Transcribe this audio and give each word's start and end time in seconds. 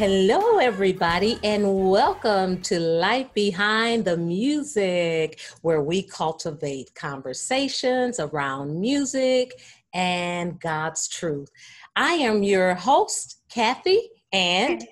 Hello, 0.00 0.56
everybody, 0.56 1.38
and 1.44 1.90
welcome 1.90 2.62
to 2.62 2.80
Life 2.80 3.34
Behind 3.34 4.02
the 4.02 4.16
Music, 4.16 5.38
where 5.60 5.82
we 5.82 6.02
cultivate 6.02 6.94
conversations 6.94 8.18
around 8.18 8.80
music 8.80 9.60
and 9.92 10.58
God's 10.58 11.06
truth. 11.06 11.50
I 11.96 12.14
am 12.14 12.42
your 12.42 12.74
host, 12.76 13.42
Kathy, 13.50 14.08
and 14.32 14.82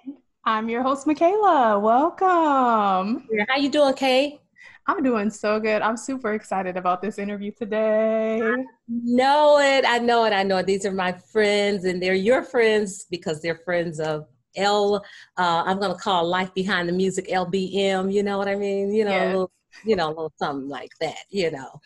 I'm 0.45 0.69
your 0.69 0.83
host, 0.83 1.07
Michaela. 1.07 1.79
Welcome. 1.79 3.27
How 3.49 3.57
you 3.57 3.71
doing, 3.71 3.95
Kay? 3.95 4.39
I'm 4.87 5.03
doing 5.03 5.31
so 5.31 5.59
good. 5.59 5.81
I'm 5.81 5.97
super 5.97 6.35
excited 6.35 6.77
about 6.77 7.01
this 7.01 7.19
interview 7.19 7.53
today. 7.53 8.43
I 8.43 8.57
know 8.87 9.59
it. 9.59 9.87
I 9.89 10.01
know 10.01 10.27
it. 10.27 10.35
I 10.35 10.43
know 10.43 10.59
it. 10.59 10.67
These 10.67 10.85
are 10.85 10.93
my 10.93 11.13
friends, 11.13 11.87
and 11.87 12.03
they're 12.03 12.13
your 12.13 12.43
friends 12.43 13.07
because 13.11 13.41
they're 13.41 13.63
friends 13.65 14.01
of 14.01 14.27
L. 14.57 14.97
Uh, 15.37 15.63
I'm 15.67 15.79
going 15.79 15.93
to 15.93 15.99
call 15.99 16.27
Life 16.27 16.53
Behind 16.55 16.89
the 16.89 16.93
Music 16.93 17.29
LBM. 17.29 18.13
You 18.13 18.23
know 18.23 18.39
what 18.39 18.49
I 18.49 18.55
mean? 18.55 18.93
You 18.93 19.05
know, 19.05 19.11
yeah. 19.11 19.27
little, 19.27 19.53
you 19.85 19.97
know, 19.97 20.09
a 20.09 20.11
little 20.11 20.33
something 20.39 20.69
like 20.69 20.93
that. 21.01 21.19
You 21.31 21.51
know, 21.51 21.81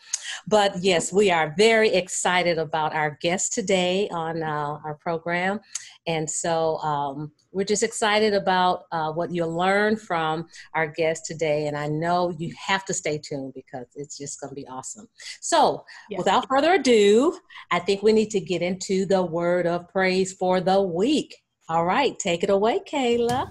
but 0.47 0.73
yes, 0.81 1.11
we 1.11 1.31
are 1.31 1.53
very 1.57 1.89
excited 1.89 2.57
about 2.57 2.93
our 2.93 3.17
guest 3.21 3.53
today 3.53 4.09
on 4.09 4.43
uh, 4.43 4.77
our 4.83 4.97
program, 5.01 5.59
and 6.07 6.29
so 6.29 6.77
um, 6.77 7.31
we're 7.53 7.63
just 7.63 7.83
excited 7.83 8.33
about 8.33 8.83
uh, 8.91 9.11
what 9.11 9.31
you'll 9.31 9.55
learn 9.55 9.95
from 9.95 10.47
our 10.73 10.87
guest 10.87 11.25
today. 11.25 11.67
And 11.67 11.77
I 11.77 11.87
know 11.87 12.33
you 12.37 12.53
have 12.57 12.83
to 12.85 12.93
stay 12.93 13.19
tuned 13.19 13.53
because 13.53 13.85
it's 13.95 14.17
just 14.17 14.41
going 14.41 14.49
to 14.49 14.55
be 14.55 14.67
awesome. 14.67 15.07
So, 15.39 15.85
yes. 16.09 16.17
without 16.17 16.47
further 16.49 16.73
ado, 16.73 17.37
I 17.71 17.79
think 17.79 18.01
we 18.01 18.11
need 18.11 18.31
to 18.31 18.39
get 18.39 18.61
into 18.61 19.05
the 19.05 19.23
word 19.23 19.67
of 19.67 19.87
praise 19.89 20.33
for 20.33 20.59
the 20.59 20.81
week. 20.81 21.35
All 21.69 21.85
right, 21.85 22.17
take 22.19 22.43
it 22.43 22.49
away, 22.49 22.79
Kayla. 22.79 23.49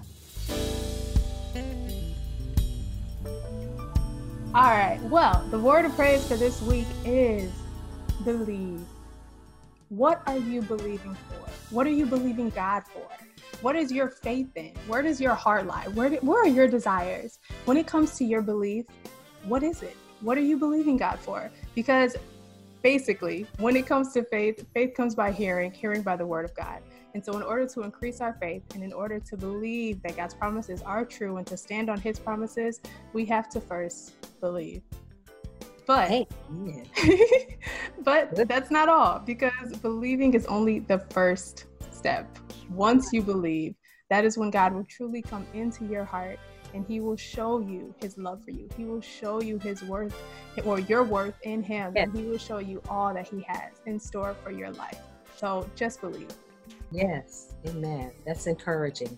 All 4.53 4.69
right, 4.69 4.99
well, 5.05 5.43
the 5.49 5.57
word 5.57 5.85
of 5.85 5.95
praise 5.95 6.27
for 6.27 6.35
this 6.35 6.61
week 6.61 6.85
is 7.05 7.51
believe. 8.23 8.81
What 9.89 10.21
are 10.27 10.37
you 10.37 10.61
believing 10.61 11.15
for? 11.15 11.49
What 11.71 11.87
are 11.87 11.91
you 11.91 12.05
believing 12.05 12.51
God 12.51 12.83
for? 12.83 13.07
What 13.61 13.75
is 13.75 13.91
your 13.91 14.09
faith 14.09 14.49
in? 14.55 14.73
Where 14.85 15.01
does 15.01 15.19
your 15.19 15.33
heart 15.33 15.65
lie? 15.65 15.87
Where, 15.95 16.11
do, 16.11 16.17
where 16.17 16.43
are 16.43 16.47
your 16.47 16.67
desires? 16.67 17.39
When 17.65 17.77
it 17.77 17.87
comes 17.87 18.15
to 18.17 18.25
your 18.25 18.43
belief, 18.43 18.85
what 19.45 19.63
is 19.63 19.81
it? 19.81 19.97
What 20.21 20.37
are 20.37 20.41
you 20.41 20.57
believing 20.57 20.97
God 20.97 21.17
for? 21.17 21.49
Because 21.73 22.15
basically, 22.83 23.47
when 23.57 23.75
it 23.75 23.87
comes 23.87 24.13
to 24.13 24.23
faith, 24.25 24.63
faith 24.73 24.93
comes 24.95 25.15
by 25.15 25.31
hearing, 25.31 25.71
hearing 25.71 26.03
by 26.03 26.15
the 26.15 26.25
word 26.25 26.45
of 26.45 26.53
God. 26.53 26.81
And 27.15 27.23
so, 27.23 27.35
in 27.37 27.43
order 27.43 27.65
to 27.67 27.81
increase 27.81 28.21
our 28.21 28.33
faith 28.39 28.61
and 28.75 28.83
in 28.83 28.93
order 28.93 29.19
to 29.19 29.37
believe 29.37 30.01
that 30.03 30.17
God's 30.17 30.33
promises 30.33 30.81
are 30.81 31.05
true 31.05 31.37
and 31.37 31.47
to 31.47 31.57
stand 31.57 31.89
on 31.89 31.99
his 31.99 32.19
promises, 32.19 32.81
we 33.13 33.25
have 33.25 33.49
to 33.49 33.61
first 33.61 34.13
believe. 34.39 34.81
But 35.85 36.09
hey, 36.09 36.27
but 38.03 38.47
that's 38.47 38.71
not 38.71 38.87
all 38.87 39.19
because 39.19 39.75
believing 39.81 40.33
is 40.33 40.45
only 40.45 40.79
the 40.79 40.99
first 41.09 41.65
step. 41.91 42.37
Once 42.69 43.11
you 43.11 43.21
believe, 43.21 43.75
that 44.09 44.25
is 44.25 44.37
when 44.37 44.49
God 44.49 44.73
will 44.73 44.85
truly 44.85 45.21
come 45.21 45.45
into 45.53 45.85
your 45.85 46.05
heart 46.05 46.39
and 46.73 46.85
he 46.85 46.99
will 46.99 47.17
show 47.17 47.59
you 47.59 47.93
his 48.01 48.17
love 48.17 48.43
for 48.43 48.51
you. 48.51 48.67
He 48.75 48.85
will 48.85 49.01
show 49.01 49.41
you 49.41 49.59
his 49.59 49.83
worth 49.83 50.15
or 50.65 50.79
your 50.79 51.03
worth 51.03 51.35
in 51.43 51.63
him 51.63 51.93
yes. 51.95 52.07
and 52.07 52.17
he 52.17 52.23
will 52.23 52.37
show 52.37 52.59
you 52.59 52.81
all 52.89 53.13
that 53.13 53.27
he 53.27 53.41
has 53.47 53.71
in 53.85 53.99
store 53.99 54.35
for 54.43 54.51
your 54.51 54.71
life. 54.71 54.99
So 55.35 55.69
just 55.75 56.01
believe. 56.01 56.29
Yes, 56.91 57.55
amen. 57.67 58.11
That's 58.25 58.47
encouraging. 58.47 59.17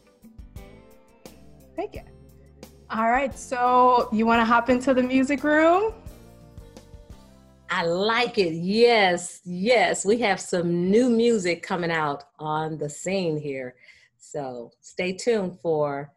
Thank 1.76 1.96
you. 1.96 2.02
All 2.90 3.10
right, 3.10 3.38
so 3.38 4.10
you 4.12 4.26
want 4.26 4.40
to 4.42 4.46
hop 4.46 4.70
into 4.70 4.94
the 4.94 5.04
music 5.04 5.44
room? 5.44 5.94
I 7.70 7.86
like 7.86 8.38
it. 8.38 8.54
Yes, 8.54 9.42
yes. 9.44 10.06
We 10.06 10.18
have 10.20 10.40
some 10.40 10.90
new 10.90 11.10
music 11.10 11.64
coming 11.64 11.92
out 11.92 12.24
on 12.40 12.78
the 12.78 12.90
scene 12.90 13.38
here. 13.38 13.76
So 14.18 14.72
stay 14.82 15.14
tuned 15.14 15.60
for 15.60 16.12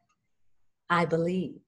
I 0.91 1.05
Believe. 1.07 1.61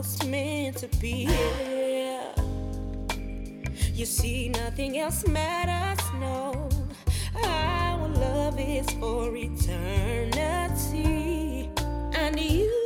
Was 0.00 0.24
meant 0.24 0.78
to 0.78 0.88
be. 0.98 1.28
You 3.92 4.06
see, 4.06 4.48
nothing 4.48 4.98
else 4.98 5.26
matters, 5.28 6.02
no. 6.18 6.70
Our 7.44 8.08
love 8.08 8.58
is 8.58 8.88
for 8.92 9.36
eternity. 9.36 9.68
And 12.14 12.40
you 12.40 12.79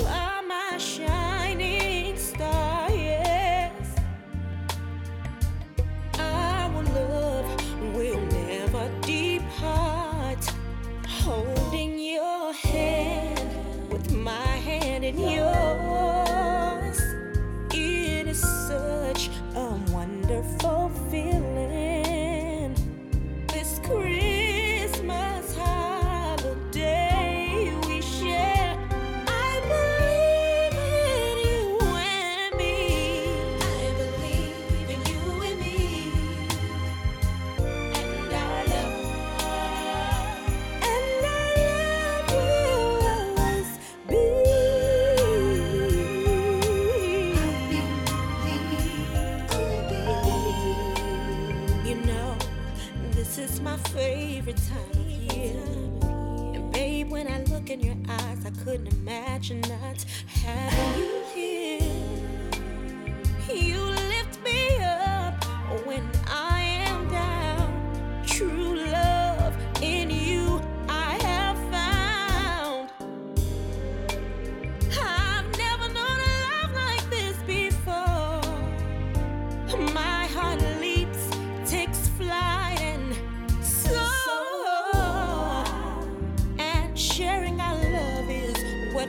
imagine 59.51 59.74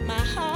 my 0.06 0.14
heart 0.14 0.55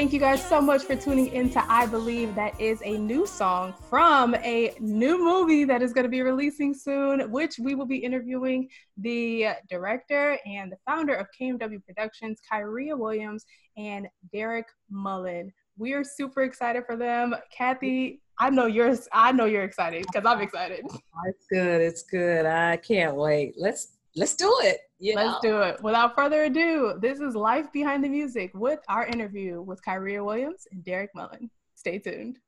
Thank 0.00 0.14
you 0.14 0.18
guys 0.18 0.42
so 0.42 0.62
much 0.62 0.84
for 0.84 0.96
tuning 0.96 1.26
in 1.34 1.50
to 1.50 1.62
I 1.70 1.84
Believe. 1.84 2.34
That 2.34 2.58
is 2.58 2.80
a 2.86 2.96
new 2.96 3.26
song 3.26 3.74
from 3.90 4.34
a 4.36 4.74
new 4.80 5.22
movie 5.22 5.64
that 5.64 5.82
is 5.82 5.92
going 5.92 6.04
to 6.04 6.08
be 6.08 6.22
releasing 6.22 6.72
soon, 6.72 7.30
which 7.30 7.58
we 7.58 7.74
will 7.74 7.84
be 7.84 7.98
interviewing 7.98 8.70
the 8.96 9.48
director 9.68 10.38
and 10.46 10.72
the 10.72 10.78
founder 10.86 11.12
of 11.12 11.26
KMW 11.38 11.84
Productions, 11.84 12.40
Kyria 12.50 12.98
Williams, 12.98 13.44
and 13.76 14.08
Derek 14.32 14.68
Mullen. 14.88 15.52
We 15.76 15.92
are 15.92 16.02
super 16.02 16.44
excited 16.44 16.84
for 16.86 16.96
them. 16.96 17.34
Kathy, 17.54 18.22
I 18.38 18.48
know 18.48 18.64
you're 18.64 18.96
I 19.12 19.32
know 19.32 19.44
you're 19.44 19.64
excited 19.64 20.06
because 20.10 20.24
I'm 20.24 20.40
excited. 20.40 20.80
It's 21.26 21.46
good. 21.52 21.82
It's 21.82 22.04
good. 22.04 22.46
I 22.46 22.78
can't 22.78 23.16
wait. 23.16 23.52
Let's 23.58 23.98
let's 24.16 24.34
do 24.34 24.50
it. 24.62 24.78
You 25.02 25.14
let's 25.14 25.42
know? 25.42 25.50
do 25.50 25.62
it. 25.62 25.82
Without 25.82 26.14
further 26.14 26.44
ado, 26.44 26.98
this 27.00 27.20
is 27.20 27.34
Life 27.34 27.72
Behind 27.72 28.04
the 28.04 28.08
Music 28.10 28.50
with 28.52 28.80
our 28.86 29.06
interview 29.06 29.62
with 29.62 29.82
Kyria 29.82 30.22
Williams 30.22 30.66
and 30.72 30.84
Derek 30.84 31.08
Mullen. 31.14 31.50
Stay 31.74 31.98
tuned. 31.98 32.38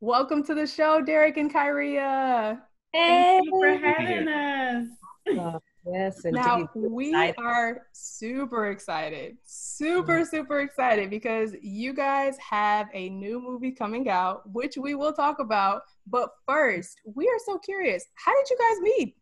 Welcome 0.00 0.44
to 0.44 0.54
the 0.54 0.66
show, 0.66 1.00
Derek 1.00 1.38
and 1.38 1.50
Kyria. 1.50 2.60
Hey. 2.92 3.40
Thank 3.40 3.46
you 3.46 3.50
for 3.50 3.78
having 3.78 4.28
us. 4.28 4.88
Uh, 5.38 5.58
yes, 5.86 6.20
now 6.26 6.68
we 6.74 7.14
are 7.38 7.86
super 7.92 8.66
excited, 8.66 9.38
super 9.46 10.20
mm-hmm. 10.20 10.36
super 10.36 10.60
excited 10.60 11.08
because 11.08 11.54
you 11.62 11.94
guys 11.94 12.36
have 12.36 12.88
a 12.92 13.08
new 13.08 13.40
movie 13.40 13.72
coming 13.72 14.10
out, 14.10 14.42
which 14.52 14.76
we 14.76 14.94
will 14.94 15.14
talk 15.14 15.38
about. 15.38 15.80
But 16.06 16.28
first, 16.46 17.00
we 17.14 17.26
are 17.26 17.40
so 17.46 17.56
curious. 17.56 18.04
How 18.16 18.34
did 18.34 18.50
you 18.50 18.58
guys 18.58 18.80
meet? 18.82 19.16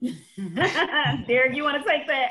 Derek, 1.26 1.56
you 1.56 1.64
want 1.64 1.82
to 1.82 1.88
take 1.88 2.06
that? 2.06 2.30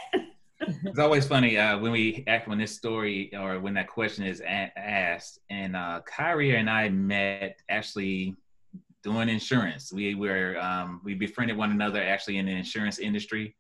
it's 0.59 0.99
always 0.99 1.27
funny 1.27 1.57
uh, 1.57 1.77
when 1.77 1.91
we 1.91 2.23
act 2.27 2.47
when 2.47 2.57
this 2.57 2.75
story 2.75 3.31
or 3.37 3.59
when 3.59 3.73
that 3.75 3.87
question 3.87 4.25
is 4.25 4.41
a- 4.41 4.71
asked. 4.77 5.39
And 5.49 5.75
uh, 5.75 6.01
Kyria 6.09 6.55
and 6.55 6.69
I 6.69 6.89
met 6.89 7.59
actually 7.69 8.35
doing 9.03 9.29
insurance. 9.29 9.91
We 9.91 10.15
were 10.15 10.57
um, 10.59 11.01
we 11.03 11.13
befriended 11.13 11.57
one 11.57 11.71
another 11.71 12.01
actually 12.01 12.37
in 12.37 12.45
the 12.45 12.53
insurance 12.53 12.99
industry. 12.99 13.55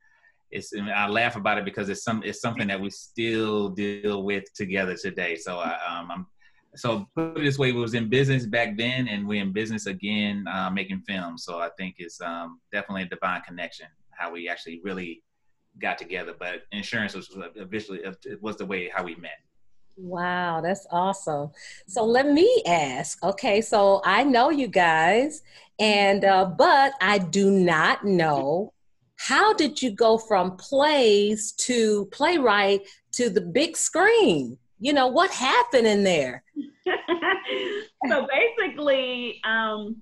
It's 0.49 0.71
and 0.71 0.89
I 0.89 1.07
laugh 1.09 1.35
about 1.35 1.57
it 1.57 1.65
because 1.65 1.89
it's 1.89 2.03
some 2.03 2.23
it's 2.23 2.41
something 2.41 2.67
that 2.67 2.79
we 2.79 2.89
still 2.89 3.69
deal 3.69 4.23
with 4.23 4.51
together 4.53 4.95
today. 4.95 5.35
So 5.35 5.59
I, 5.59 5.77
um, 5.87 6.11
I'm 6.11 6.27
so 6.75 7.07
put 7.15 7.37
it 7.37 7.43
this 7.43 7.57
way, 7.57 7.71
we 7.71 7.81
was 7.81 7.95
in 7.95 8.07
business 8.07 8.45
back 8.45 8.77
then, 8.77 9.07
and 9.07 9.27
we're 9.27 9.41
in 9.41 9.51
business 9.51 9.87
again, 9.87 10.45
uh, 10.47 10.69
making 10.69 11.01
films. 11.01 11.43
So 11.43 11.59
I 11.59 11.69
think 11.77 11.95
it's 11.97 12.21
um, 12.21 12.59
definitely 12.71 13.03
a 13.03 13.07
divine 13.07 13.41
connection 13.41 13.87
how 14.17 14.31
we 14.31 14.49
actually 14.49 14.81
really 14.83 15.23
got 15.79 15.97
together. 15.97 16.33
But 16.37 16.63
insurance 16.71 17.13
was 17.13 17.29
eventually 17.55 17.99
it 17.99 18.41
was 18.41 18.57
the 18.57 18.65
way 18.65 18.89
how 18.93 19.03
we 19.03 19.15
met. 19.15 19.39
Wow, 19.95 20.61
that's 20.61 20.85
awesome. 20.91 21.49
So 21.87 22.05
let 22.05 22.27
me 22.27 22.63
ask. 22.67 23.23
Okay, 23.23 23.61
so 23.61 24.01
I 24.05 24.23
know 24.23 24.51
you 24.51 24.67
guys, 24.67 25.41
and 25.79 26.23
uh, 26.23 26.45
but 26.45 26.93
I 27.01 27.17
do 27.17 27.49
not 27.49 28.05
know 28.05 28.73
how 29.17 29.53
did 29.53 29.81
you 29.81 29.91
go 29.91 30.17
from 30.17 30.55
plays 30.57 31.51
to 31.53 32.05
playwright 32.11 32.81
to 33.13 33.29
the 33.29 33.41
big 33.41 33.75
screen? 33.75 34.57
You 34.79 34.93
know 34.93 35.07
what 35.07 35.31
happened 35.31 35.87
in 35.87 36.03
there? 36.03 36.43
so 38.07 38.27
basically, 38.27 39.41
um, 39.43 39.97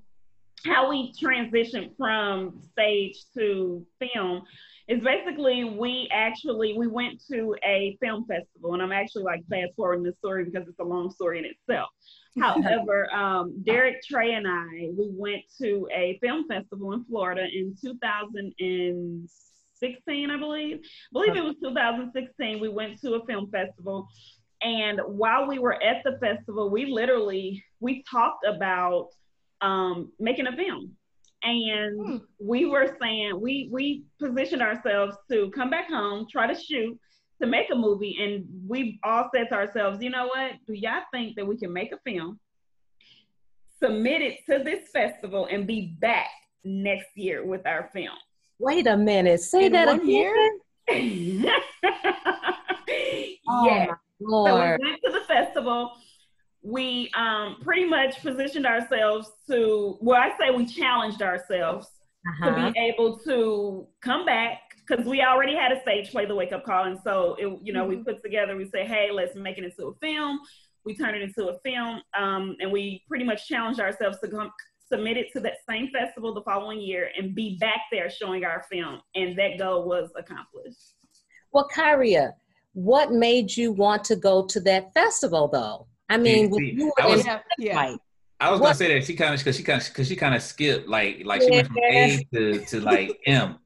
how 0.65 0.89
we 0.89 1.13
transitioned 1.13 1.95
from 1.97 2.61
stage 2.71 3.17
to 3.37 3.85
film 3.99 4.43
is 4.87 5.03
basically 5.03 5.63
we 5.63 6.07
actually 6.11 6.77
we 6.77 6.85
went 6.87 7.19
to 7.31 7.55
a 7.63 7.97
film 8.01 8.25
festival 8.27 8.73
and 8.73 8.83
i'm 8.83 8.91
actually 8.91 9.23
like 9.23 9.39
fast 9.49 9.71
forwarding 9.75 10.03
this 10.03 10.17
story 10.17 10.43
because 10.45 10.67
it's 10.67 10.79
a 10.79 10.83
long 10.83 11.11
story 11.11 11.39
in 11.39 11.45
itself. 11.45 11.89
However 12.39 13.11
um, 13.13 13.63
derek 13.63 14.03
trey 14.03 14.33
and 14.33 14.47
i 14.47 14.89
we 14.97 15.09
went 15.11 15.43
to 15.61 15.87
a 15.95 16.17
film 16.21 16.47
festival 16.47 16.93
in 16.93 17.03
florida 17.05 17.45
in 17.51 17.75
2016 17.81 20.31
i 20.31 20.37
believe. 20.37 20.77
I 20.77 20.79
believe 21.13 21.35
it 21.35 21.43
was 21.43 21.55
2016 21.63 22.59
we 22.59 22.69
went 22.69 22.99
to 23.01 23.15
a 23.15 23.25
film 23.25 23.49
festival. 23.51 24.07
And 24.61 25.01
while 25.05 25.47
we 25.47 25.59
were 25.59 25.81
at 25.83 26.01
the 26.03 26.17
festival 26.19 26.69
we 26.69 26.85
literally 26.87 27.63
we 27.79 28.03
talked 28.09 28.45
about 28.45 29.09
um, 29.61 30.11
making 30.19 30.47
a 30.47 30.55
film. 30.55 30.91
And 31.43 31.99
hmm. 31.99 32.17
we 32.39 32.65
were 32.65 32.95
saying 32.99 33.39
we 33.39 33.69
we 33.71 34.05
positioned 34.19 34.61
ourselves 34.61 35.15
to 35.31 35.51
come 35.51 35.69
back 35.69 35.89
home, 35.89 36.25
try 36.31 36.51
to 36.51 36.59
shoot, 36.59 36.97
to 37.41 37.47
make 37.47 37.67
a 37.71 37.75
movie, 37.75 38.17
and 38.19 38.45
we 38.67 38.99
all 39.03 39.29
said 39.33 39.49
to 39.49 39.55
ourselves, 39.55 40.01
you 40.01 40.09
know 40.09 40.27
what? 40.27 40.53
Do 40.65 40.73
y'all 40.73 41.03
think 41.13 41.35
that 41.35 41.45
we 41.45 41.57
can 41.57 41.71
make 41.71 41.91
a 41.91 41.99
film, 42.03 42.39
submit 43.81 44.21
it 44.21 44.37
to 44.49 44.63
this 44.63 44.89
festival, 44.91 45.47
and 45.51 45.67
be 45.67 45.95
back 45.99 46.29
next 46.63 47.09
year 47.15 47.45
with 47.45 47.67
our 47.67 47.89
film? 47.93 48.17
Wait 48.57 48.87
a 48.87 48.97
minute. 48.97 49.41
Say 49.41 49.65
In 49.65 49.73
that 49.73 49.87
one 49.87 49.99
again. 49.99 50.09
year. 50.09 50.59
oh 53.49 53.65
yeah. 53.65 53.87
So 54.21 54.43
we 54.45 54.51
went 54.51 55.01
to 55.05 55.11
the 55.11 55.21
festival 55.27 55.91
we 56.65 57.11
um, 57.15 57.57
pretty 57.61 57.85
much 57.85 58.19
positioned 58.21 58.65
ourselves 58.65 59.31
to, 59.47 59.97
well, 60.01 60.19
I 60.19 60.31
say 60.39 60.55
we 60.55 60.65
challenged 60.65 61.21
ourselves 61.21 61.87
uh-huh. 62.27 62.49
to 62.49 62.55
be 62.55 62.61
uh-huh. 62.61 62.71
able 62.75 63.19
to 63.19 63.87
come 64.01 64.25
back 64.25 64.61
because 64.87 65.05
we 65.05 65.21
already 65.21 65.55
had 65.55 65.71
a 65.71 65.79
stage 65.81 66.09
play, 66.09 66.25
The 66.25 66.33
Wake 66.33 66.51
Up 66.51 66.65
Call. 66.65 66.85
And 66.85 66.99
so, 67.03 67.35
it, 67.37 67.59
you 67.61 67.71
know, 67.71 67.81
mm-hmm. 67.81 67.99
we 67.99 68.03
put 68.03 68.23
together, 68.23 68.55
we 68.55 68.67
say, 68.67 68.83
hey, 68.83 69.09
let's 69.11 69.35
make 69.35 69.59
it 69.59 69.63
into 69.63 69.87
a 69.87 69.93
film. 69.95 70.39
We 70.85 70.95
turn 70.95 71.13
it 71.13 71.21
into 71.21 71.49
a 71.49 71.59
film. 71.59 72.01
Um, 72.17 72.55
and 72.59 72.71
we 72.71 73.03
pretty 73.07 73.25
much 73.25 73.47
challenged 73.47 73.79
ourselves 73.79 74.17
to 74.23 74.27
come, 74.27 74.51
submit 74.91 75.17
it 75.17 75.27
to 75.33 75.39
that 75.41 75.57
same 75.69 75.91
festival 75.91 76.33
the 76.33 76.41
following 76.41 76.81
year 76.81 77.11
and 77.15 77.35
be 77.35 77.57
back 77.59 77.81
there 77.91 78.09
showing 78.09 78.43
our 78.43 78.65
film. 78.71 79.01
And 79.13 79.37
that 79.37 79.59
goal 79.59 79.87
was 79.87 80.09
accomplished. 80.17 80.95
Well, 81.51 81.69
Kyria, 81.71 82.33
what 82.73 83.11
made 83.11 83.55
you 83.55 83.71
want 83.71 84.03
to 84.05 84.15
go 84.15 84.45
to 84.47 84.59
that 84.61 84.93
festival 84.95 85.47
though? 85.47 85.87
I 86.09 86.17
mean, 86.17 86.53
see, 86.53 86.77
see, 86.77 86.91
I 86.99 87.07
was, 87.07 87.25
yeah. 87.57 87.95
I 88.39 88.51
was 88.51 88.59
gonna 88.59 88.75
say 88.75 88.93
that 88.93 89.05
she 89.05 89.15
kind 89.15 89.33
of 89.33 89.39
because 89.39 89.57
she 89.57 89.63
kind 89.63 89.81
of 89.81 89.87
because 89.87 90.07
she 90.07 90.15
kind 90.15 90.35
of 90.35 90.41
skipped 90.41 90.87
like 90.87 91.21
like 91.25 91.41
she 91.41 91.51
went 91.51 91.67
from 91.67 91.77
A 91.83 92.27
to 92.33 92.65
to 92.65 92.81
like 92.81 93.19
M. 93.25 93.57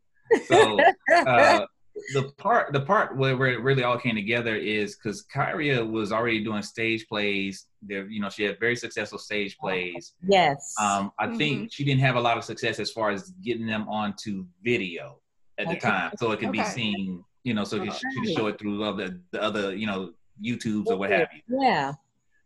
So 0.47 0.79
uh, 1.15 1.65
the 2.13 2.31
part 2.37 2.71
the 2.71 2.81
part 2.81 3.17
where, 3.17 3.35
where 3.35 3.49
it 3.49 3.61
really 3.61 3.83
all 3.83 3.97
came 3.97 4.15
together 4.15 4.55
is 4.55 4.95
because 4.95 5.25
Kyria 5.33 5.89
was 5.89 6.11
already 6.11 6.43
doing 6.43 6.61
stage 6.61 7.07
plays. 7.07 7.65
There, 7.81 8.05
you 8.05 8.21
know, 8.21 8.29
she 8.29 8.43
had 8.43 8.59
very 8.59 8.75
successful 8.75 9.17
stage 9.17 9.57
plays. 9.57 10.13
Yes. 10.27 10.73
Um, 10.79 11.11
I 11.17 11.27
mm-hmm. 11.27 11.37
think 11.37 11.73
she 11.73 11.83
didn't 11.83 12.01
have 12.01 12.15
a 12.15 12.21
lot 12.21 12.37
of 12.37 12.43
success 12.43 12.79
as 12.79 12.91
far 12.91 13.09
as 13.09 13.31
getting 13.43 13.65
them 13.65 13.87
onto 13.89 14.45
video 14.63 15.19
at 15.57 15.67
the 15.67 15.75
time, 15.75 16.11
so 16.17 16.31
it 16.31 16.39
could 16.39 16.49
okay. 16.49 16.59
be 16.59 16.65
seen. 16.65 17.23
You 17.43 17.53
know, 17.53 17.63
so 17.63 17.79
okay. 17.79 17.91
she 17.91 18.19
could 18.19 18.35
show 18.35 18.47
it 18.47 18.59
through 18.59 18.83
other 18.83 19.19
the 19.31 19.41
other 19.41 19.75
you 19.75 19.87
know 19.87 20.13
YouTubes 20.43 20.87
or 20.87 20.97
what 20.97 21.09
have 21.09 21.27
you. 21.33 21.61
Yeah. 21.61 21.93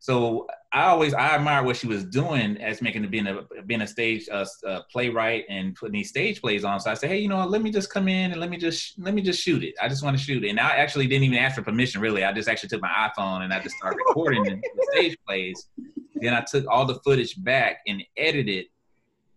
So 0.03 0.48
I 0.74 0.88
always 0.88 1.13
I 1.13 1.29
admire 1.36 1.63
what 1.63 1.77
she 1.77 1.88
was 1.88 2.03
doing 2.03 2.57
as 2.57 2.81
making 2.81 3.10
being 3.10 3.25
a 3.25 3.39
being 3.65 3.79
a 3.79 3.88
stage 3.88 4.27
uh, 4.29 4.45
uh, 4.67 4.81
playwright 4.91 5.45
and 5.48 5.74
putting 5.75 5.93
these 5.93 6.10
stage 6.10 6.41
plays 6.41 6.65
on. 6.65 6.81
So 6.81 6.91
I 6.91 6.93
said, 6.95 7.10
hey, 7.10 7.19
you 7.19 7.29
know, 7.29 7.48
let 7.48 7.62
me 7.62 7.72
just 7.72 7.89
come 7.89 8.10
in 8.10 8.33
and 8.33 8.41
let 8.41 8.50
me 8.50 8.57
just 8.57 9.00
let 9.00 9.13
me 9.13 9.22
just 9.22 9.41
shoot 9.41 9.63
it. 9.63 9.75
I 9.81 9.88
just 9.88 10.03
want 10.03 10.17
to 10.17 10.22
shoot 10.22 10.43
it. 10.43 10.50
And 10.50 10.60
I 10.60 10.75
actually 10.75 11.07
didn't 11.07 11.24
even 11.24 11.38
ask 11.38 11.55
for 11.55 11.62
permission. 11.62 12.01
Really, 12.01 12.25
I 12.25 12.33
just 12.33 12.50
actually 12.50 12.67
took 12.67 12.81
my 12.81 12.89
iPhone 12.89 13.43
and 13.45 13.53
I 13.53 13.62
just 13.62 13.77
started 13.77 13.95
recording 14.05 14.43
the 14.43 14.88
stage 14.91 15.17
plays. 15.25 15.69
Then 16.15 16.33
I 16.33 16.41
took 16.41 16.67
all 16.67 16.86
the 16.86 16.95
footage 16.95 17.41
back 17.41 17.77
and 17.88 18.03
edited 18.17 18.65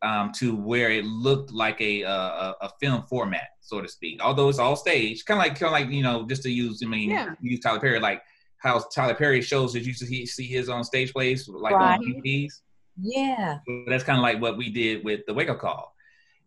um, 0.02 0.32
to 0.38 0.56
where 0.56 0.90
it 0.90 1.04
looked 1.04 1.52
like 1.52 1.80
a, 1.80 2.02
a, 2.02 2.56
a 2.60 2.70
film 2.80 3.04
format, 3.08 3.50
so 3.60 3.80
to 3.80 3.86
speak. 3.86 4.20
Although 4.20 4.48
it's 4.48 4.58
all 4.58 4.74
stage, 4.74 5.24
kind 5.26 5.38
of 5.38 5.46
like 5.46 5.60
kind 5.60 5.66
of 5.68 5.80
like 5.80 5.94
you 5.94 6.02
know, 6.02 6.26
just 6.26 6.42
to 6.42 6.50
use 6.50 6.82
I 6.82 6.88
mean, 6.88 7.10
yeah. 7.10 7.34
use 7.40 7.60
Tyler 7.60 7.78
Perry 7.78 8.00
like 8.00 8.20
how 8.58 8.78
Tyler 8.94 9.14
Perry 9.14 9.42
shows 9.42 9.72
that 9.72 9.84
you 9.84 9.92
see 9.94 10.46
his 10.46 10.68
on 10.68 10.84
stage 10.84 11.12
plays 11.12 11.48
like 11.48 11.74
right. 11.74 11.98
on 11.98 12.04
EPs. 12.04 12.52
Yeah. 13.00 13.58
So 13.66 13.84
that's 13.88 14.04
kind 14.04 14.18
of 14.18 14.22
like 14.22 14.40
what 14.40 14.56
we 14.56 14.70
did 14.70 15.04
with 15.04 15.20
the 15.26 15.34
wake 15.34 15.48
up 15.48 15.58
call. 15.58 15.94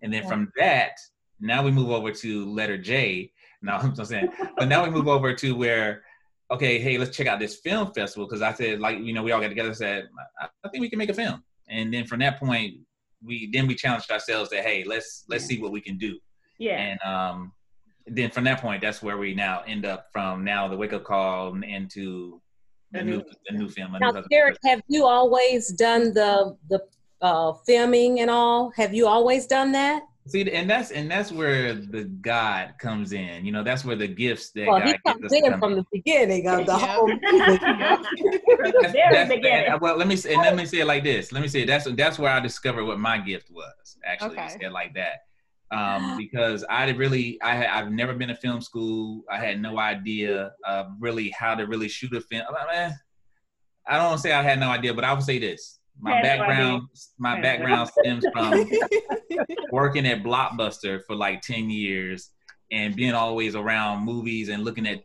And 0.01 0.11
then 0.13 0.23
Yeah. 0.23 0.29
from 0.29 0.51
that, 0.57 0.93
now 1.39 1.63
we 1.63 1.71
move 1.71 1.89
over 1.91 2.11
to 2.11 2.49
letter 2.49 2.77
J. 2.77 3.31
No, 3.61 3.73
I'm 3.81 3.95
just 3.95 4.09
saying, 4.09 4.29
but 4.57 4.67
now 4.67 4.83
we 4.83 4.89
move 4.89 5.07
over 5.07 5.33
to 5.33 5.55
where, 5.55 6.03
okay, 6.51 6.79
hey, 6.79 6.97
let's 6.97 7.15
check 7.15 7.27
out 7.27 7.39
this 7.39 7.57
film 7.57 7.93
festival. 7.93 8.27
Cause 8.27 8.41
I 8.41 8.53
said, 8.53 8.79
like, 8.79 8.99
you 8.99 9.13
know, 9.13 9.23
we 9.23 9.31
all 9.31 9.41
got 9.41 9.49
together 9.49 9.69
and 9.69 9.77
said, 9.77 10.09
I, 10.41 10.47
I 10.63 10.69
think 10.69 10.81
we 10.81 10.89
can 10.89 10.99
make 10.99 11.09
a 11.09 11.13
film. 11.13 11.43
And 11.67 11.93
then 11.93 12.05
from 12.05 12.19
that 12.19 12.39
point, 12.39 12.75
we 13.23 13.49
then 13.51 13.67
we 13.67 13.75
challenged 13.75 14.09
ourselves 14.11 14.49
that, 14.49 14.65
hey, 14.65 14.83
let's 14.85 15.25
let's 15.29 15.45
see 15.45 15.61
what 15.61 15.71
we 15.71 15.81
can 15.81 15.97
do. 15.97 16.17
Yeah. 16.57 16.77
And 16.77 17.01
um, 17.01 17.51
then 18.11 18.31
from 18.31 18.43
that 18.45 18.61
point, 18.61 18.81
that's 18.81 19.01
where 19.01 19.17
we 19.17 19.33
now 19.33 19.63
end 19.67 19.85
up 19.85 20.07
from 20.11 20.43
now 20.43 20.67
the 20.67 20.75
wake 20.77 20.93
up 20.93 21.03
call 21.03 21.55
into 21.63 22.41
the 22.91 23.03
new 23.03 23.23
the 23.49 23.57
new 23.57 23.69
film. 23.69 23.93
A 23.95 23.99
New 23.99 24.05
Now, 24.05 24.05
Husband. 24.07 24.27
Derek, 24.31 24.57
have 24.65 24.81
you 24.87 25.05
always 25.05 25.69
done 25.73 26.13
the 26.13 26.55
the 26.69 26.79
uh, 27.21 27.53
filming 27.65 28.19
and 28.21 28.29
all? 28.29 28.71
Have 28.75 28.93
you 28.93 29.07
always 29.07 29.45
done 29.47 29.71
that? 29.73 30.03
See, 30.27 30.49
and 30.51 30.69
that's 30.69 30.91
and 30.91 31.09
that's 31.09 31.31
where 31.31 31.73
the 31.73 32.03
God 32.03 32.73
comes 32.79 33.13
in. 33.13 33.45
You 33.45 33.51
know, 33.51 33.63
that's 33.63 33.83
where 33.83 33.95
the 33.95 34.07
gifts 34.07 34.51
that 34.51 34.67
Well, 34.67 34.79
God 34.79 34.87
he 34.89 34.97
comes 35.05 35.25
us 35.25 35.31
to 35.31 35.37
in 35.37 35.51
come 35.51 35.59
from 35.59 35.75
the 35.75 35.85
beginning 35.91 36.47
of 36.47 36.65
the 36.67 36.71
Yeah. 36.73 36.77
whole. 36.87 37.07
From 37.09 37.17
the 37.19 38.71
That's- 38.81 38.91
very 38.91 39.13
that's- 39.13 39.29
beginning. 39.29 39.65
and, 39.71 39.81
well, 39.81 39.97
let 39.97 40.07
me 40.07 40.15
say, 40.15 40.33
and 40.33 40.41
let 40.43 40.55
me 40.55 40.65
say 40.65 40.79
it 40.79 40.85
like 40.85 41.03
this. 41.03 41.31
Let 41.31 41.41
me 41.41 41.47
say 41.47 41.65
that's 41.65 41.85
that's 41.93 42.19
where 42.19 42.31
I 42.31 42.39
discovered 42.39 42.85
what 42.85 42.99
my 42.99 43.17
gift 43.17 43.49
was. 43.51 43.97
Actually, 44.05 44.31
Okay. 44.37 44.49
say 44.49 44.65
it 44.67 44.71
like 44.71 44.93
that, 44.95 45.23
um, 45.71 46.17
because 46.17 46.63
I 46.69 46.89
really 46.91 47.39
I 47.41 47.55
had, 47.55 47.67
I've 47.67 47.91
never 47.91 48.13
been 48.13 48.29
to 48.29 48.35
film 48.35 48.61
school. 48.61 49.23
I 49.31 49.37
had 49.37 49.61
no 49.61 49.79
idea 49.79 50.51
of 50.67 50.87
really 50.99 51.29
how 51.29 51.55
to 51.55 51.65
really 51.65 51.87
shoot 51.87 52.13
a 52.15 52.21
film. 52.21 52.45
I, 53.87 53.97
don't 53.97 54.05
want 54.05 54.17
to 54.17 54.21
say 54.21 54.33
I 54.33 54.43
had 54.43 54.59
no 54.59 54.69
idea, 54.69 54.93
but 54.93 55.03
I 55.03 55.13
would 55.13 55.23
say 55.23 55.39
this: 55.39 55.79
my 55.99 56.17
no 56.17 56.21
background 56.21 56.83
my 57.17 57.35
no 57.35 57.41
background 57.41 57.89
stems 57.89 58.25
from 58.33 58.69
working 59.71 60.05
at 60.05 60.23
Blockbuster 60.23 61.03
for 61.05 61.15
like 61.15 61.41
10 61.41 61.69
years 61.69 62.31
and 62.71 62.95
being 62.95 63.13
always 63.13 63.55
around 63.55 64.05
movies 64.05 64.49
and 64.49 64.63
looking 64.63 64.87
at 64.87 65.03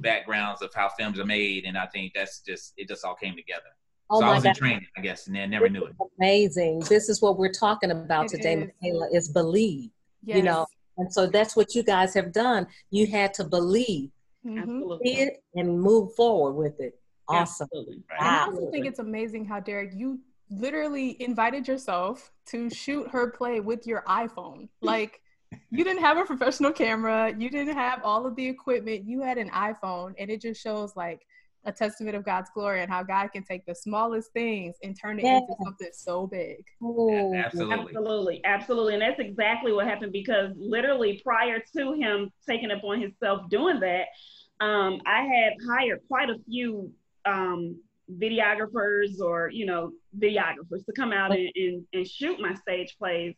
backgrounds 0.00 0.62
of 0.62 0.72
how 0.74 0.88
films 0.98 1.18
are 1.18 1.24
made. 1.24 1.64
And 1.64 1.76
I 1.76 1.86
think 1.86 2.12
that's 2.14 2.40
just, 2.40 2.74
it 2.76 2.88
just 2.88 3.04
all 3.04 3.14
came 3.14 3.36
together. 3.36 3.70
Oh 4.10 4.20
so 4.20 4.24
I 4.24 4.28
my 4.28 4.34
was 4.36 4.44
in 4.44 4.54
training, 4.54 4.86
I 4.96 5.00
guess, 5.00 5.26
and 5.26 5.36
then 5.36 5.50
never 5.50 5.68
knew 5.68 5.84
it. 5.84 5.94
Amazing. 6.18 6.80
This 6.88 7.08
is 7.08 7.20
what 7.20 7.38
we're 7.38 7.52
talking 7.52 7.90
about 7.90 8.26
It 8.26 8.36
today, 8.36 8.54
is. 8.54 8.70
Michaela, 8.82 9.08
is 9.12 9.28
believe. 9.28 9.90
Yes. 10.24 10.36
You 10.38 10.42
know, 10.44 10.66
and 10.96 11.12
so 11.12 11.26
that's 11.26 11.54
what 11.56 11.74
you 11.74 11.82
guys 11.82 12.14
have 12.14 12.32
done. 12.32 12.66
You 12.90 13.06
had 13.06 13.34
to 13.34 13.44
believe 13.44 14.10
Mhm. 14.46 14.98
It 15.02 15.42
and 15.54 15.80
move 15.80 16.14
forward 16.14 16.52
with 16.52 16.80
it. 16.80 16.98
Awesome. 17.28 17.64
Absolutely. 17.64 18.02
Right. 18.10 18.20
And 18.20 18.28
I 18.28 18.44
also 18.46 18.70
think 18.70 18.86
it's 18.86 18.98
amazing 18.98 19.44
how 19.44 19.60
Derek, 19.60 19.92
you 19.94 20.20
literally 20.48 21.20
invited 21.22 21.68
yourself 21.68 22.32
to 22.46 22.70
shoot 22.70 23.08
her 23.10 23.30
play 23.30 23.60
with 23.60 23.86
your 23.86 24.02
iPhone. 24.08 24.68
Like 24.80 25.20
you 25.70 25.84
didn't 25.84 26.02
have 26.02 26.16
a 26.16 26.24
professional 26.24 26.72
camera, 26.72 27.34
you 27.36 27.50
didn't 27.50 27.74
have 27.74 28.00
all 28.02 28.26
of 28.26 28.36
the 28.36 28.46
equipment, 28.46 29.04
you 29.04 29.20
had 29.20 29.38
an 29.38 29.50
iPhone, 29.50 30.14
and 30.18 30.30
it 30.30 30.40
just 30.40 30.62
shows 30.62 30.96
like 30.96 31.26
a 31.64 31.72
testament 31.72 32.16
of 32.16 32.24
God's 32.24 32.50
glory 32.54 32.82
and 32.82 32.90
how 32.90 33.02
God 33.02 33.28
can 33.32 33.42
take 33.42 33.66
the 33.66 33.74
smallest 33.74 34.32
things 34.32 34.76
and 34.82 34.96
turn 34.98 35.18
it 35.18 35.24
into 35.24 35.54
something 35.64 35.88
so 35.92 36.26
big. 36.26 36.64
Absolutely. 37.34 37.74
Absolutely, 37.74 38.40
absolutely, 38.44 38.94
and 38.94 39.02
that's 39.02 39.18
exactly 39.20 39.72
what 39.72 39.86
happened 39.86 40.12
because 40.12 40.52
literally 40.56 41.20
prior 41.24 41.62
to 41.76 41.92
him 41.94 42.30
taking 42.48 42.70
upon 42.70 43.00
himself 43.00 43.48
doing 43.50 43.80
that, 43.80 44.06
um, 44.60 45.00
I 45.06 45.22
had 45.22 45.52
hired 45.68 46.00
quite 46.08 46.30
a 46.30 46.36
few 46.46 46.92
um, 47.24 47.76
videographers 48.18 49.20
or 49.20 49.50
you 49.50 49.66
know 49.66 49.92
videographers 50.18 50.84
to 50.86 50.92
come 50.96 51.12
out 51.12 51.32
and, 51.32 51.50
and, 51.54 51.84
and 51.92 52.08
shoot 52.08 52.40
my 52.40 52.54
stage 52.54 52.96
plays. 52.98 53.34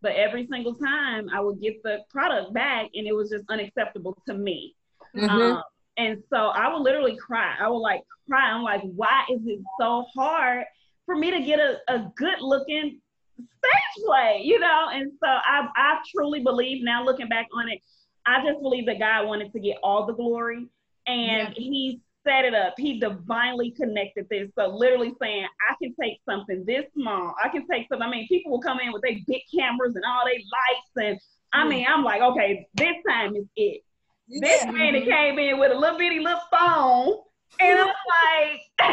But 0.00 0.12
every 0.16 0.46
single 0.50 0.74
time 0.74 1.28
I 1.32 1.40
would 1.40 1.60
get 1.60 1.82
the 1.82 1.98
product 2.10 2.52
back, 2.54 2.90
and 2.94 3.06
it 3.06 3.14
was 3.14 3.30
just 3.30 3.44
unacceptable 3.48 4.16
to 4.26 4.34
me. 4.34 4.74
Mhm. 5.16 5.28
Um, 5.30 5.62
and 5.96 6.22
so 6.30 6.36
I 6.36 6.72
would 6.72 6.82
literally 6.82 7.16
cry. 7.16 7.54
I 7.60 7.68
would 7.68 7.78
like 7.78 8.00
cry. 8.28 8.50
I'm 8.50 8.62
like, 8.62 8.82
why 8.82 9.24
is 9.30 9.40
it 9.46 9.60
so 9.80 10.06
hard 10.16 10.64
for 11.06 11.16
me 11.16 11.30
to 11.30 11.40
get 11.40 11.60
a, 11.60 11.78
a 11.88 12.10
good 12.16 12.40
looking 12.40 13.00
stage 13.36 14.04
play, 14.06 14.40
you 14.44 14.58
know? 14.58 14.88
And 14.92 15.12
so 15.22 15.28
I, 15.28 15.68
I 15.76 15.98
truly 16.14 16.40
believe 16.40 16.82
now 16.84 17.04
looking 17.04 17.28
back 17.28 17.46
on 17.54 17.68
it, 17.68 17.80
I 18.26 18.44
just 18.44 18.60
believe 18.62 18.86
that 18.86 18.98
God 18.98 19.26
wanted 19.26 19.52
to 19.52 19.60
get 19.60 19.76
all 19.82 20.06
the 20.06 20.14
glory 20.14 20.66
and 21.06 21.48
Yeah. 21.48 21.50
he 21.56 22.00
set 22.26 22.46
it 22.46 22.54
up. 22.54 22.74
He 22.78 22.98
divinely 22.98 23.70
connected 23.72 24.26
this. 24.30 24.48
So 24.58 24.68
literally 24.68 25.12
saying, 25.20 25.46
I 25.70 25.74
can 25.82 25.94
take 26.00 26.18
something 26.28 26.64
this 26.66 26.84
small. 26.94 27.34
I 27.42 27.48
can 27.50 27.66
take 27.70 27.86
something. 27.88 28.06
I 28.06 28.10
mean, 28.10 28.26
people 28.28 28.50
will 28.50 28.62
come 28.62 28.80
in 28.80 28.92
with 28.92 29.02
their 29.02 29.18
big 29.26 29.42
cameras 29.54 29.94
and 29.94 30.04
all 30.06 30.24
their 30.24 30.34
lights. 30.34 30.90
And 30.96 31.20
I 31.52 31.68
mean, 31.68 31.84
I'm 31.86 32.02
like, 32.02 32.22
okay, 32.22 32.66
this 32.74 32.94
time 33.06 33.36
is 33.36 33.44
it. 33.56 33.82
This 34.28 34.64
man 34.64 34.94
that 34.94 35.04
came 35.04 35.38
in 35.38 35.58
with 35.58 35.72
a 35.72 35.74
little 35.78 35.98
bitty 35.98 36.20
little 36.20 36.40
phone, 36.50 37.18
and 37.60 37.78
I'm 37.78 37.86
like, 37.86 38.88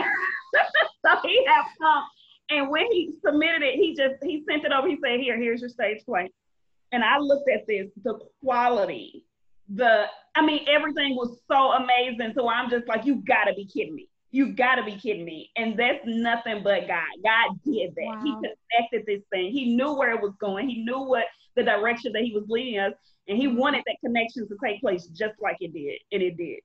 so 1.06 1.16
he 1.24 1.46
had 1.46 1.64
fun. 1.80 2.04
And 2.50 2.70
when 2.70 2.86
he 2.92 3.14
submitted 3.26 3.62
it, 3.64 3.76
he 3.76 3.96
just 3.96 4.16
he 4.24 4.44
sent 4.50 4.66
it 4.66 4.72
over. 4.74 4.88
He 4.88 4.98
said, 5.04 5.20
"Here, 5.20 5.38
here's 5.38 5.62
your 5.62 5.70
stage 5.70 6.04
play." 6.06 6.30
And 6.92 7.04
I 7.04 7.18
looked 7.20 7.50
at 7.50 7.66
this, 7.68 7.88
the 8.04 8.20
quality, 8.44 9.24
the 9.74 10.06
I 10.36 10.46
mean, 10.46 10.66
everything 10.68 11.16
was 11.16 11.40
so 11.50 11.72
amazing. 11.74 12.34
So 12.36 12.50
I'm 12.50 12.70
just 12.70 12.88
like, 12.88 13.06
you 13.06 13.24
gotta 13.28 13.54
be 13.54 13.66
kidding 13.66 13.96
me. 13.96 14.10
You 14.32 14.54
gotta 14.54 14.84
be 14.84 14.96
kidding 14.96 15.26
me. 15.26 15.50
And 15.56 15.78
that's 15.78 16.00
nothing 16.06 16.64
but 16.64 16.88
God. 16.88 17.04
God 17.24 17.58
did 17.66 17.96
that. 17.96 18.18
He 18.24 18.34
Wow. 18.34 18.42
connected 18.80 19.06
this 19.06 19.22
thing. 19.32 19.52
He 19.52 19.76
knew 19.76 19.94
where 19.94 20.12
it 20.12 20.22
was 20.22 20.34
going. 20.40 20.70
He 20.70 20.84
knew 20.84 21.00
what 21.02 21.26
the 21.56 21.64
direction 21.64 22.12
that 22.14 22.24
he 22.24 22.34
was 22.34 22.46
leading 22.48 22.80
us. 22.80 22.94
And 23.32 23.40
he 23.40 23.48
wanted 23.48 23.82
that 23.88 23.96
connection 24.04 24.46
to 24.50 24.58
take 24.62 24.82
place 24.82 25.06
just 25.06 25.36
like 25.42 25.56
it 25.62 25.74
did. 25.74 26.00
And 26.12 26.22
it 26.22 26.36
did. 26.36 26.60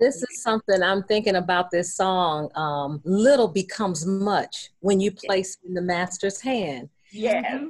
This 0.00 0.22
is 0.22 0.42
something 0.42 0.82
I'm 0.82 1.02
thinking 1.02 1.36
about 1.36 1.70
this 1.70 1.94
song. 1.94 2.48
Um, 2.54 3.02
little 3.04 3.48
becomes 3.48 4.06
much 4.06 4.70
when 4.80 4.98
you 4.98 5.10
place 5.12 5.58
in 5.66 5.74
the 5.74 5.82
master's 5.82 6.40
hand. 6.40 6.88
Yeah. 7.12 7.66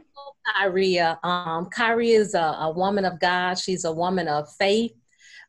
Kyria. 0.57 1.19
Um, 1.25 1.67
Kyria 1.77 2.21
is 2.21 2.35
a, 2.35 2.57
a 2.61 2.71
woman 2.71 3.05
of 3.05 3.19
God. 3.19 3.59
She's 3.59 3.85
a 3.85 3.91
woman 3.91 4.29
of 4.29 4.49
faith. 4.61 4.93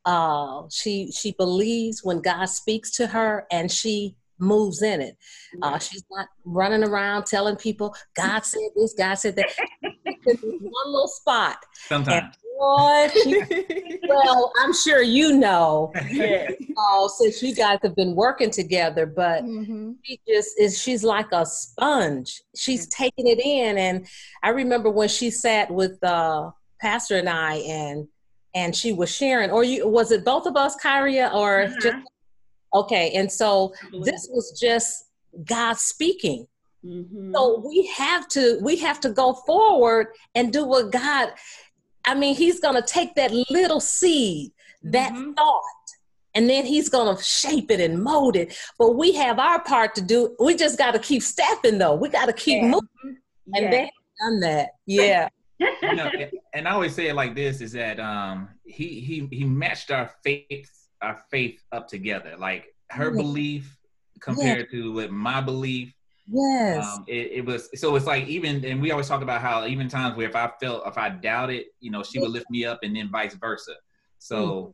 Uh, 0.04 0.63
she 0.72 1.12
she 1.12 1.34
believes 1.34 2.04
when 2.04 2.20
God 2.20 2.46
speaks 2.46 2.89
to 2.92 3.06
her, 3.06 3.46
and 3.51 3.72
she 3.72 4.16
moves 4.39 4.82
in 4.82 5.01
it. 5.01 5.18
Uh, 5.62 5.77
she's 5.77 6.04
not 6.10 6.30
running 6.46 6.84
around 6.84 7.25
telling 7.25 7.58
people 7.58 7.96
God 8.16 8.44
said 8.44 8.70
this, 8.75 8.96
God 8.98 9.16
said 9.16 9.36
that. 9.36 9.50
One 10.25 10.92
little 10.92 11.08
spot. 11.08 11.58
Sometimes. 11.88 12.36
Boy, 12.58 13.08
she- 13.24 14.00
well, 14.08 14.52
I'm 14.64 14.74
sure 14.74 15.02
you 15.02 15.38
know, 15.38 15.92
yes. 16.12 16.52
uh, 16.78 17.08
since 17.08 17.44
you 17.44 17.54
guys 17.54 17.80
have 17.84 17.96
been 17.96 18.16
working 18.16 18.50
together, 18.50 19.06
but 19.06 19.44
Mhm. 19.44 19.96
she 20.04 20.20
just 20.28 20.60
is 20.60 20.82
she's 20.82 21.04
like 21.04 21.28
a 21.32 21.46
sponge 21.46 22.42
she's 22.56 22.88
taking 22.88 23.28
it 23.28 23.40
in 23.40 23.78
and 23.78 24.08
i 24.44 24.50
remember 24.50 24.90
when 24.90 25.08
she 25.10 25.30
sat 25.30 25.70
with 25.72 26.02
uh 26.04 26.50
pastor 26.82 27.18
and 27.18 27.28
i 27.30 27.56
and 27.56 28.08
and 28.56 28.76
she 28.76 28.94
was 28.94 29.10
sharing 29.14 29.50
or 29.52 29.64
you 29.64 29.88
was 29.88 30.12
it 30.12 30.24
both 30.24 30.46
of 30.46 30.56
us 30.56 30.76
kyria 30.84 31.34
or 31.34 31.64
Uh-huh. 31.64 31.76
just 31.82 31.98
okay 32.74 33.12
and 33.16 33.32
so 33.32 33.74
this 34.04 34.28
was 34.32 34.58
just 34.60 35.06
god 35.46 35.78
speaking 35.78 36.48
Mhm. 36.86 37.34
so 37.34 37.62
we 37.68 37.88
have 37.98 38.28
to 38.30 38.60
we 38.62 38.76
have 38.78 39.00
to 39.02 39.10
go 39.10 39.34
forward 39.34 40.08
and 40.36 40.54
do 40.54 40.64
what 40.66 40.92
god 40.92 41.30
i 42.08 42.16
mean 42.16 42.36
he's 42.36 42.60
gonna 42.60 42.82
take 42.82 43.14
that 43.16 43.32
little 43.50 43.80
seed 43.80 44.52
that 44.84 45.12
Mhm. 45.14 45.36
thought 45.36 45.64
and 46.34 46.50
then 46.50 46.66
he's 46.66 46.90
gonna 46.90 47.22
shape 47.22 47.70
it 47.72 47.80
and 47.80 48.02
mold 48.04 48.36
it 48.36 48.56
but 48.80 48.92
we 48.96 49.12
have 49.14 49.38
our 49.40 49.62
part 49.64 49.94
to 49.96 50.02
do 50.02 50.36
we 50.40 50.56
just 50.56 50.78
got 50.78 50.92
to 50.92 51.00
keep 51.00 51.22
stepping 51.22 51.78
though 51.78 51.96
we 51.96 52.10
got 52.10 52.26
to 52.28 52.34
keep 52.34 52.62
Yeah. 52.62 52.70
moving 52.70 53.18
and 53.56 53.64
Yes. 53.64 53.72
they 53.72 53.80
have 53.82 53.90
done 54.22 54.40
that 54.42 54.70
yeah 54.86 55.30
you 55.82 55.96
know, 55.96 56.12
and, 56.16 56.32
and 56.54 56.68
I 56.68 56.72
always 56.72 56.94
say 56.94 57.08
it 57.08 57.16
like 57.16 57.34
this: 57.34 57.62
is 57.62 57.72
that 57.72 58.00
um, 58.00 58.50
he 58.64 59.00
he 59.00 59.28
he 59.32 59.44
matched 59.44 59.90
our 59.90 60.08
faith 60.24 60.70
our 61.02 61.18
faith 61.32 61.60
up 61.72 61.88
together. 61.88 62.36
Like 62.38 62.68
her 62.92 63.10
Yeah. 63.10 63.22
belief 63.24 63.76
compared 64.20 64.70
to 64.70 64.92
with 64.92 65.10
my 65.10 65.42
belief. 65.42 65.96
Yes 66.32 66.86
Um, 66.86 67.06
it, 67.08 67.32
it 67.32 67.46
was 67.46 67.70
so 67.80 67.96
it's 67.96 68.06
like 68.06 68.28
even 68.28 68.64
and 68.66 68.82
we 68.82 68.92
always 68.92 69.08
talk 69.08 69.22
about 69.22 69.42
how 69.42 69.66
even 69.66 69.88
times 69.88 70.18
where 70.18 70.28
if 70.28 70.36
I 70.36 70.52
felt 70.60 70.88
if 70.88 70.98
I 70.98 71.10
doubted, 71.10 71.66
you 71.80 71.92
know, 71.92 72.04
she 72.04 72.20
would 72.20 72.32
lift 72.32 72.50
me 72.50 72.66
up, 72.66 72.80
and 72.84 72.96
then 72.96 73.10
vice 73.10 73.36
versa. 73.36 73.76
So. 74.20 74.38
Mm. 74.38 74.74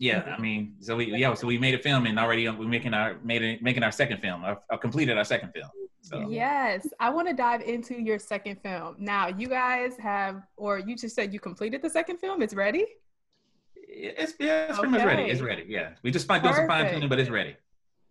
Yeah, 0.00 0.18
I 0.18 0.30
mm-hmm. 0.30 0.42
mean, 0.42 0.74
so 0.78 0.94
we 0.94 1.06
yeah, 1.06 1.34
so 1.34 1.48
we 1.48 1.58
made 1.58 1.74
a 1.74 1.78
film 1.78 2.06
and 2.06 2.20
already 2.20 2.46
uh, 2.46 2.54
we're 2.54 2.68
making 2.68 2.94
our 2.94 3.16
made 3.24 3.42
it, 3.42 3.62
making 3.62 3.82
our 3.82 3.90
second 3.90 4.20
film, 4.20 4.44
I've 4.44 4.80
completed 4.80 5.18
our 5.18 5.24
second 5.24 5.50
film. 5.50 5.68
So 6.02 6.28
Yes, 6.28 6.86
I 7.00 7.10
want 7.10 7.28
to 7.28 7.34
dive 7.34 7.62
into 7.62 8.00
your 8.00 8.18
second 8.18 8.62
film. 8.62 8.96
Now, 8.98 9.28
you 9.28 9.48
guys 9.48 9.96
have, 9.98 10.42
or 10.56 10.78
you 10.78 10.96
just 10.96 11.14
said 11.14 11.32
you 11.32 11.40
completed 11.40 11.82
the 11.82 11.90
second 11.90 12.18
film. 12.18 12.42
It's 12.42 12.54
ready. 12.54 12.86
it's 13.74 14.34
yeah, 14.38 14.68
it's 14.68 14.78
pretty 14.78 14.92
much 14.92 15.04
ready. 15.04 15.24
It's 15.24 15.40
ready. 15.40 15.64
Yeah, 15.68 15.90
we 16.02 16.10
just 16.10 16.26
find 16.26 16.42
doing 16.42 16.54
some 16.54 16.66
fine 16.66 16.92
tuning, 16.92 17.08
but 17.08 17.18
it's 17.18 17.30
ready. 17.30 17.56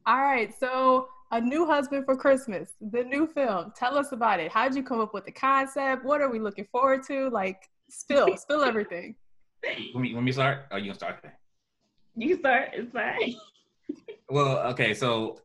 All 0.05 0.21
right. 0.21 0.53
So 0.59 1.09
A 1.31 1.41
New 1.41 1.65
Husband 1.65 2.05
for 2.05 2.15
Christmas, 2.15 2.69
the 2.79 3.03
new 3.03 3.27
film. 3.27 3.73
Tell 3.75 3.97
us 3.97 4.13
about 4.13 4.39
it. 4.39 4.49
How'd 4.51 4.75
you 4.75 4.83
come 4.83 5.01
up 5.01 5.13
with 5.13 5.25
the 5.25 5.31
concept? 5.31 6.05
What 6.05 6.21
are 6.21 6.29
we 6.29 6.39
looking 6.39 6.65
forward 6.71 7.03
to? 7.07 7.29
Like, 7.29 7.69
spill, 7.89 8.37
spill 8.37 8.63
everything. 8.63 9.15
Let 9.93 10.01
me, 10.01 10.13
let 10.13 10.23
me 10.23 10.31
start. 10.31 10.65
Oh, 10.71 10.77
you 10.77 10.85
gonna 10.85 10.95
start? 10.95 11.25
You 12.15 12.37
start. 12.37 12.69
It's 12.73 12.91
fine. 12.91 13.35
Well, 14.29 14.57
okay, 14.73 14.93
so 14.93 15.39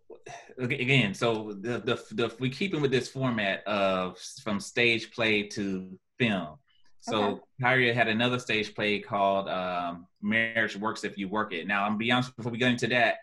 again, 0.59 1.15
so 1.15 1.57
the, 1.61 1.79
the 1.79 2.03
the 2.17 2.35
we 2.41 2.51
keeping 2.51 2.81
with 2.81 2.91
this 2.91 3.09
format 3.09 3.65
of 3.65 4.19
from 4.43 4.59
stage 4.59 5.13
play 5.13 5.45
to 5.51 5.97
film. 6.19 6.57
So 6.99 7.23
Okay. 7.25 7.41
Kyria 7.63 7.95
had 7.95 8.09
another 8.09 8.41
stage 8.41 8.75
play 8.75 8.99
called 8.99 9.49
um, 9.49 10.09
"Marriage 10.21 10.77
Works 10.77 11.05
If 11.05 11.17
You 11.17 11.29
Work 11.29 11.53
It." 11.53 11.69
Now, 11.69 11.85
I'm 11.85 11.91
gonna 11.93 11.99
be 11.99 12.11
honest 12.11 12.37
before 12.37 12.51
we 12.51 12.59
get 12.59 12.73
into 12.73 12.89
that. 12.89 13.19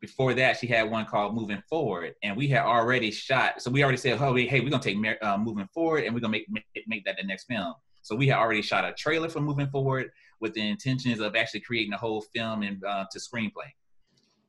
Before 0.00 0.34
that, 0.34 0.58
she 0.58 0.66
had 0.66 0.90
one 0.90 1.06
called 1.06 1.34
"Moving 1.34 1.62
Forward," 1.68 2.14
and 2.22 2.36
we 2.36 2.48
had 2.48 2.62
already 2.62 3.10
shot. 3.10 3.62
So 3.62 3.70
we 3.70 3.82
already 3.82 3.98
said, 3.98 4.20
"Oh, 4.20 4.34
hey, 4.34 4.60
we're 4.60 4.70
gonna 4.70 4.82
take 4.82 4.98
uh, 5.22 5.38
"Moving 5.38 5.68
Forward" 5.72 6.04
and 6.04 6.14
we're 6.14 6.20
gonna 6.20 6.32
make, 6.32 6.46
make 6.50 6.64
make 6.86 7.04
that 7.06 7.16
the 7.18 7.26
next 7.26 7.44
film." 7.44 7.74
So 8.02 8.14
we 8.14 8.28
had 8.28 8.38
already 8.38 8.62
shot 8.62 8.84
a 8.84 8.92
trailer 8.92 9.28
for 9.28 9.40
"Moving 9.40 9.68
Forward" 9.68 10.10
with 10.40 10.54
the 10.54 10.68
intentions 10.68 11.20
of 11.20 11.34
actually 11.34 11.60
creating 11.60 11.92
a 11.92 11.96
whole 11.96 12.20
film 12.34 12.62
and 12.62 12.82
uh, 12.84 13.06
to 13.10 13.18
screenplay 13.18 13.70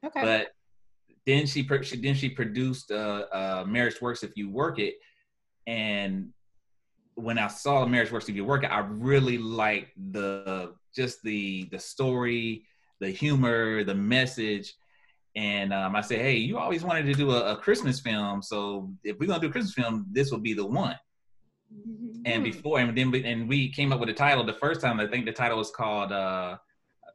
Okay. 0.03 0.21
but 0.21 0.47
then 1.25 1.45
she, 1.45 1.67
she 1.83 1.97
then 1.97 2.15
she 2.15 2.29
produced 2.29 2.91
uh, 2.91 3.25
uh, 3.31 3.65
marriage 3.67 4.01
works 4.01 4.23
if 4.23 4.31
you 4.35 4.49
work 4.49 4.79
it 4.79 4.95
and 5.65 6.29
when 7.15 7.37
i 7.37 7.47
saw 7.47 7.85
marriage 7.85 8.11
works 8.11 8.29
if 8.29 8.35
you 8.35 8.45
work 8.45 8.63
it 8.63 8.67
i 8.67 8.79
really 8.79 9.37
liked 9.37 9.91
the 10.11 10.73
just 10.95 11.21
the 11.23 11.67
the 11.71 11.79
story 11.79 12.65
the 12.99 13.09
humor 13.09 13.83
the 13.83 13.95
message 13.95 14.73
and 15.37 15.71
um, 15.71 15.95
i 15.95 16.01
said 16.01 16.19
hey 16.19 16.35
you 16.35 16.57
always 16.57 16.83
wanted 16.83 17.05
to 17.05 17.13
do 17.13 17.31
a, 17.31 17.53
a 17.53 17.57
christmas 17.57 17.99
film 17.99 18.41
so 18.41 18.91
if 19.03 19.17
we're 19.19 19.27
going 19.27 19.39
to 19.39 19.45
do 19.45 19.49
a 19.49 19.53
christmas 19.53 19.73
film 19.73 20.05
this 20.11 20.31
will 20.31 20.39
be 20.39 20.53
the 20.53 20.65
one. 20.65 20.97
And 22.25 22.37
Hmm. 22.37 22.43
before 22.43 22.79
and 22.79 22.97
then 22.97 23.11
we, 23.11 23.23
and 23.23 23.47
we 23.47 23.69
came 23.69 23.91
up 23.93 23.99
with 23.99 24.09
a 24.09 24.13
title 24.13 24.43
the 24.45 24.53
first 24.53 24.81
time 24.81 24.99
i 24.99 25.07
think 25.07 25.25
the 25.25 25.31
title 25.31 25.57
was 25.57 25.71
called 25.71 26.11
uh 26.11 26.57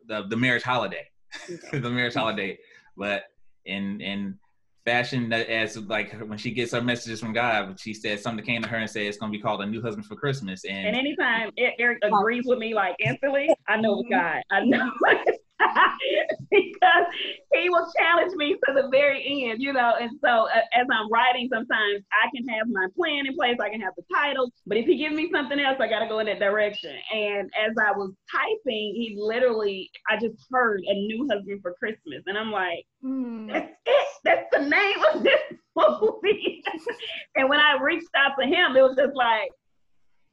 the, 0.07 0.27
the 0.29 0.37
marriage 0.37 0.63
holiday. 0.63 1.07
The 1.73 1.91
marriage 1.91 2.15
holiday. 2.15 2.59
But 2.97 3.25
in 3.65 4.01
in 4.01 4.39
fashion 4.85 5.33
as 5.33 5.77
like 5.79 6.13
when 6.31 6.39
she 6.39 6.51
gets 6.51 6.73
her 6.73 6.83
messages 6.83 7.21
from 7.21 7.33
god 7.33 7.79
she 7.79 7.95
said 7.95 8.19
something 8.19 8.45
came 8.45 8.61
to 8.61 8.69
her 8.69 8.79
and 8.79 8.91
said 8.91 9.03
it's 9.03 9.17
going 9.17 9.31
to 9.31 9.39
be 9.39 9.41
called 9.41 9.63
a 9.63 9.67
new 9.67 9.81
husband 9.81 10.07
for 10.07 10.17
christmas. 10.17 10.65
And, 10.65 10.89
And 10.89 10.97
anytime 10.97 11.51
Eric 11.79 11.99
agrees 12.03 12.45
with 12.47 12.59
me 12.59 12.75
like 12.75 12.97
instantly, 12.99 13.49
I 13.69 13.77
know 13.81 14.03
God. 14.11 14.43
I 14.51 14.65
know 14.65 14.91
because 16.51 17.07
he 17.53 17.69
will 17.71 17.91
challenge 17.99 18.33
me 18.35 18.55
to 18.55 18.75
the 18.75 18.89
very 18.91 19.49
end, 19.49 19.63
you 19.63 19.73
know. 19.73 19.95
And 20.01 20.11
so 20.25 20.49
uh, 20.49 20.61
as 20.75 20.87
I'm 20.91 21.11
writing, 21.11 21.49
sometimes 21.53 22.05
I 22.13 22.29
can 22.35 22.47
have 22.49 22.67
my 22.69 22.87
plan 22.97 23.27
in 23.27 23.35
place, 23.35 23.57
I 23.61 23.71
can 23.71 23.81
have 23.81 23.95
the 23.97 24.03
title, 24.13 24.51
but 24.67 24.77
if 24.77 24.87
he 24.87 24.97
gives 24.97 25.15
me 25.15 25.31
something 25.33 25.61
else, 25.61 25.77
I 25.81 25.89
got 25.89 26.01
to 26.01 26.09
go 26.09 26.19
in 26.19 26.27
that 26.27 26.39
direction. 26.41 26.95
And 27.15 27.51
as 27.59 27.75
I 27.81 27.93
was 27.93 28.13
typing, 28.31 28.95
he 28.95 29.15
literally, 29.19 29.91
I 30.09 30.17
just 30.17 30.47
heard 30.51 30.81
a 30.87 30.95
new 30.95 31.29
husband 31.31 31.61
for 31.63 31.75
Christmas, 31.75 32.23
and 32.27 32.37
I'm 32.37 32.51
like, 32.51 32.85
Hmm. 33.03 33.49
that's 33.49 33.73
it. 33.87 34.07
That's 34.25 34.47
the 34.53 34.61
name 34.61 34.97
of 35.13 35.23
this 35.25 35.41
movie. 35.77 36.63
and 37.37 37.49
when 37.49 37.59
I 37.59 37.77
reached 37.83 38.07
out 38.17 38.33
to 38.39 38.47
him, 38.47 38.77
it 38.77 38.83
was 38.83 38.97
just 38.97 39.17
like, 39.17 39.51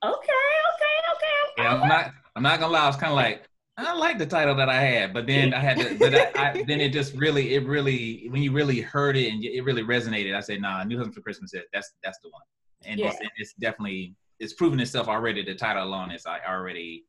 okay, 0.03 0.13
okay, 0.13 0.97
okay. 1.13 1.63
yeah, 1.63 1.73
i'm 1.73 1.89
not 1.89 2.11
i'm 2.37 2.43
not 2.43 2.57
gonna 2.59 2.71
lie 2.71 2.83
i 2.83 2.87
was 2.87 2.95
kind 2.95 3.11
of 3.11 3.17
like 3.17 3.48
i 3.87 3.93
like 3.93 4.17
the 4.17 4.25
title 4.25 4.55
that 4.55 4.69
i 4.69 4.79
had 4.79 5.13
but 5.13 5.25
then 5.25 5.53
i 5.53 5.59
had 5.59 5.77
to 5.77 5.97
but 5.97 6.13
I, 6.13 6.31
I, 6.35 6.63
then 6.67 6.79
it 6.81 6.91
just 6.91 7.13
really 7.15 7.55
it 7.55 7.65
really 7.65 8.27
when 8.29 8.41
you 8.41 8.51
really 8.51 8.81
heard 8.81 9.15
it 9.17 9.31
and 9.31 9.43
it 9.43 9.63
really 9.63 9.83
resonated 9.83 10.35
i 10.35 10.39
said 10.39 10.61
nah 10.61 10.83
new 10.83 10.97
husband 10.97 11.15
for 11.15 11.21
christmas 11.21 11.51
that's 11.73 11.93
that's 12.03 12.19
the 12.23 12.29
one 12.29 12.41
and 12.85 12.99
it's, 12.99 13.17
Yeah. 13.21 13.27
it's 13.37 13.53
definitely 13.53 14.15
it's 14.39 14.53
proven 14.53 14.79
itself 14.79 15.07
already 15.07 15.43
the 15.43 15.55
title 15.55 15.83
alone 15.83 16.11
is 16.11 16.25
already 16.25 17.05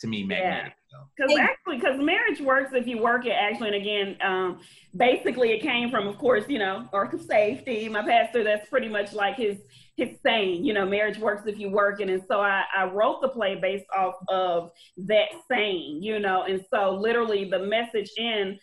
to 0.00 0.06
me 0.06 0.24
magnetic. 0.24 0.72
Because 1.16 1.38
actually, 1.38 1.76
because 1.76 2.00
marriage 2.00 2.40
works 2.40 2.72
if 2.74 2.86
you 2.86 2.98
work 2.98 3.26
it. 3.26 3.32
Actually, 3.32 3.68
and 3.68 3.76
again, 3.76 4.16
um, 4.20 4.60
basically, 4.96 5.52
it 5.52 5.60
came 5.60 5.90
from, 5.90 6.06
of 6.06 6.18
course, 6.18 6.44
you 6.48 6.58
know, 6.58 6.88
Ark 6.92 7.12
of 7.12 7.22
Safety. 7.22 7.88
My 7.88 8.02
pastor, 8.02 8.42
that's 8.42 8.68
pretty 8.68 8.88
much 8.88 9.12
like 9.12 9.36
his 9.36 9.58
his 9.96 10.18
saying. 10.24 10.64
You 10.64 10.72
know, 10.72 10.86
marriage 10.86 11.18
works 11.18 11.42
if 11.46 11.58
you 11.58 11.70
work 11.70 12.00
it. 12.00 12.08
And 12.08 12.22
so 12.28 12.40
I, 12.40 12.64
I 12.76 12.84
wrote 12.84 13.20
the 13.22 13.28
play 13.28 13.54
based 13.54 13.86
off 13.96 14.14
of 14.28 14.70
that 15.06 15.28
saying. 15.48 16.02
You 16.02 16.18
know, 16.18 16.42
and 16.42 16.64
so 16.72 16.94
literally 16.94 17.48
the 17.48 17.60
message 17.60 18.10
in 18.16 18.58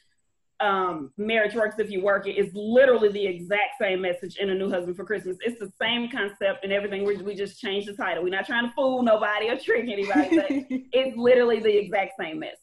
um, 0.61 1.11
marriage 1.17 1.55
works 1.55 1.75
if 1.79 1.89
you 1.89 2.01
work 2.01 2.27
it 2.27 2.37
is 2.37 2.51
literally 2.53 3.09
the 3.09 3.25
exact 3.25 3.79
same 3.79 4.01
message 4.01 4.37
in 4.37 4.49
a 4.49 4.55
new 4.55 4.69
husband 4.69 4.95
for 4.95 5.05
christmas. 5.05 5.37
It's 5.41 5.59
the 5.59 5.71
same 5.81 6.09
concept 6.09 6.63
and 6.63 6.71
everything. 6.71 7.05
We, 7.05 7.17
we 7.17 7.35
just 7.35 7.59
changed 7.59 7.87
the 7.87 7.93
title. 7.93 8.23
We're 8.23 8.29
not 8.29 8.45
trying 8.45 8.67
to 8.67 8.73
fool 8.73 9.03
nobody 9.03 9.49
or 9.49 9.57
trick 9.57 9.87
anybody 9.89 10.35
but 10.35 10.45
it's 10.93 11.17
literally 11.17 11.59
the 11.59 11.75
exact 11.77 12.13
same 12.19 12.39
message. 12.39 12.57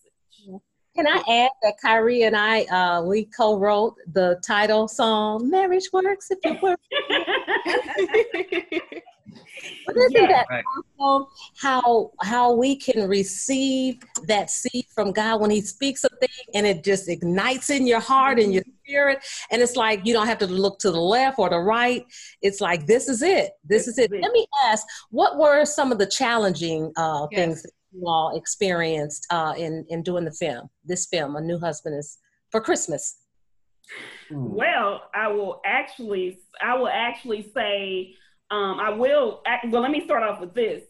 Can 0.96 1.06
I 1.06 1.22
add 1.28 1.50
that 1.62 1.74
Kyria 1.84 2.26
and 2.26 2.36
I, 2.36 2.62
uh, 2.64 3.02
we 3.02 3.26
co-wrote 3.26 3.94
the 4.12 4.40
title 4.44 4.88
song, 4.88 5.48
Marriage 5.48 5.88
Works 5.92 6.28
If 6.30 6.38
You 6.44 6.58
Work. 6.60 6.80
But 9.86 9.96
isn't 9.96 10.14
Yeah. 10.20 10.26
that 10.28 10.46
Right. 10.50 10.64
awesome 10.98 11.26
how 11.56 12.10
how 12.20 12.52
we 12.52 12.76
can 12.76 13.08
receive 13.08 14.00
that 14.26 14.50
seed 14.50 14.86
from 14.94 15.12
God 15.12 15.40
when 15.40 15.50
He 15.50 15.60
speaks 15.60 16.04
a 16.04 16.08
thing 16.20 16.28
and 16.54 16.66
it 16.66 16.84
just 16.84 17.08
ignites 17.08 17.70
in 17.70 17.86
your 17.86 18.00
heart 18.00 18.38
and 18.38 18.52
your 18.52 18.62
spirit, 18.84 19.18
and 19.50 19.62
it's 19.62 19.76
like 19.76 20.04
you 20.04 20.12
don't 20.12 20.26
have 20.26 20.38
to 20.38 20.46
look 20.46 20.78
to 20.80 20.90
the 20.90 21.00
left 21.00 21.38
or 21.38 21.48
the 21.50 21.58
right. 21.58 22.04
It's 22.42 22.60
like 22.60 22.86
this 22.86 23.08
is 23.08 23.22
it. 23.22 23.52
This 23.64 23.86
This 23.86 23.88
is 23.88 23.98
it. 23.98 24.12
it. 24.12 24.22
Let 24.22 24.32
me 24.32 24.46
ask, 24.64 24.86
what 25.10 25.38
were 25.38 25.64
some 25.64 25.92
of 25.92 25.98
the 25.98 26.06
challenging 26.06 26.92
uh, 26.96 27.26
Yes. 27.30 27.38
things 27.40 27.62
that 27.62 27.72
you 27.92 28.06
all 28.06 28.36
experienced 28.36 29.26
uh, 29.30 29.54
in 29.56 29.84
in 29.88 30.02
doing 30.02 30.24
the 30.24 30.32
film? 30.32 30.68
This 30.84 31.06
film, 31.06 31.36
A 31.36 31.40
New 31.40 31.58
Husband 31.58 31.96
is 31.98 32.18
for 32.50 32.60
Christmas. 32.60 33.16
Well, 34.30 35.04
I 35.14 35.28
will 35.28 35.60
actually, 35.64 36.40
I 36.60 36.76
will 36.76 36.88
actually 36.88 37.50
say, 37.54 38.14
um, 38.50 38.80
I 38.80 38.90
will. 38.90 39.42
Act, 39.46 39.66
well, 39.68 39.82
let 39.82 39.90
me 39.90 40.04
start 40.04 40.22
off 40.22 40.40
with 40.40 40.54
this. 40.54 40.82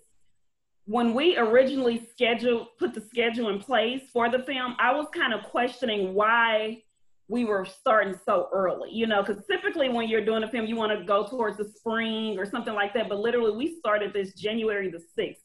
When 0.85 1.15
we 1.15 1.37
originally 1.37 2.07
scheduled, 2.13 2.69
put 2.79 2.95
the 2.95 3.01
schedule 3.01 3.51
in 3.51 3.61
place 3.61 4.03
for 4.13 4.31
the 4.31 4.39
film, 4.39 4.75
I 4.79 4.93
was 4.95 5.07
kind 5.13 5.35
of 5.35 5.45
questioning 5.45 6.15
why 6.15 6.83
we 7.29 7.45
were 7.45 7.67
starting 7.67 8.19
so 8.25 8.49
early. 8.53 8.91
You 8.93 9.07
know, 9.07 9.23
because 9.23 9.45
typically 9.47 9.89
when 9.91 10.09
you're 10.09 10.25
doing 10.25 10.45
a 10.45 10.49
film, 10.49 10.67
you 10.67 10.77
want 10.77 10.99
to 10.99 11.05
go 11.05 11.27
towards 11.27 11.59
the 11.59 11.69
spring 11.69 12.39
or 12.39 12.47
something 12.47 12.75
like 12.75 12.95
that. 12.95 13.09
But 13.09 13.19
literally, 13.19 13.57
we 13.57 13.79
started 13.79 14.13
this 14.13 14.33
January 14.33 14.91
the 14.91 15.03
sixth, 15.15 15.43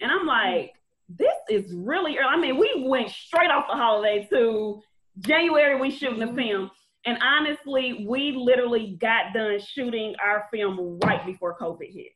and 0.00 0.10
I'm 0.10 0.26
like, 0.26 0.72
this 1.08 1.34
is 1.50 1.72
really 1.74 2.16
early. 2.18 2.28
I 2.28 2.36
mean, 2.38 2.56
we 2.56 2.84
went 2.86 3.10
straight 3.10 3.50
off 3.50 3.66
the 3.68 3.76
holiday 3.76 4.26
to 4.30 4.82
January. 5.20 5.78
We 5.78 5.90
shooting 5.90 6.20
the 6.20 6.32
film. 6.32 6.70
And 7.06 7.18
honestly, 7.22 8.04
we 8.08 8.32
literally 8.32 8.96
got 9.00 9.32
done 9.32 9.58
shooting 9.60 10.14
our 10.22 10.46
film 10.52 10.98
right 11.04 11.24
before 11.24 11.56
COVID 11.58 11.92
hit. 11.92 12.12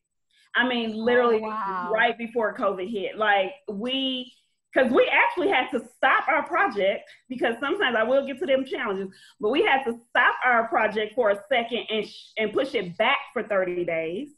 I 0.54 0.68
mean, 0.68 0.92
oh, 0.94 0.98
literally 0.98 1.36
Oh, 1.42 1.48
wow. 1.48 1.90
right 1.92 2.16
before 2.18 2.54
COVID 2.56 2.90
hit. 2.90 3.16
Like 3.16 3.52
we, 3.70 4.32
because 4.74 4.90
we 4.92 5.08
actually 5.10 5.48
had 5.48 5.70
to 5.70 5.80
stop 5.96 6.26
our 6.28 6.46
project 6.46 7.08
because 7.28 7.54
sometimes 7.60 7.94
I 7.96 8.02
will 8.02 8.26
get 8.26 8.38
to 8.40 8.46
them 8.46 8.64
challenges, 8.64 9.08
but 9.40 9.50
we 9.50 9.62
had 9.62 9.82
to 9.84 9.98
stop 10.10 10.34
our 10.44 10.66
project 10.68 11.14
for 11.14 11.30
a 11.30 11.38
second 11.50 11.86
and 11.90 12.06
sh- 12.06 12.32
and 12.38 12.52
push 12.52 12.74
it 12.74 12.96
back 12.98 13.18
for 13.32 13.42
30 13.42 13.84
days. 13.84 14.28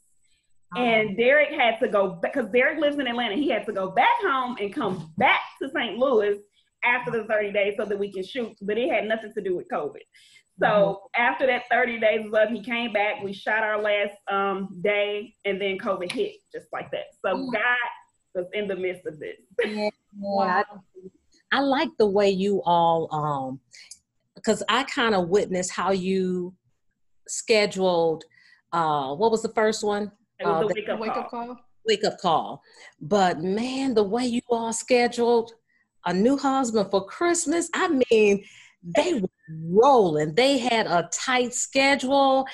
Oh, 0.75 0.81
and 0.81 1.15
Derek 1.17 1.49
had 1.51 1.79
to 1.79 1.87
go 1.87 2.19
because 2.21 2.47
Derek 2.51 2.79
lives 2.79 2.99
in 2.99 3.07
Atlanta. 3.07 3.35
He 3.35 3.49
had 3.49 3.65
to 3.65 3.71
go 3.73 3.91
back 3.91 4.15
home 4.21 4.57
and 4.59 4.73
come 4.73 5.13
back 5.17 5.39
to 5.61 5.69
St. 5.69 5.97
Louis 5.97 6.37
after 6.83 7.11
the 7.11 7.23
30 7.25 7.51
days 7.51 7.75
so 7.77 7.85
that 7.85 7.97
we 7.97 8.11
can 8.11 8.23
shoot. 8.23 8.53
But 8.61 8.77
it 8.77 8.91
had 8.91 9.05
nothing 9.07 9.33
to 9.33 9.41
do 9.41 9.55
with 9.55 9.67
COVID. 9.71 10.01
So 10.61 11.01
after 11.17 11.45
that 11.47 11.63
30 11.69 11.99
days 11.99 12.21
was 12.23 12.33
up, 12.33 12.49
he 12.49 12.61
came 12.63 12.93
back. 12.93 13.21
We 13.21 13.33
shot 13.33 13.61
our 13.63 13.81
last 13.81 14.13
um, 14.31 14.79
day, 14.81 15.33
and 15.43 15.59
then 15.59 15.77
COVID 15.77 16.11
hit 16.11 16.35
just 16.53 16.67
like 16.71 16.89
that. 16.91 17.07
So 17.25 17.35
Mhm. 17.35 17.51
God 17.51 17.89
was 18.35 18.45
in 18.53 18.67
the 18.67 18.75
midst 18.75 19.05
of 19.05 19.19
this. 19.19 19.35
Yeah, 19.65 19.89
I, 20.39 20.63
I 21.51 21.59
like 21.59 21.89
the 21.97 22.07
way 22.07 22.29
you 22.29 22.61
all, 22.65 23.13
um, 23.13 23.59
because 24.35 24.63
I 24.69 24.83
kind 24.83 25.13
of 25.13 25.27
witnessed 25.27 25.71
how 25.71 25.91
you 25.91 26.53
scheduled. 27.27 28.23
Uh, 28.71 29.13
what 29.15 29.31
was 29.31 29.41
the 29.41 29.53
first 29.53 29.83
one? 29.83 30.11
It 30.39 30.47
was 30.47 30.55
Uh, 30.63 30.67
the 30.67 30.73
wake 30.73 30.89
up 30.89 30.99
Wake 30.99 31.13
call. 31.13 31.23
up 31.23 31.29
call. 31.31 31.57
Wake 31.87 32.03
up 32.03 32.17
call. 32.19 32.61
But 33.01 33.41
man, 33.41 33.93
the 33.93 34.03
way 34.03 34.25
you 34.25 34.41
all 34.49 34.73
scheduled 34.73 35.53
a 36.05 36.13
new 36.13 36.37
husband 36.37 36.89
for 36.91 37.05
Christmas, 37.05 37.69
I 37.73 37.87
mean, 38.11 38.43
they 38.95 39.15
were 39.15 39.29
rolling. 39.49 40.35
They 40.35 40.57
had 40.57 40.87
a 40.87 41.09
tight 41.11 41.53
schedule, 41.53 42.45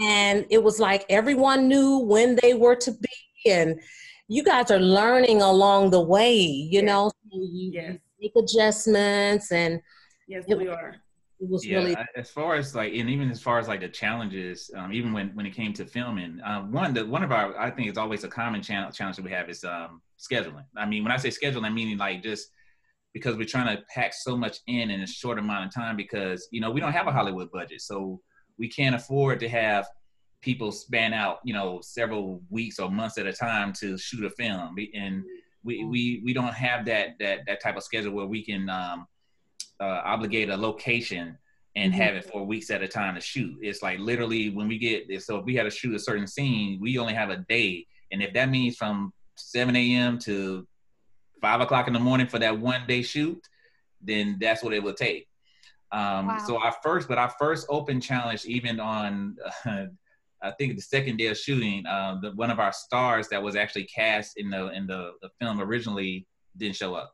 and 0.00 0.46
it 0.50 0.62
was 0.62 0.78
like 0.78 1.04
everyone 1.08 1.68
knew 1.68 1.98
when 1.98 2.38
they 2.42 2.54
were 2.54 2.76
to 2.76 2.92
be. 2.92 3.50
And 3.50 3.80
you 4.28 4.42
guys 4.42 4.70
are 4.70 4.78
learning 4.78 5.40
along 5.40 5.90
the 5.90 6.00
way, 6.00 6.36
you 6.36 6.82
Yes. 6.82 6.84
know. 6.84 7.08
So 7.08 7.38
you, 7.40 7.70
Yes. 7.72 7.98
make 8.20 8.32
adjustments, 8.36 9.50
and 9.52 9.80
Yes, 10.26 10.44
It- 10.46 10.58
we 10.58 10.68
are. 10.68 10.96
it 11.40 11.48
was 11.48 11.64
yeah, 11.66 11.78
really 11.78 11.96
as 12.16 12.30
far 12.30 12.56
as 12.56 12.74
like, 12.74 12.92
and 12.92 13.08
even 13.08 13.30
as 13.30 13.40
far 13.40 13.58
as 13.58 13.68
like 13.68 13.80
the 13.80 13.88
challenges, 13.88 14.70
um, 14.76 14.92
even 14.92 15.12
when 15.14 15.28
when 15.34 15.46
it 15.46 15.54
came 15.54 15.72
to 15.74 15.86
filming, 15.86 16.40
um, 16.44 16.70
one 16.72 16.92
the 16.92 17.06
one 17.06 17.22
of 17.22 17.32
our 17.32 17.58
I 17.58 17.70
think 17.70 17.88
it's 17.88 17.96
always 17.96 18.24
a 18.24 18.28
common 18.28 18.60
channel 18.60 18.90
challenge 18.90 19.16
that 19.16 19.24
we 19.24 19.30
have 19.30 19.48
is 19.48 19.64
um, 19.64 20.02
scheduling. 20.18 20.64
I 20.76 20.84
mean, 20.84 21.02
when 21.04 21.12
I 21.12 21.16
say 21.16 21.30
scheduling, 21.30 21.64
I 21.64 21.70
mean 21.70 21.96
like 21.96 22.22
just 22.22 22.50
because 23.12 23.36
we're 23.36 23.46
trying 23.46 23.76
to 23.76 23.82
pack 23.94 24.12
so 24.14 24.36
much 24.36 24.58
in 24.66 24.90
in 24.90 25.00
a 25.00 25.06
short 25.06 25.38
amount 25.38 25.66
of 25.66 25.74
time 25.74 25.96
because 25.96 26.48
you 26.52 26.60
know 26.60 26.70
we 26.70 26.80
don't 26.80 26.92
have 26.92 27.06
a 27.06 27.12
Hollywood 27.12 27.50
budget, 27.50 27.80
so 27.80 28.20
we 28.58 28.68
can't 28.68 28.94
afford 28.94 29.40
to 29.40 29.48
have 29.48 29.86
people 30.40 30.70
span 30.70 31.12
out 31.12 31.38
you 31.44 31.52
know 31.52 31.80
several 31.82 32.42
weeks 32.50 32.78
or 32.78 32.90
months 32.90 33.18
at 33.18 33.26
a 33.26 33.32
time 33.32 33.72
to 33.80 33.96
shoot 33.98 34.24
a 34.24 34.30
film, 34.30 34.76
and 34.94 35.24
we 35.64 35.84
we 35.84 36.22
we 36.24 36.32
don't 36.32 36.54
have 36.54 36.84
that 36.86 37.10
that 37.18 37.40
that 37.46 37.62
type 37.62 37.76
of 37.76 37.82
schedule 37.82 38.12
where 38.12 38.26
we 38.26 38.44
can 38.44 38.68
um, 38.68 39.06
uh, 39.80 40.02
obligate 40.04 40.50
a 40.50 40.56
location 40.56 41.36
and 41.76 41.92
Mm-hmm. 41.92 42.02
have 42.02 42.14
it 42.16 42.24
for 42.24 42.44
weeks 42.44 42.70
at 42.70 42.82
a 42.82 42.88
time 42.88 43.14
to 43.14 43.20
shoot. 43.20 43.56
It's 43.60 43.82
like 43.82 44.00
literally 44.00 44.50
when 44.50 44.66
we 44.66 44.78
get 44.78 45.06
this 45.06 45.26
so 45.26 45.36
if 45.36 45.44
we 45.44 45.54
had 45.54 45.62
to 45.62 45.70
shoot 45.70 45.94
a 45.94 45.98
certain 45.98 46.26
scene, 46.26 46.78
we 46.80 46.98
only 46.98 47.14
have 47.14 47.30
a 47.30 47.44
day, 47.48 47.86
and 48.10 48.22
if 48.22 48.32
that 48.34 48.48
means 48.50 48.76
from 48.76 49.12
7 49.36 49.76
a.m. 49.76 50.18
to 50.20 50.66
five 51.40 51.60
o'clock 51.60 51.86
in 51.86 51.92
the 51.92 52.00
morning 52.00 52.26
for 52.26 52.38
that 52.38 52.58
one 52.58 52.82
day 52.86 53.02
shoot, 53.02 53.40
then 54.02 54.36
that's 54.40 54.62
what 54.62 54.72
it 54.72 54.82
would 54.82 54.96
take. 54.96 55.26
Um, 55.92 56.26
Wow. 56.28 56.38
So 56.46 56.58
our 56.62 56.74
first, 56.82 57.08
but 57.08 57.18
our 57.18 57.30
first 57.38 57.66
open 57.68 58.00
challenge, 58.00 58.44
even 58.44 58.78
on, 58.80 59.36
uh, 59.64 59.86
I 60.42 60.52
think 60.52 60.76
the 60.76 60.82
second 60.82 61.16
day 61.16 61.26
of 61.26 61.36
shooting, 61.38 61.84
uh, 61.86 62.18
the, 62.22 62.30
one 62.32 62.50
of 62.50 62.60
our 62.60 62.72
stars 62.72 63.28
that 63.30 63.42
was 63.42 63.56
actually 63.56 63.84
cast 63.84 64.36
in 64.38 64.50
the 64.50 64.68
in 64.68 64.86
the, 64.86 65.12
the 65.20 65.30
film 65.40 65.60
originally 65.60 66.26
didn't 66.56 66.76
show 66.76 66.94
up. 66.94 67.12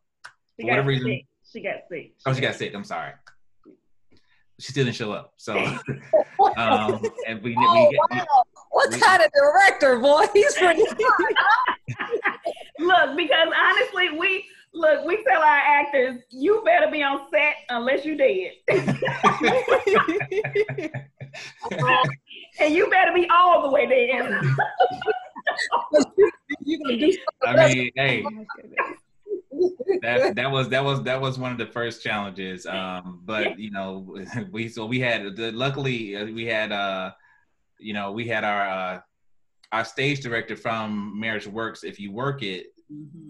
She 0.60 0.62
For 0.66 0.68
whatever 0.70 0.82
got 0.82 0.88
reason- 0.88 1.06
sick. 1.08 1.26
She 1.52 1.60
got 1.62 1.74
sick. 1.88 2.12
Oh, 2.26 2.32
she 2.34 2.40
got 2.40 2.54
sick. 2.56 2.74
I'm 2.74 2.84
sorry. 2.84 3.12
She 4.60 4.72
still 4.72 4.84
didn't 4.84 4.96
show 4.96 5.12
up. 5.12 5.32
So, 5.36 5.54
um, 6.56 7.00
and 7.26 7.42
we, 7.42 7.54
Oh, 7.58 7.88
we, 7.90 7.98
wow. 8.10 8.24
What 8.70 8.92
we- 8.92 8.98
kind 9.00 9.22
of 9.22 9.30
director, 9.32 9.98
boy? 10.00 10.26
He's 10.34 10.54
pretty 10.56 10.82
Look, 12.84 13.16
because 13.16 13.48
honestly, 13.56 14.10
we 14.18 14.44
look, 14.74 15.04
we 15.04 15.22
tell 15.24 15.40
our 15.40 15.58
actors, 15.58 16.20
you 16.30 16.62
better 16.64 16.90
be 16.90 17.02
on 17.02 17.26
set 17.30 17.54
unless 17.70 18.04
you 18.04 18.16
dead. 18.16 18.52
and 22.60 22.74
you 22.74 22.90
better 22.90 23.12
be 23.14 23.26
all 23.30 23.62
the 23.62 23.70
way 23.70 23.86
there. 23.86 24.42
You're 26.64 26.78
gonna 26.84 26.98
do 26.98 27.16
I 27.44 27.68
mean, 27.68 27.90
hey, 27.96 28.22
Oh 28.26 28.30
my 28.30 28.44
goodness. 28.56 28.78
that 30.02 30.34
that 30.36 30.50
was 30.50 30.68
that 30.70 30.84
was 30.84 31.02
that 31.04 31.20
was 31.20 31.38
one 31.38 31.52
of 31.52 31.58
the 31.58 31.66
first 31.66 32.02
challenges. 32.02 32.66
Um, 32.66 33.20
but 33.24 33.58
you 33.58 33.70
know, 33.70 34.16
we 34.50 34.68
so 34.68 34.84
we 34.86 35.00
had 35.00 35.38
luckily 35.38 36.16
uh, 36.16 36.26
we 36.26 36.44
had 36.46 36.72
uh, 36.72 37.12
you 37.78 37.92
know, 37.92 38.12
we 38.12 38.26
had 38.26 38.44
our 38.44 38.68
uh, 38.68 39.00
our 39.72 39.84
stage 39.84 40.20
director 40.20 40.56
from 40.56 41.18
Marriage 41.18 41.46
Works. 41.46 41.84
If 41.84 42.00
you 42.00 42.12
work 42.12 42.42
it 42.42 42.73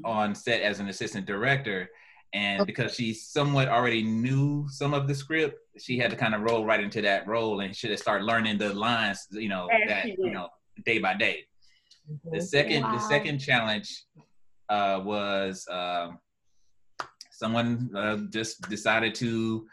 on 0.05 0.35
set 0.35 0.61
as 0.63 0.81
an 0.81 0.89
assistant 0.89 1.27
director. 1.27 1.89
And 2.33 2.63
Okay. 2.63 2.67
because 2.73 2.95
she 2.95 3.15
somewhat 3.15 3.69
already 3.69 4.03
knew 4.03 4.67
some 4.69 4.93
of 4.93 5.07
the 5.07 5.15
script, 5.15 5.57
she 5.79 5.99
had 5.99 6.11
to 6.11 6.17
kind 6.17 6.35
of 6.35 6.43
roll 6.43 6.65
right 6.67 6.83
into 6.83 7.01
that 7.03 7.27
role 7.29 7.61
and 7.61 7.75
should 7.75 7.91
have 7.91 8.01
started 8.01 8.25
learning 8.25 8.59
the 8.59 8.75
lines, 8.75 9.27
you 9.31 9.49
know, 9.49 9.69
As 9.73 9.87
that 9.87 10.07
you 10.07 10.33
know, 10.33 10.49
day 10.85 10.99
by 10.99 11.15
day. 11.15 11.47
The 12.33 12.39
Mhm. 12.39 12.43
second, 12.43 12.93
the 12.93 12.99
second 12.99 13.39
challenge 13.39 14.05
uh, 14.69 15.01
was 15.05 15.67
um 15.71 16.19
someone 17.31 17.91
uh, 17.97 18.17
just 18.31 18.69
decided 18.69 19.15
to 19.17 19.67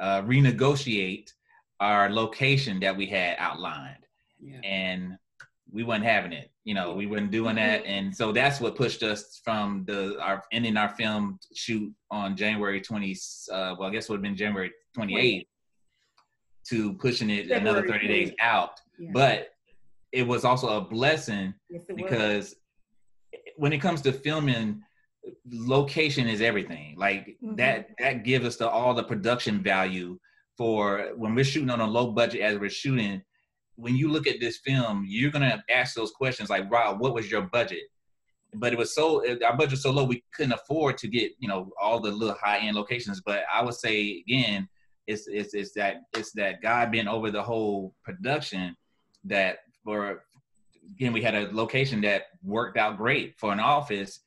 uh, 0.00 0.22
renegotiate 0.22 1.32
our 1.80 2.10
location 2.10 2.80
that 2.80 2.96
we 2.96 3.06
had 3.06 3.36
outlined, 3.38 4.04
and 4.64 5.18
we 5.70 5.82
weren't 5.84 6.04
having 6.04 6.32
it. 6.32 6.50
You 6.66 6.74
know, 6.74 6.94
we 6.94 7.06
weren't 7.06 7.30
doing 7.30 7.54
that, 7.56 7.86
and 7.86 8.14
so 8.14 8.32
that's 8.32 8.60
what 8.60 8.74
pushed 8.74 9.04
us 9.04 9.40
from 9.44 9.84
the 9.86 10.20
our 10.20 10.42
ending 10.50 10.76
our 10.76 10.88
film 10.88 11.38
shoot 11.54 11.94
on 12.10 12.36
January 12.36 12.80
twenty. 12.80 13.16
Uh, 13.52 13.76
well, 13.78 13.88
I 13.88 13.92
guess 13.92 14.08
would 14.08 14.16
have 14.16 14.22
been 14.22 14.36
January 14.36 14.72
twenty 14.92 15.16
eighth 15.16 15.46
to 16.70 16.94
pushing 16.94 17.30
it 17.30 17.52
another 17.52 17.82
February 17.82 18.00
thirty 18.00 18.08
days 18.08 18.32
out. 18.40 18.80
Yeah. 18.98 19.10
But 19.12 19.48
it 20.10 20.26
was 20.26 20.44
also 20.44 20.76
a 20.76 20.80
blessing 20.80 21.54
Yes, 21.70 21.82
it 21.88 21.92
was. 21.94 22.02
because 22.02 22.54
when 23.56 23.72
it 23.72 23.78
comes 23.78 24.00
to 24.02 24.12
filming 24.12 24.82
location 25.48 26.26
is 26.26 26.40
everything 26.40 26.96
like 26.98 27.36
Mhm. 27.44 27.56
that 27.58 27.90
that 28.00 28.24
gives 28.24 28.44
us 28.44 28.56
the 28.56 28.68
all 28.68 28.92
the 28.92 29.04
production 29.04 29.62
value 29.62 30.18
for 30.58 31.12
when 31.16 31.34
we're 31.36 31.44
shooting 31.44 31.70
on 31.70 31.80
a 31.80 31.86
low 31.86 32.10
budget 32.10 32.40
as 32.40 32.58
we're 32.58 32.70
shooting 32.70 33.22
when 33.76 33.94
you 33.96 34.08
look 34.10 34.26
at 34.26 34.40
this 34.40 34.58
film 34.58 35.04
you're 35.06 35.30
gonna 35.30 35.62
ask 35.70 35.94
those 35.94 36.10
questions 36.10 36.50
like 36.50 36.70
wow 36.70 36.94
what 36.98 37.14
was 37.14 37.30
your 37.30 37.42
budget 37.42 37.84
but 38.54 38.72
it 38.72 38.78
was 38.78 38.94
so 38.94 39.22
our 39.44 39.56
budget 39.56 39.72
was 39.72 39.82
so 39.82 39.90
low 39.90 40.04
we 40.04 40.22
couldn't 40.34 40.52
afford 40.52 40.96
to 40.98 41.08
get 41.08 41.32
you 41.38 41.48
know 41.48 41.70
all 41.80 42.00
the 42.00 42.10
little 42.10 42.36
high 42.40 42.58
end 42.58 42.76
locations 42.76 43.20
but 43.20 43.42
i 43.52 43.62
would 43.62 43.74
say 43.74 44.22
again 44.26 44.68
it's 45.06 45.26
it's, 45.28 45.54
it's 45.54 45.72
that 45.72 46.02
it's 46.16 46.32
that 46.32 46.60
god 46.62 46.90
being 46.90 47.06
over 47.08 47.30
the 47.30 47.42
whole 47.42 47.94
production 48.02 48.74
that 49.24 49.58
for 49.84 50.22
again 50.94 51.12
we 51.12 51.20
had 51.22 51.34
a 51.34 51.48
location 51.52 52.00
that 52.00 52.22
worked 52.42 52.76
out 52.78 52.96
great 52.96 53.38
for 53.38 53.52
an 53.52 53.60
office 53.60 54.20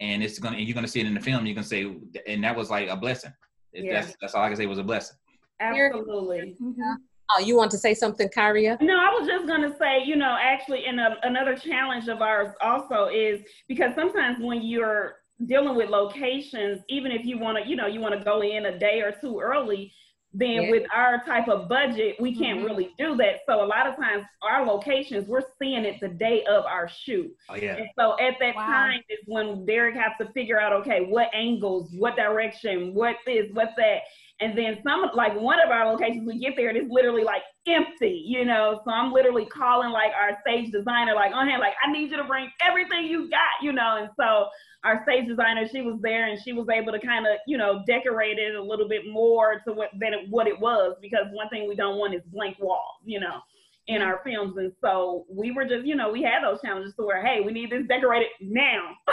and 0.00 0.22
it's 0.22 0.38
gonna 0.38 0.56
and 0.56 0.66
you're 0.66 0.74
gonna 0.74 0.88
see 0.88 1.00
it 1.00 1.06
in 1.06 1.14
the 1.14 1.20
film 1.20 1.44
you 1.46 1.54
can 1.54 1.64
say 1.64 1.94
and 2.26 2.42
that 2.42 2.56
was 2.56 2.70
like 2.70 2.88
a 2.88 2.96
blessing 2.96 3.32
It- 3.72 3.84
Yeah. 3.84 4.00
that's 4.00 4.16
that's 4.20 4.34
all 4.34 4.42
i 4.42 4.48
can 4.48 4.56
say 4.56 4.66
was 4.66 4.78
a 4.78 4.82
blessing 4.84 5.16
Absolutely. 5.60 6.56
Mhm. 6.60 6.96
Oh, 7.30 7.40
you 7.40 7.56
want 7.56 7.70
to 7.70 7.78
say 7.78 7.94
something, 7.94 8.28
Kyria? 8.28 8.80
No, 8.80 8.94
I 8.94 9.16
was 9.18 9.26
just 9.26 9.46
gonna 9.46 9.74
say, 9.78 10.04
you 10.04 10.16
know, 10.16 10.36
actually, 10.40 10.86
in 10.86 10.98
a, 10.98 11.16
another 11.22 11.56
challenge 11.56 12.08
of 12.08 12.20
ours 12.20 12.54
also 12.60 13.06
is 13.06 13.40
because 13.68 13.94
sometimes 13.94 14.38
when 14.40 14.62
you're 14.62 15.16
dealing 15.46 15.74
with 15.76 15.88
locations, 15.88 16.82
even 16.88 17.10
if 17.10 17.24
you 17.24 17.38
want 17.38 17.58
to, 17.62 17.68
you 17.68 17.76
know, 17.76 17.86
you 17.86 18.00
want 18.00 18.16
to 18.18 18.24
go 18.24 18.42
in 18.42 18.66
a 18.66 18.78
day 18.78 19.00
or 19.00 19.10
two 19.10 19.40
early, 19.40 19.92
then 20.32 20.64
Yeah. 20.64 20.70
with 20.70 20.82
our 20.94 21.24
type 21.24 21.48
of 21.48 21.68
budget, 21.68 22.16
we 22.20 22.36
can't 22.36 22.60
Mhm. 22.60 22.64
really 22.64 22.90
do 22.98 23.16
that. 23.16 23.40
So 23.46 23.64
a 23.64 23.66
lot 23.66 23.86
of 23.86 23.96
times, 23.96 24.24
our 24.42 24.64
locations, 24.66 25.26
we're 25.28 25.42
seeing 25.58 25.84
it 25.84 26.00
the 26.00 26.08
day 26.08 26.44
of 26.44 26.64
our 26.66 26.88
shoot. 26.88 27.34
oh 27.48 27.54
yeah 27.54 27.76
And 27.76 27.88
so 27.98 28.18
at 28.20 28.38
that 28.40 28.54
Wow. 28.56 28.66
time 28.66 29.00
is 29.08 29.20
when 29.26 29.64
Derek 29.64 29.94
has 29.96 30.12
to 30.18 30.26
figure 30.32 30.60
out, 30.60 30.72
okay, 30.72 31.02
what 31.06 31.30
angles, 31.32 31.90
what 31.94 32.16
direction, 32.16 32.94
what 32.94 33.16
this, 33.24 33.50
what 33.52 33.70
that. 33.76 34.02
And 34.40 34.58
then 34.58 34.78
some, 34.82 35.10
like 35.14 35.38
one 35.40 35.60
of 35.60 35.70
our 35.70 35.90
locations, 35.90 36.26
we 36.26 36.38
get 36.38 36.54
there 36.56 36.68
and 36.68 36.76
it's 36.76 36.90
literally 36.90 37.22
like 37.22 37.42
empty, 37.68 38.24
you 38.26 38.44
know? 38.44 38.80
So 38.84 38.90
I'm 38.90 39.12
literally 39.12 39.46
calling 39.46 39.90
like 39.90 40.10
our 40.18 40.36
stage 40.40 40.72
designer, 40.72 41.14
like 41.14 41.30
oh, 41.32 41.38
on 41.38 41.48
hand, 41.48 41.60
like, 41.60 41.74
I 41.86 41.92
need 41.92 42.10
you 42.10 42.16
to 42.16 42.24
bring 42.24 42.50
everything 42.66 43.06
you 43.06 43.30
got, 43.30 43.62
you 43.62 43.72
know? 43.72 43.96
And 44.00 44.10
so 44.18 44.48
our 44.82 45.02
stage 45.04 45.28
designer, 45.28 45.68
she 45.68 45.82
was 45.82 46.00
there 46.02 46.28
and 46.28 46.40
she 46.42 46.52
was 46.52 46.66
able 46.68 46.92
to 46.92 46.98
kind 46.98 47.26
of, 47.26 47.34
you 47.46 47.56
know, 47.56 47.84
decorate 47.86 48.38
it 48.38 48.56
a 48.56 48.62
little 48.62 48.88
bit 48.88 49.02
more 49.08 49.60
to 49.66 49.72
what, 49.72 49.90
than 50.00 50.12
what 50.30 50.48
it 50.48 50.58
was. 50.58 50.96
Because 51.00 51.26
one 51.30 51.48
thing 51.48 51.68
we 51.68 51.76
don't 51.76 51.98
want 51.98 52.14
is 52.14 52.22
blank 52.32 52.56
walls, 52.58 52.98
you 53.04 53.20
know? 53.20 53.40
in 53.86 54.00
our 54.00 54.20
films. 54.24 54.56
And 54.56 54.72
so 54.80 55.26
we 55.28 55.50
were 55.50 55.64
just, 55.64 55.86
you 55.86 55.94
know, 55.94 56.10
we 56.10 56.22
had 56.22 56.42
those 56.42 56.60
challenges 56.62 56.94
to 56.96 57.02
where, 57.04 57.24
hey, 57.24 57.40
we 57.44 57.52
need 57.52 57.70
this 57.70 57.86
decorated 57.86 58.28
now. 58.40 58.94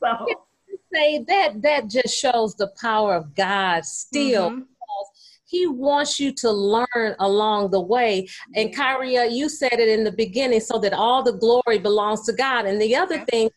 so 0.00 0.26
Say 0.94 1.24
that 1.28 1.62
that 1.62 1.88
just 1.88 2.16
shows 2.16 2.54
the 2.54 2.68
power 2.80 3.14
of 3.14 3.34
God 3.34 3.84
still. 3.84 4.50
Mhm. 4.50 4.66
He 5.48 5.66
wants 5.66 6.18
you 6.18 6.32
to 6.32 6.50
learn 6.50 7.14
along 7.20 7.70
the 7.70 7.80
way. 7.80 8.28
And 8.56 8.74
Kyria, 8.74 9.30
you 9.30 9.48
said 9.48 9.74
it 9.74 9.88
in 9.88 10.02
the 10.04 10.10
beginning, 10.12 10.60
so 10.60 10.78
that 10.78 10.92
all 10.92 11.22
the 11.22 11.32
glory 11.34 11.78
belongs 11.78 12.24
to 12.26 12.32
God. 12.32 12.66
And 12.66 12.80
the 12.80 12.96
other 12.96 13.16
Yep. 13.16 13.28
thing, 13.28 13.50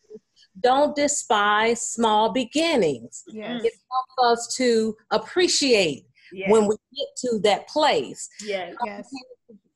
don't 0.59 0.95
despise 0.95 1.81
small 1.81 2.31
beginnings. 2.31 3.23
Yes. 3.27 3.63
It 3.63 3.73
helps 3.91 4.41
us 4.49 4.55
to 4.57 4.95
appreciate 5.09 6.05
yes, 6.31 6.51
when 6.51 6.67
we 6.67 6.75
get 6.95 7.07
to 7.17 7.39
that 7.39 7.67
place. 7.67 8.29
yes. 8.45 8.75
Yes. 8.85 9.09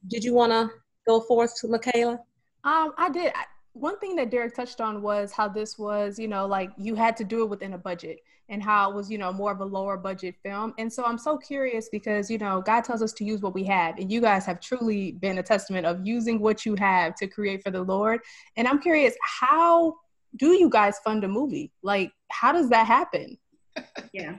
Did 0.07 0.23
you 0.23 0.33
want 0.33 0.51
to 0.51 0.69
go 1.07 1.21
forth, 1.21 1.55
to 1.61 1.67
Michaela? 1.67 2.19
Um, 2.65 2.93
I 2.97 3.09
did. 3.09 3.31
I, 3.33 3.45
one 3.73 3.99
thing 3.99 4.15
that 4.15 4.29
Derek 4.29 4.55
touched 4.55 4.81
on 4.81 5.01
was 5.01 5.31
how 5.31 5.47
this 5.47 5.77
was, 5.77 6.19
you 6.19 6.27
know, 6.27 6.45
like 6.45 6.71
you 6.77 6.95
had 6.95 7.17
to 7.17 7.23
do 7.23 7.43
it 7.43 7.49
within 7.49 7.73
a 7.73 7.77
budget 7.77 8.19
and 8.49 8.61
how 8.61 8.89
it 8.89 8.95
was, 8.95 9.09
you 9.09 9.17
know, 9.17 9.33
more 9.33 9.51
of 9.51 9.61
a 9.61 9.65
lower 9.65 9.97
budget 9.97 10.35
film. 10.43 10.73
And 10.77 10.91
so 10.91 11.03
I'm 11.03 11.17
so 11.17 11.37
curious 11.37 11.89
because, 11.89 12.29
you 12.29 12.37
know, 12.37 12.61
God 12.61 12.83
tells 12.83 13.01
us 13.01 13.13
to 13.13 13.23
use 13.23 13.41
what 13.41 13.53
we 13.53 13.63
have. 13.65 13.97
And 13.97 14.11
you 14.11 14.21
guys 14.21 14.45
have 14.45 14.59
truly 14.59 15.13
been 15.13 15.39
a 15.39 15.43
testament 15.43 15.87
of 15.87 16.05
using 16.05 16.39
what 16.39 16.65
you 16.65 16.75
have 16.75 17.15
to 17.15 17.27
create 17.27 17.63
for 17.63 17.71
the 17.71 17.81
Lord. 17.81 18.19
And 18.57 18.67
I'm 18.67 18.79
curious, 18.79 19.15
how 19.21 19.95
do 20.37 20.51
you 20.51 20.69
guys 20.69 20.99
fund 21.03 21.23
a 21.23 21.27
movie? 21.27 21.71
Like, 21.81 22.11
how 22.31 22.51
does 22.51 22.69
that 22.69 22.87
happen? 22.87 23.37
Yeah. 24.13 24.35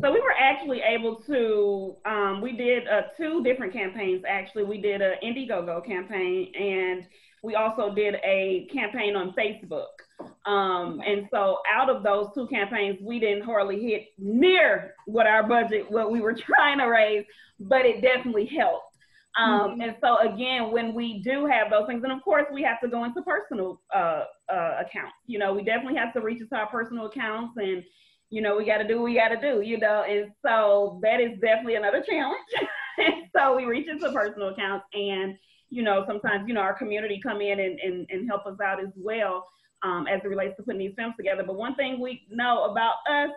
So 0.00 0.12
we 0.12 0.20
were 0.20 0.34
actually 0.38 0.80
able 0.80 1.16
to, 1.22 1.96
um, 2.06 2.40
we 2.40 2.52
did 2.52 2.86
uh, 2.86 3.02
two 3.16 3.42
different 3.42 3.72
campaigns 3.72 4.22
actually. 4.26 4.62
We 4.62 4.80
did 4.80 5.02
an 5.02 5.14
Indiegogo 5.24 5.84
campaign 5.84 6.52
and 6.54 7.06
we 7.42 7.54
also 7.54 7.94
did 7.94 8.16
a 8.24 8.68
campaign 8.72 9.16
on 9.16 9.32
Facebook 9.32 9.86
Um, 10.46 11.00
and 11.06 11.28
so 11.30 11.58
out 11.72 11.88
of 11.90 12.02
those 12.02 12.28
two 12.34 12.46
campaigns, 12.48 12.98
we 13.02 13.20
didn't 13.20 13.44
hardly 13.44 13.80
hit 13.80 14.08
near 14.18 14.94
what 15.06 15.26
our 15.26 15.42
budget, 15.42 15.90
what 15.90 16.10
we 16.10 16.20
were 16.20 16.34
trying 16.56 16.78
to 16.78 16.86
raise, 16.86 17.24
but 17.60 17.84
it 17.84 18.02
definitely 18.02 18.46
helped. 18.46 18.84
Um, 19.38 19.70
mm-hmm. 19.72 19.80
And 19.82 19.96
so 20.00 20.18
again, 20.18 20.72
when 20.72 20.94
we 20.94 21.20
do 21.22 21.46
have 21.46 21.70
those 21.70 21.86
things, 21.86 22.02
and 22.02 22.12
of 22.12 22.22
course 22.22 22.46
we 22.52 22.62
have 22.62 22.80
to 22.80 22.88
go 22.88 23.04
into 23.04 23.22
personal 23.22 23.80
uh, 23.94 24.24
uh, 24.52 24.80
accounts. 24.80 25.14
You 25.26 25.38
know, 25.38 25.54
we 25.54 25.62
definitely 25.62 25.96
have 25.96 26.12
to 26.14 26.20
reach 26.20 26.40
into 26.40 26.56
our 26.56 26.66
personal 26.66 27.06
accounts, 27.06 27.54
and 27.56 27.84
you 28.30 28.42
know 28.42 28.56
we 28.56 28.64
got 28.64 28.78
to 28.78 28.88
do 28.88 28.96
what 28.96 29.04
we 29.04 29.14
got 29.14 29.28
to 29.28 29.40
do. 29.40 29.60
You 29.60 29.78
know, 29.78 30.02
and 30.08 30.32
so 30.44 30.98
that 31.02 31.20
is 31.20 31.38
definitely 31.40 31.76
another 31.76 32.02
challenge. 32.02 32.40
so 33.36 33.56
we 33.56 33.64
reach 33.64 33.88
into 33.88 34.10
personal 34.12 34.48
accounts, 34.48 34.86
and 34.92 35.36
you 35.70 35.82
know 35.82 36.04
sometimes 36.06 36.44
you 36.46 36.54
know 36.54 36.60
our 36.60 36.74
community 36.74 37.20
come 37.22 37.40
in 37.40 37.60
and 37.60 37.78
and, 37.80 38.06
and 38.10 38.28
help 38.28 38.46
us 38.46 38.58
out 38.62 38.80
as 38.80 38.90
well 38.96 39.44
um, 39.82 40.06
as 40.06 40.20
it 40.24 40.28
relates 40.28 40.56
to 40.56 40.62
putting 40.62 40.80
these 40.80 40.94
films 40.96 41.14
together. 41.16 41.44
But 41.46 41.56
one 41.56 41.74
thing 41.76 42.00
we 42.00 42.22
know 42.30 42.64
about 42.64 42.94
us, 43.08 43.30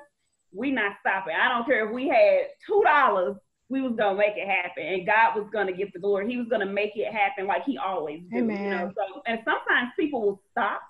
we 0.53 0.71
not 0.71 0.93
stopping. 0.99 1.35
I 1.39 1.49
don't 1.49 1.65
care 1.65 1.87
if 1.87 1.93
we 1.93 2.07
had 2.07 2.47
two 2.65 2.81
dollars 2.85 3.35
we 3.71 3.81
was 3.81 3.93
gonna 3.97 4.17
make 4.17 4.35
it 4.35 4.47
happen, 4.47 4.85
and 4.85 5.05
God 5.05 5.35
was 5.35 5.47
gonna 5.51 5.71
get 5.71 5.93
the 5.93 5.99
glory. 5.99 6.29
He 6.29 6.37
was 6.37 6.47
gonna 6.49 6.65
make 6.65 6.91
it 6.95 7.11
happen 7.11 7.47
like 7.47 7.63
He 7.63 7.77
always 7.77 8.21
do. 8.29 8.39
Amen. 8.39 8.63
You 8.63 8.69
know, 8.69 8.91
so 8.95 9.21
and 9.25 9.39
sometimes 9.45 9.91
people 9.97 10.21
will 10.21 10.41
stop. 10.51 10.81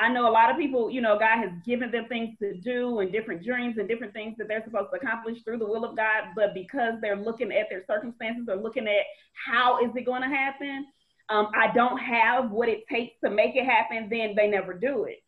I 0.00 0.08
know 0.08 0.26
a 0.26 0.32
lot 0.32 0.50
of 0.50 0.56
people, 0.56 0.90
you 0.90 1.02
know, 1.02 1.18
God 1.18 1.38
has 1.40 1.50
given 1.66 1.90
them 1.90 2.06
things 2.08 2.34
to 2.38 2.54
do 2.54 3.00
and 3.00 3.12
different 3.12 3.44
dreams 3.44 3.76
and 3.78 3.86
different 3.86 4.14
things 4.14 4.34
that 4.38 4.48
they're 4.48 4.64
supposed 4.64 4.88
to 4.92 4.98
accomplish 4.98 5.36
through 5.44 5.58
the 5.58 5.66
will 5.66 5.84
of 5.84 5.94
God, 5.94 6.32
but 6.34 6.54
because 6.54 6.94
they're 7.02 7.16
looking 7.16 7.52
at 7.52 7.66
their 7.68 7.84
circumstances 7.86 8.48
or 8.48 8.56
looking 8.56 8.88
at 8.88 9.04
how 9.46 9.78
is 9.84 9.90
it 9.94 10.06
going 10.06 10.22
to 10.22 10.28
happen, 10.28 10.86
um, 11.28 11.48
I 11.54 11.72
don't 11.74 11.98
have 11.98 12.50
what 12.50 12.70
it 12.70 12.84
takes 12.90 13.12
to 13.22 13.30
make 13.30 13.56
it 13.56 13.66
happen, 13.66 14.08
then 14.10 14.34
they 14.34 14.48
never 14.48 14.72
do 14.72 15.04
it. 15.04 15.22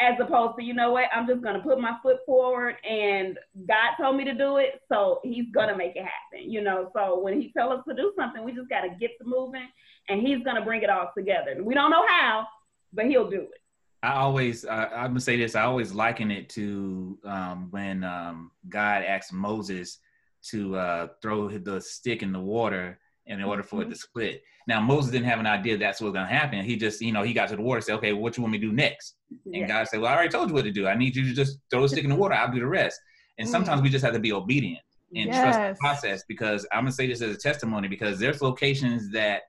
As 0.00 0.14
opposed 0.20 0.58
to 0.58 0.62
you 0.62 0.74
know 0.74 0.92
what 0.92 1.04
i'm 1.14 1.26
just 1.26 1.40
going 1.40 1.54
to 1.54 1.62
put 1.62 1.80
my 1.80 1.96
foot 2.02 2.18
forward 2.26 2.74
and 2.86 3.38
god 3.66 3.96
told 3.98 4.14
me 4.14 4.24
to 4.24 4.34
do 4.34 4.58
it 4.58 4.82
so 4.92 5.20
he's 5.24 5.46
going 5.54 5.68
to 5.68 5.74
make 5.74 5.96
it 5.96 6.04
happen 6.04 6.50
you 6.50 6.60
know? 6.60 6.90
So 6.94 7.18
when 7.18 7.40
he 7.40 7.50
tells 7.56 7.78
us 7.78 7.84
to 7.88 7.94
do 7.94 8.12
something 8.14 8.44
we 8.44 8.52
just 8.52 8.68
got 8.68 8.82
to 8.82 8.90
get 9.00 9.12
to 9.18 9.24
moving 9.24 9.66
and 10.10 10.20
he's 10.20 10.44
going 10.44 10.56
to 10.56 10.62
bring 10.62 10.82
it 10.82 10.90
all 10.90 11.10
together. 11.16 11.56
We 11.62 11.72
don't 11.72 11.90
know 11.90 12.04
how 12.06 12.46
but 12.92 13.06
he'll 13.06 13.30
do 13.30 13.40
it 13.40 13.60
i 14.06 14.14
always 14.14 14.64
uh, 14.64 14.88
i'm 14.94 15.14
to 15.14 15.20
say 15.20 15.36
this 15.36 15.54
i 15.54 15.62
always 15.62 15.92
liken 15.92 16.30
it 16.30 16.48
to 16.48 17.18
um, 17.24 17.68
when 17.70 18.04
um, 18.04 18.50
god 18.68 19.02
asked 19.02 19.32
moses 19.32 19.98
to 20.42 20.76
uh, 20.76 21.08
throw 21.22 21.48
the 21.48 21.80
stick 21.80 22.22
in 22.22 22.32
the 22.32 22.40
water 22.40 22.98
in 23.26 23.42
order 23.42 23.62
for 23.62 23.80
mm-hmm. 23.80 23.90
it 23.90 23.94
to 23.94 24.00
split 24.00 24.42
now 24.66 24.80
Moses 24.80 25.12
didn't 25.12 25.28
have 25.28 25.38
an 25.38 25.46
idea 25.46 25.78
that's 25.78 26.00
what's 26.00 26.12
gonna 26.12 26.26
happen. 26.26 26.64
He 26.64 26.76
just, 26.76 27.00
you 27.00 27.12
know, 27.12 27.22
he 27.22 27.32
got 27.32 27.48
to 27.50 27.56
the 27.56 27.62
water, 27.62 27.80
said, 27.80 27.94
"Okay, 27.96 28.12
what 28.12 28.36
you 28.36 28.42
want 28.42 28.52
me 28.52 28.58
to 28.58 28.66
do 28.66 28.72
next?" 28.72 29.16
Yeah. 29.44 29.60
And 29.60 29.68
God 29.68 29.86
said, 29.86 30.00
"Well, 30.00 30.10
I 30.10 30.14
already 30.16 30.30
told 30.30 30.48
you 30.48 30.54
what 30.54 30.64
to 30.64 30.72
do. 30.72 30.88
I 30.88 30.96
need 30.96 31.14
you 31.14 31.24
to 31.24 31.32
just 31.32 31.58
throw 31.70 31.82
the 31.82 31.88
stick 31.88 32.02
in 32.02 32.10
the 32.10 32.16
water. 32.16 32.34
I'll 32.34 32.50
do 32.50 32.58
the 32.58 32.66
rest." 32.66 33.00
And 33.38 33.48
sometimes 33.48 33.80
mm. 33.80 33.84
we 33.84 33.90
just 33.90 34.04
have 34.04 34.14
to 34.14 34.18
be 34.18 34.32
obedient 34.32 34.82
and 35.14 35.26
yes. 35.26 35.40
trust 35.40 35.58
the 35.58 35.76
process. 35.78 36.24
Because 36.26 36.66
I'm 36.72 36.80
gonna 36.80 36.92
say 36.92 37.06
this 37.06 37.22
as 37.22 37.34
a 37.34 37.38
testimony 37.38 37.86
because 37.86 38.18
there's 38.18 38.42
locations 38.42 39.10
that 39.12 39.42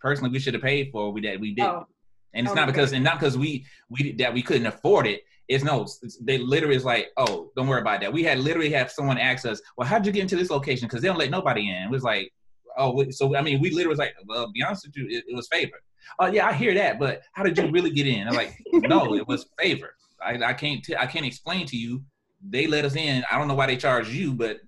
personally 0.00 0.32
we 0.32 0.40
should 0.40 0.54
have 0.54 0.62
paid 0.62 0.90
for 0.90 1.12
we 1.12 1.20
that 1.20 1.38
we 1.38 1.54
did, 1.54 1.64
oh. 1.64 1.86
And 2.34 2.46
it's 2.46 2.52
oh, 2.52 2.54
not 2.54 2.66
because 2.66 2.92
and 2.92 3.04
not 3.04 3.18
because 3.18 3.36
we 3.36 3.66
we 3.88 4.12
that 4.12 4.32
we 4.32 4.42
couldn't 4.42 4.66
afford 4.66 5.06
it. 5.06 5.22
It's 5.48 5.64
no, 5.64 5.82
it's, 5.82 6.18
they 6.18 6.36
literally 6.36 6.76
is 6.76 6.84
like, 6.84 7.08
oh, 7.16 7.50
don't 7.56 7.68
worry 7.68 7.80
about 7.80 8.02
that. 8.02 8.12
We 8.12 8.22
had 8.22 8.38
literally 8.38 8.70
have 8.72 8.90
someone 8.90 9.16
ask 9.16 9.46
us, 9.46 9.62
well, 9.78 9.88
how'd 9.88 10.04
you 10.04 10.12
get 10.12 10.20
into 10.20 10.36
this 10.36 10.50
location? 10.50 10.86
Because 10.86 11.00
they 11.00 11.08
don't 11.08 11.16
let 11.16 11.30
nobody 11.30 11.70
in. 11.70 11.84
It 11.84 11.90
was 11.90 12.02
like, 12.02 12.30
oh, 12.76 13.08
so 13.10 13.34
I 13.34 13.40
mean, 13.40 13.60
we 13.60 13.70
literally 13.70 13.88
was 13.88 13.98
like, 13.98 14.14
well, 14.26 14.52
be 14.52 14.62
honest 14.62 14.86
with 14.86 14.96
you, 14.96 15.06
it, 15.08 15.24
it 15.26 15.34
was 15.34 15.48
favor. 15.48 15.80
Oh 16.18 16.26
yeah, 16.26 16.46
I 16.46 16.52
hear 16.52 16.74
that, 16.74 16.98
but 16.98 17.22
how 17.32 17.42
did 17.42 17.56
you 17.56 17.70
really 17.70 17.90
get 17.90 18.06
in? 18.06 18.28
I'm 18.28 18.34
like, 18.34 18.58
no, 18.72 19.14
it 19.14 19.26
was 19.26 19.46
favor. 19.58 19.94
I, 20.22 20.34
I 20.42 20.52
can't 20.52 20.82
t- 20.84 20.96
I 20.96 21.06
can't 21.06 21.26
explain 21.26 21.66
to 21.66 21.76
you. 21.76 22.02
They 22.46 22.66
let 22.66 22.84
us 22.84 22.94
in. 22.94 23.24
I 23.30 23.38
don't 23.38 23.48
know 23.48 23.54
why 23.54 23.66
they 23.66 23.76
charge 23.76 24.08
you, 24.08 24.32
but 24.32 24.58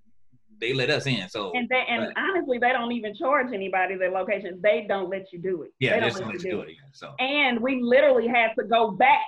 they 0.61 0.73
let 0.73 0.91
us 0.91 1.07
in. 1.07 1.29
So 1.29 1.53
and 1.55 1.69
they, 1.69 1.85
and 1.89 2.13
but, 2.15 2.23
honestly, 2.23 2.59
they 2.59 2.73
don't 2.73 2.93
even 2.93 3.15
charge 3.15 3.53
anybody 3.53 3.97
their 3.97 4.11
location. 4.11 4.61
They 4.63 4.85
don't 4.89 5.09
let 5.09 5.33
you 5.33 5.39
do 5.39 5.63
it. 5.63 5.73
Yeah, 5.81 6.01
they 6.01 6.11
don't 6.11 6.27
let 6.27 6.43
you 6.43 6.51
do 6.51 6.61
it. 6.61 6.71
it. 6.71 6.77
So 6.93 7.15
and 7.19 7.61
we 7.61 7.81
literally 7.83 8.29
had 8.29 8.53
to 8.59 8.65
go 8.65 8.91
back 8.91 9.21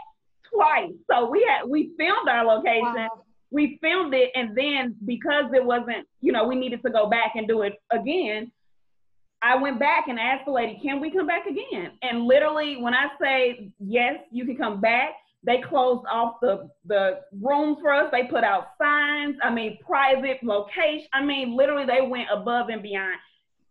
twice. 0.53 0.93
So 1.11 1.31
we 1.31 1.47
had 1.49 1.69
we 1.69 1.93
filmed 1.99 2.29
our 2.29 2.45
location. 2.45 2.95
Wow. 2.95 3.25
We 3.51 3.79
filmed 3.83 4.15
it, 4.15 4.31
and 4.35 4.57
then 4.57 4.97
because 5.05 5.53
it 5.55 5.63
wasn't, 5.63 6.07
you 6.23 6.33
know, 6.33 6.45
we 6.45 6.55
needed 6.55 6.83
to 6.85 6.91
go 6.91 7.11
back 7.11 7.33
and 7.35 7.47
do 7.47 7.63
it 7.63 7.75
again. 7.91 8.51
I 9.43 9.57
went 9.57 9.79
back 9.79 10.07
and 10.09 10.21
asked 10.21 10.47
the 10.47 10.53
lady, 10.53 10.79
can 10.81 11.01
we 11.01 11.11
come 11.11 11.27
back 11.27 11.47
again? 11.47 11.91
And 12.01 12.23
literally, 12.23 12.77
when 12.81 12.95
I 12.95 13.09
say 13.21 13.71
yes, 13.79 14.21
you 14.31 14.47
can 14.47 14.57
come 14.57 14.81
back, 14.81 15.11
they 15.45 15.61
closed 15.61 16.05
off 16.11 16.37
the, 16.41 16.71
the 16.85 17.21
rooms 17.41 17.79
for 17.81 17.93
us. 17.93 18.11
They 18.13 18.25
put 18.25 18.45
out 18.45 18.69
signs. 18.81 19.37
I 19.43 19.53
mean, 19.53 19.79
private 19.85 20.43
location. 20.43 21.09
I 21.13 21.25
mean, 21.25 21.57
literally, 21.57 21.85
they 21.85 22.07
went 22.07 22.29
above 22.33 22.69
and 22.69 22.83
beyond. 22.83 23.19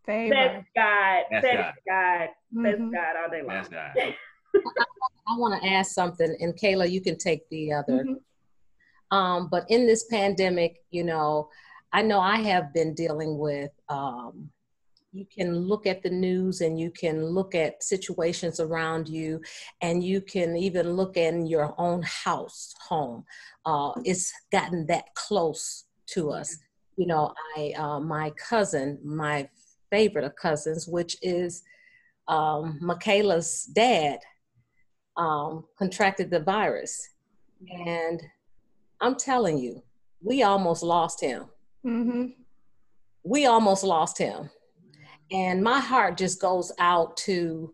Favor. 0.06 0.34
That's 0.34 0.66
God. 0.76 1.24
That's, 1.32 1.46
That's 1.46 1.58
God. 1.58 1.74
God. 1.88 2.30
Mm-hmm. 2.54 2.64
That's 2.64 2.78
God 2.78 3.24
all 3.24 3.30
day 3.30 3.42
long. 3.42 3.48
That's 3.48 3.70
God. 3.70 3.92
I, 4.56 4.84
I 5.34 5.38
want 5.38 5.62
to 5.62 5.70
ask 5.70 5.94
something, 5.94 6.36
and 6.42 6.54
Kayla, 6.56 6.92
you 6.92 7.00
can 7.00 7.18
take 7.18 7.48
the 7.50 7.72
other. 7.72 8.04
Mm-hmm. 8.04 9.18
Um, 9.18 9.48
but 9.50 9.66
in 9.70 9.88
this 9.88 10.06
pandemic, 10.06 10.78
you 10.90 11.04
know, 11.04 11.50
I 11.94 12.02
know 12.02 12.20
I 12.20 12.38
have 12.38 12.74
been 12.74 12.94
dealing 12.94 13.38
with 13.38 13.72
um, 13.90 14.50
you 15.14 15.26
can 15.26 15.54
look 15.56 15.86
at 15.86 16.02
the 16.02 16.10
news 16.10 16.62
and 16.62 16.80
you 16.80 16.90
can 16.90 17.26
look 17.26 17.54
at 17.54 17.84
situations 17.84 18.60
around 18.60 19.10
you 19.10 19.42
and 19.82 20.04
you 20.04 20.22
can 20.22 20.56
even 20.56 20.94
look 20.94 21.18
in 21.18 21.46
your 21.46 21.76
own 21.78 22.02
house 22.04 22.74
home. 22.88 23.26
Uh, 23.66 23.92
it's 24.06 24.32
gotten 24.52 24.86
that 24.88 25.14
close 25.16 25.86
to 26.08 26.32
us. 26.32 26.58
You 26.98 27.08
know 27.08 27.34
i 27.58 27.74
uh, 27.78 28.00
my 28.00 28.32
cousin 28.32 29.00
my 29.04 29.48
favorite 29.90 30.26
of 30.26 30.36
cousins 30.36 30.88
which 30.88 31.18
is 31.22 31.64
um, 32.28 32.78
michaela's 32.82 33.64
dad 33.74 34.20
um, 35.18 35.66
contracted 35.78 36.30
the 36.30 36.42
virus. 36.42 37.10
And 37.70 38.22
i'm 39.02 39.16
telling 39.16 39.58
you 39.58 39.82
we 40.22 40.44
almost 40.44 40.84
lost 40.84 41.20
him. 41.22 41.46
Mm-hmm. 41.86 42.26
we 43.24 43.48
almost 43.48 43.84
lost 43.84 44.18
him 44.20 44.50
and 45.32 45.64
my 45.64 45.80
heart 45.80 46.18
just 46.18 46.42
goes 46.42 46.72
out 46.78 47.16
to 47.18 47.74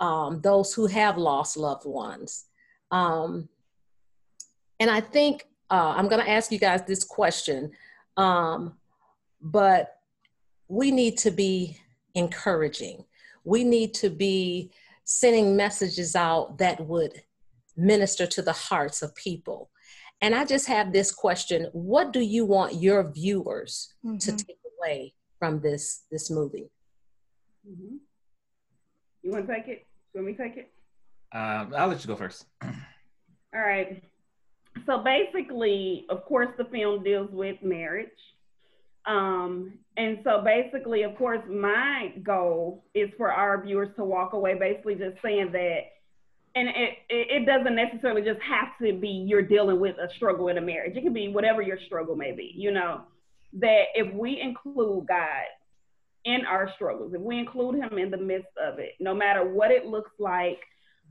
um, 0.00 0.40
those 0.40 0.72
who 0.72 0.86
have 0.86 1.18
lost 1.18 1.56
loved 1.56 1.86
ones. 1.86 2.46
Um, 2.90 3.48
and 4.80 4.90
I 4.90 5.00
think 5.00 5.46
uh, 5.70 5.94
I'm 5.96 6.08
going 6.08 6.24
to 6.24 6.30
ask 6.30 6.50
you 6.50 6.58
guys 6.58 6.82
this 6.86 7.04
question, 7.04 7.72
um, 8.16 8.74
but 9.40 10.00
we 10.68 10.90
need 10.90 11.18
to 11.18 11.30
be 11.30 11.78
encouraging. 12.14 13.04
We 13.44 13.64
need 13.64 13.94
to 13.94 14.10
be 14.10 14.72
sending 15.04 15.56
messages 15.56 16.16
out 16.16 16.58
that 16.58 16.80
would 16.86 17.22
minister 17.76 18.26
to 18.26 18.42
the 18.42 18.52
hearts 18.52 19.02
of 19.02 19.14
people. 19.14 19.70
And 20.22 20.34
I 20.34 20.44
just 20.44 20.66
have 20.68 20.92
this 20.92 21.12
question 21.12 21.68
What 21.72 22.12
do 22.12 22.20
you 22.20 22.46
want 22.46 22.74
your 22.74 23.12
viewers 23.12 23.92
mm-hmm. 24.04 24.16
to 24.18 24.32
take 24.32 24.58
away 24.78 25.12
from 25.38 25.60
this, 25.60 26.04
this 26.10 26.30
movie? 26.30 26.70
Mm-hmm. 27.68 27.96
You 29.22 29.30
want 29.30 29.46
to 29.46 29.54
take 29.54 29.68
it? 29.68 29.86
You 30.12 30.22
want 30.22 30.26
me 30.26 30.32
to 30.34 30.48
take 30.48 30.56
it? 30.58 30.70
Um, 31.32 31.72
I'll 31.76 31.88
let 31.88 32.02
you 32.02 32.08
go 32.08 32.16
first. 32.16 32.44
All 32.62 33.60
right. 33.60 34.02
So 34.86 35.02
basically, 35.02 36.06
of 36.10 36.24
course, 36.24 36.48
the 36.58 36.64
film 36.64 37.02
deals 37.02 37.30
with 37.32 37.56
marriage. 37.62 38.08
Um, 39.06 39.74
and 39.96 40.18
so 40.24 40.42
basically, 40.44 41.02
of 41.02 41.16
course, 41.16 41.40
my 41.48 42.12
goal 42.22 42.84
is 42.94 43.10
for 43.16 43.30
our 43.30 43.62
viewers 43.62 43.88
to 43.96 44.04
walk 44.04 44.32
away 44.32 44.58
basically 44.58 44.94
just 44.94 45.16
saying 45.22 45.52
that, 45.52 45.80
and 46.56 46.68
it, 46.68 46.98
it 47.08 47.46
doesn't 47.46 47.74
necessarily 47.74 48.22
just 48.22 48.40
have 48.40 48.68
to 48.80 48.98
be 48.98 49.08
you're 49.08 49.42
dealing 49.42 49.80
with 49.80 49.96
a 49.98 50.08
struggle 50.16 50.48
in 50.48 50.58
a 50.58 50.60
marriage. 50.60 50.96
It 50.96 51.02
can 51.02 51.12
be 51.12 51.28
whatever 51.28 51.62
your 51.62 51.78
struggle 51.86 52.16
may 52.16 52.32
be, 52.32 52.52
you 52.54 52.70
know, 52.70 53.02
that 53.54 53.84
if 53.94 54.12
we 54.14 54.40
include 54.40 55.06
God 55.08 55.44
in 56.24 56.46
our 56.46 56.70
struggles, 56.74 57.12
if 57.14 57.20
we 57.20 57.38
include 57.38 57.76
him 57.76 57.98
in 57.98 58.10
the 58.10 58.16
midst 58.16 58.56
of 58.62 58.78
it, 58.78 58.92
no 59.00 59.14
matter 59.14 59.44
what 59.46 59.70
it 59.70 59.86
looks 59.86 60.12
like, 60.18 60.58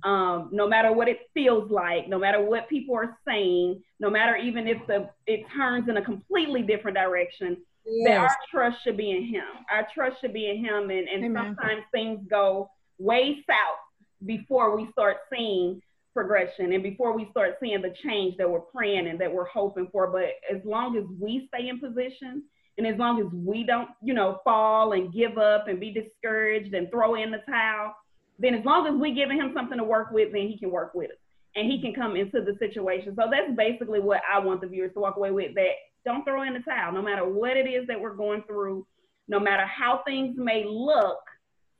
um, 0.04 0.50
no 0.52 0.68
matter 0.68 0.92
what 0.92 1.08
it 1.08 1.20
feels 1.34 1.70
like, 1.72 2.10
no 2.10 2.20
matter 2.20 2.42
what 2.42 2.68
people 2.68 2.96
are 2.96 3.18
saying, 3.28 3.82
no 4.00 4.10
matter 4.10 4.36
even 4.36 4.68
if 4.68 4.78
the 4.88 5.10
it 5.28 5.46
turns 5.56 5.88
in 5.88 5.98
a 5.98 6.02
completely 6.02 6.62
different 6.62 6.98
direction, 6.98 7.58
yes. 7.86 8.08
that 8.08 8.18
our 8.18 8.36
trust 8.52 8.84
should 8.84 8.98
be 8.98 9.12
in 9.12 9.26
him. 9.26 9.46
Our 9.72 9.88
trust 9.94 10.20
should 10.20 10.34
be 10.34 10.50
in 10.50 10.58
him. 10.58 10.90
And, 10.90 11.08
and 11.08 11.36
sometimes 11.36 11.84
things 11.92 12.20
go 12.30 12.70
way 12.98 13.44
south 13.48 13.80
before 14.26 14.76
we 14.76 14.90
start 14.92 15.18
seeing 15.32 15.82
progression 16.14 16.74
and 16.74 16.84
before 16.84 17.16
we 17.16 17.28
start 17.32 17.58
seeing 17.62 17.82
the 17.82 17.94
change 18.04 18.36
that 18.38 18.50
we're 18.50 18.60
praying 18.60 19.08
and 19.08 19.20
that 19.22 19.34
we're 19.34 19.46
hoping 19.46 19.88
for. 19.92 20.08
But 20.08 20.32
as 20.54 20.64
long 20.66 20.98
as 20.98 21.06
we 21.20 21.48
stay 21.54 21.70
in 21.70 21.80
position 21.80 22.44
and 22.78 22.88
as 22.88 22.98
long 22.98 23.20
as 23.20 23.28
we 23.32 23.64
don't, 23.64 23.90
you 24.02 24.14
know, 24.14 24.40
fall 24.44 24.94
and 24.94 25.14
give 25.14 25.38
up 25.38 25.68
and 25.68 25.80
be 25.80 25.92
discouraged 25.92 26.74
and 26.74 26.90
throw 26.90 27.16
in 27.16 27.32
the 27.32 27.40
towel, 27.50 27.94
then 28.40 28.56
as 28.56 28.66
long 28.66 28.88
as 28.88 28.96
we 28.96 29.14
giving 29.14 29.38
him 29.38 29.52
something 29.56 29.78
to 29.78 29.84
work 29.84 30.12
with, 30.12 30.32
then 30.34 30.48
he 30.48 30.58
can 30.58 30.72
work 30.72 30.94
with 30.94 31.12
us. 31.12 31.18
and 31.56 31.72
he 31.72 31.80
can 31.82 31.94
come 31.94 32.16
into 32.16 32.42
the 32.42 32.56
situation. 32.60 33.16
So 33.16 33.30
that's 33.30 33.56
basically 33.56 34.00
what 34.00 34.22
I 34.32 34.40
want 34.40 34.62
the 34.62 34.68
viewers 34.68 34.94
to 34.94 35.00
walk 35.00 35.18
away 35.18 35.32
with 35.32 35.54
that 35.56 35.72
don't 36.06 36.24
throw 36.26 36.44
in 36.44 36.54
the 36.54 36.60
towel, 36.60 36.92
no 36.92 37.02
matter 37.02 37.26
what 37.28 37.56
it 37.56 37.68
is 37.68 37.88
that 37.88 38.00
we're 38.00 38.16
going 38.16 38.44
through, 38.48 38.86
no 39.28 39.40
matter 39.40 39.66
how 39.66 40.02
things 40.06 40.36
may 40.38 40.66
look, 40.68 41.20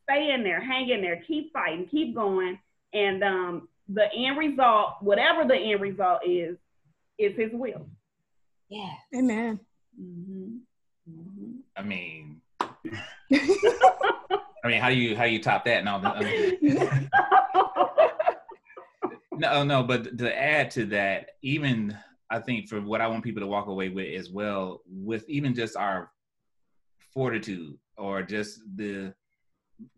stay 0.04 0.32
in 0.32 0.44
there, 0.44 0.62
hang 0.62 0.90
in 0.90 1.02
there, 1.02 1.24
keep 1.28 1.52
fighting, 1.52 1.88
keep 1.90 2.16
going. 2.16 2.58
And 2.94 3.24
um, 3.24 3.68
the 3.90 4.06
end 4.16 4.38
result, 4.38 4.94
whatever 5.02 5.46
the 5.46 5.56
end 5.56 5.82
result 5.82 6.20
is, 6.26 6.56
is 7.18 7.36
his 7.36 7.50
will. 7.52 7.88
Yeah. 8.70 8.94
Amen. 9.16 9.60
Mm-hmm. 10.00 10.58
I 11.76 11.82
mean, 11.82 12.42
I 14.64 14.68
mean, 14.68 14.82
how 14.82 14.90
do 14.90 14.96
you 14.96 15.16
how 15.16 15.26
do 15.26 15.32
you 15.32 15.42
top 15.42 15.66
that? 15.66 15.84
No, 15.84 16.00
no, 19.34 19.64
no. 19.64 19.84
But 19.84 20.18
to 20.18 20.40
add 20.40 20.72
to 20.72 20.86
that, 20.88 21.32
even 21.42 21.98
I 22.30 22.40
think 22.40 22.70
for 22.70 22.80
what 22.82 23.02
I 23.02 23.08
want 23.08 23.24
people 23.24 23.42
to 23.42 23.48
walk 23.48 23.68
away 23.68 23.90
with 23.90 24.20
as 24.20 24.30
well, 24.30 24.82
with 24.88 25.28
even 25.28 25.54
just 25.54 25.76
our 25.76 26.12
fortitude 27.14 27.78
or 27.98 28.24
just 28.24 28.60
the 28.76 29.14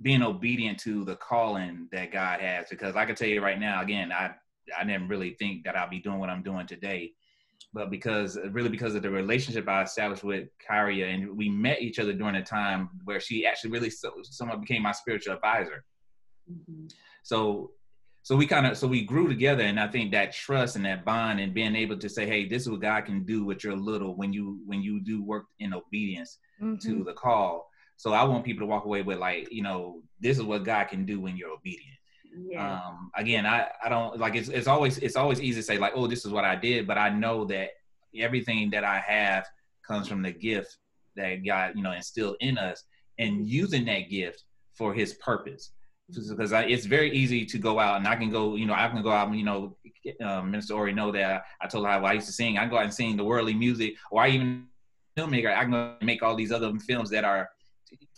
being 0.02 0.24
obedient 0.24 0.80
to 0.80 1.04
the 1.06 1.16
calling 1.18 1.88
that 1.92 2.12
God 2.12 2.40
has. 2.40 2.68
Because 2.70 2.96
I 2.96 3.06
can 3.06 3.16
tell 3.16 3.28
you 3.28 3.42
right 3.42 3.60
now, 3.60 3.82
again, 3.82 4.12
I 4.12 4.32
I 4.78 4.84
didn't 4.84 5.10
really 5.10 5.36
think 5.36 5.64
that 5.66 5.76
I'll 5.76 5.90
be 5.90 6.00
doing 6.00 6.20
what 6.20 6.30
I'm 6.30 6.44
doing 6.44 6.66
today 6.66 7.14
but 7.74 7.90
because 7.90 8.38
really 8.52 8.70
because 8.70 8.96
of 8.96 9.02
the 9.02 9.10
relationship 9.10 9.68
I 9.68 9.84
established 9.84 10.24
with 10.24 10.48
Kyria, 10.68 11.14
and 11.14 11.38
we 11.38 11.50
met 11.50 11.82
each 11.82 12.00
other 12.00 12.14
during 12.14 12.36
a 12.36 12.44
time 12.44 12.90
where 13.04 13.20
she 13.20 13.46
actually 13.46 13.72
really 13.72 13.90
so, 13.90 14.14
somewhat 14.24 14.62
became 14.62 14.84
my 14.84 14.94
spiritual 14.94 15.34
advisor. 15.34 15.84
Mm-hmm. 16.52 16.88
So, 17.24 17.72
so 18.24 18.36
we 18.36 18.48
kind 18.48 18.66
of 18.66 18.78
so 18.78 18.88
we 18.88 19.04
grew 19.04 19.28
together, 19.28 19.64
and 19.64 19.80
I 19.80 19.88
think 19.88 20.12
that 20.12 20.34
trust 20.34 20.78
and 20.78 20.86
that 20.86 21.06
bond 21.06 21.40
and 21.40 21.54
being 21.54 21.76
able 21.76 21.98
to 21.98 22.10
say, 22.10 22.26
"Hey, 22.26 22.48
this 22.48 22.64
is 22.64 22.70
what 22.70 22.82
God 22.82 23.06
can 23.06 23.24
do 23.26 23.44
with 23.44 23.64
your 23.64 23.76
little 23.76 24.16
when 24.16 24.32
you 24.32 24.62
when 24.66 24.82
you 24.82 25.02
do 25.02 25.24
work 25.24 25.46
in 25.60 25.74
obedience 25.74 26.40
mm-hmm. 26.62 26.78
to 26.88 27.04
the 27.04 27.14
call." 27.14 27.68
So 27.98 28.14
I 28.14 28.24
want 28.24 28.46
people 28.46 28.62
to 28.62 28.72
walk 28.72 28.86
away 28.86 29.02
with 29.02 29.20
like, 29.20 29.48
you 29.52 29.64
know, 29.64 30.02
this 30.20 30.38
is 30.38 30.44
what 30.44 30.64
God 30.64 30.86
can 30.86 31.06
do 31.06 31.20
when 31.22 31.38
you're 31.38 31.52
obedient. 31.52 31.98
Yeah. 32.38 32.82
Um, 32.88 33.12
again, 33.16 33.46
I, 33.46 33.68
I 33.84 33.90
don't 33.90 34.20
like 34.20 34.36
it's, 34.36 34.50
it's 34.50 34.68
always 34.68 34.98
it's 34.98 35.16
always 35.16 35.42
easy 35.42 35.60
to 35.60 35.64
say 35.64 35.78
like, 35.78 35.94
oh, 35.96 36.08
this 36.08 36.26
is 36.26 36.32
what 36.32 36.46
I 36.46 36.56
did, 36.56 36.88
but 36.88 36.98
I 36.98 37.10
know 37.10 37.46
that 37.46 37.70
everything 38.16 38.70
that 38.72 38.84
I 38.84 39.00
have 39.00 39.46
comes 39.88 40.08
from 40.08 40.22
the 40.22 40.32
gift 40.32 40.78
that 41.16 41.46
God, 41.46 41.74
you 41.76 41.84
know, 41.84 41.92
instilled 41.92 42.38
in 42.40 42.58
us 42.58 42.84
and 43.20 43.48
using 43.48 43.86
that 43.86 44.10
gift 44.10 44.44
for 44.74 44.94
his 44.94 45.14
purpose. 45.16 45.72
Because 46.08 46.54
I, 46.54 46.64
it's 46.66 46.86
very 46.86 47.12
easy 47.12 47.46
to 47.46 47.58
go 47.58 47.80
out 47.80 47.98
and 47.98 48.08
I 48.08 48.16
can 48.16 48.30
go, 48.30 48.56
you 48.56 48.68
know, 48.68 48.76
I 48.76 48.88
can 48.90 49.02
go 49.02 49.10
out 49.10 49.28
and, 49.28 49.38
you 49.38 49.46
know, 49.46 49.76
um, 50.24 50.52
Minister 50.52 50.76
Ori 50.76 50.94
know 50.94 51.12
that 51.12 51.32
I, 51.62 51.66
I 51.66 51.68
told 51.68 51.86
her 51.86 51.92
how 51.92 52.06
I 52.06 52.14
used 52.14 52.28
to 52.28 52.34
sing. 52.34 52.58
I 52.58 52.62
can 52.62 52.70
go 52.70 52.78
out 52.78 52.84
and 52.84 52.94
sing 52.94 53.18
the 53.18 53.24
worldly 53.24 53.56
music 53.56 53.96
or 54.12 54.22
I 54.22 54.30
even 54.30 54.68
filmmaker, 55.18 55.56
I 55.56 55.62
can 55.64 55.72
go 55.72 55.96
make 56.02 56.22
all 56.22 56.36
these 56.36 56.52
other 56.52 56.72
films 56.80 57.10
that 57.10 57.24
are 57.24 57.50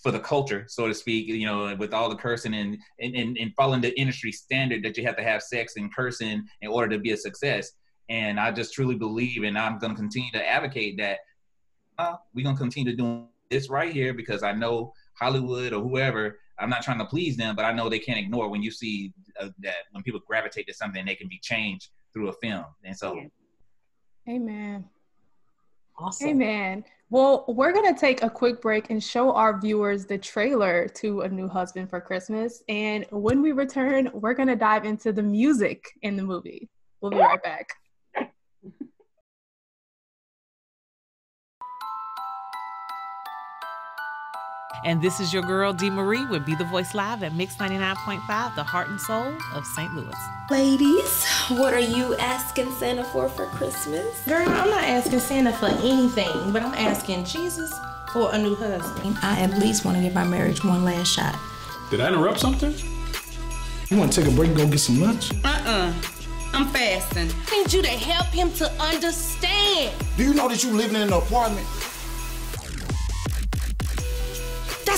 for 0.01 0.11
the 0.11 0.19
culture, 0.19 0.65
so 0.67 0.87
to 0.87 0.93
speak, 0.93 1.27
you 1.27 1.45
know, 1.45 1.75
with 1.75 1.93
all 1.93 2.09
the 2.09 2.15
cursing 2.15 2.53
and, 2.53 2.77
and, 2.99 3.15
and, 3.15 3.37
and 3.37 3.53
following 3.55 3.81
the 3.81 3.99
industry 3.99 4.31
standard 4.31 4.83
that 4.83 4.97
you 4.97 5.05
have 5.05 5.17
to 5.17 5.23
have 5.23 5.41
sex 5.41 5.75
and 5.75 5.93
cursing 5.93 6.43
in 6.61 6.69
order 6.69 6.95
to 6.95 7.01
be 7.01 7.11
a 7.11 7.17
success. 7.17 7.71
And 8.09 8.39
I 8.39 8.51
just 8.51 8.73
truly 8.73 8.95
believe, 8.95 9.43
and 9.43 9.57
I'm 9.57 9.79
going 9.79 9.93
to 9.93 9.99
continue 9.99 10.31
to 10.31 10.49
advocate 10.49 10.97
that 10.97 11.19
uh, 11.97 12.15
we're 12.33 12.43
going 12.43 12.55
to 12.55 12.61
continue 12.61 12.91
to 12.91 12.97
do 12.97 13.25
this 13.49 13.69
right 13.69 13.91
here 13.91 14.13
because 14.13 14.43
I 14.43 14.51
know 14.51 14.93
Hollywood 15.13 15.73
or 15.73 15.81
whoever, 15.81 16.39
I'm 16.59 16.69
not 16.69 16.83
trying 16.83 16.99
to 16.99 17.05
please 17.05 17.37
them, 17.37 17.55
but 17.55 17.65
I 17.65 17.71
know 17.71 17.89
they 17.89 17.99
can't 17.99 18.19
ignore 18.19 18.49
when 18.49 18.61
you 18.61 18.71
see 18.71 19.13
uh, 19.39 19.49
that 19.59 19.75
when 19.91 20.03
people 20.03 20.21
gravitate 20.25 20.67
to 20.67 20.73
something, 20.73 21.05
they 21.05 21.15
can 21.15 21.27
be 21.27 21.39
changed 21.41 21.89
through 22.13 22.29
a 22.29 22.33
film. 22.33 22.65
And 22.83 22.95
so, 22.95 23.19
Amen. 24.29 24.85
Awesome. 25.97 26.29
Amen. 26.29 26.83
Well, 27.09 27.45
we're 27.47 27.71
going 27.71 27.93
to 27.93 27.99
take 27.99 28.21
a 28.21 28.29
quick 28.29 28.61
break 28.61 28.89
and 28.89 29.01
show 29.01 29.33
our 29.33 29.57
viewers 29.57 30.05
the 30.05 30.17
trailer 30.17 30.89
to 30.95 31.21
A 31.21 31.29
New 31.29 31.47
Husband 31.47 31.89
for 31.89 32.01
Christmas. 32.01 32.63
And 32.67 33.05
when 33.11 33.41
we 33.41 33.53
return, 33.53 34.09
we're 34.13 34.33
going 34.33 34.49
to 34.49 34.57
dive 34.57 34.83
into 34.83 35.13
the 35.13 35.23
music 35.23 35.85
in 36.01 36.17
the 36.17 36.23
movie. 36.23 36.67
We'll 36.99 37.11
be 37.11 37.17
right 37.17 37.41
back. 37.41 37.69
And 44.85 45.01
this 45.01 45.19
is 45.19 45.33
your 45.33 45.43
girl, 45.43 45.73
Dee 45.73 45.89
Marie, 45.89 46.25
with 46.25 46.45
Be 46.45 46.55
the 46.55 46.63
Voice 46.65 46.93
Live 46.93 47.23
at 47.23 47.33
Mix 47.33 47.55
99.5, 47.57 48.55
the 48.55 48.63
heart 48.63 48.89
and 48.89 48.99
soul 49.01 49.33
of 49.53 49.65
St. 49.65 49.93
Louis. 49.93 50.13
Ladies, 50.49 51.25
what 51.49 51.73
are 51.73 51.79
you 51.79 52.15
asking 52.17 52.71
Santa 52.73 53.03
for 53.05 53.27
for 53.27 53.47
Christmas? 53.47 54.23
Girl, 54.25 54.47
I'm 54.47 54.69
not 54.69 54.83
asking 54.83 55.19
Santa 55.19 55.51
for 55.53 55.67
anything, 55.67 56.51
but 56.53 56.61
I'm 56.61 56.73
asking 56.73 57.25
Jesus 57.25 57.73
for 58.13 58.33
a 58.33 58.37
new 58.37 58.55
husband. 58.55 59.17
I 59.21 59.41
at 59.41 59.57
least 59.59 59.83
want 59.83 59.97
to 59.97 60.03
give 60.03 60.13
my 60.13 60.23
marriage 60.23 60.63
one 60.63 60.85
last 60.85 61.07
shot. 61.07 61.35
Did 61.89 61.99
I 62.01 62.07
interrupt 62.09 62.39
something? 62.39 62.73
You 63.89 63.97
want 63.97 64.13
to 64.13 64.21
take 64.21 64.31
a 64.31 64.35
break 64.35 64.49
and 64.49 64.57
go 64.57 64.67
get 64.67 64.79
some 64.79 65.01
lunch? 65.01 65.31
Uh-uh. 65.43 65.93
I'm 66.53 66.67
fasting. 66.69 67.29
I 67.51 67.63
need 67.63 67.73
you 67.73 67.81
to 67.81 67.89
help 67.89 68.27
him 68.27 68.51
to 68.53 68.71
understand. 68.81 69.93
Do 70.17 70.23
you 70.23 70.33
know 70.33 70.47
that 70.47 70.63
you 70.63 70.71
living 70.71 70.95
in 70.95 71.03
an 71.03 71.13
apartment? 71.13 71.67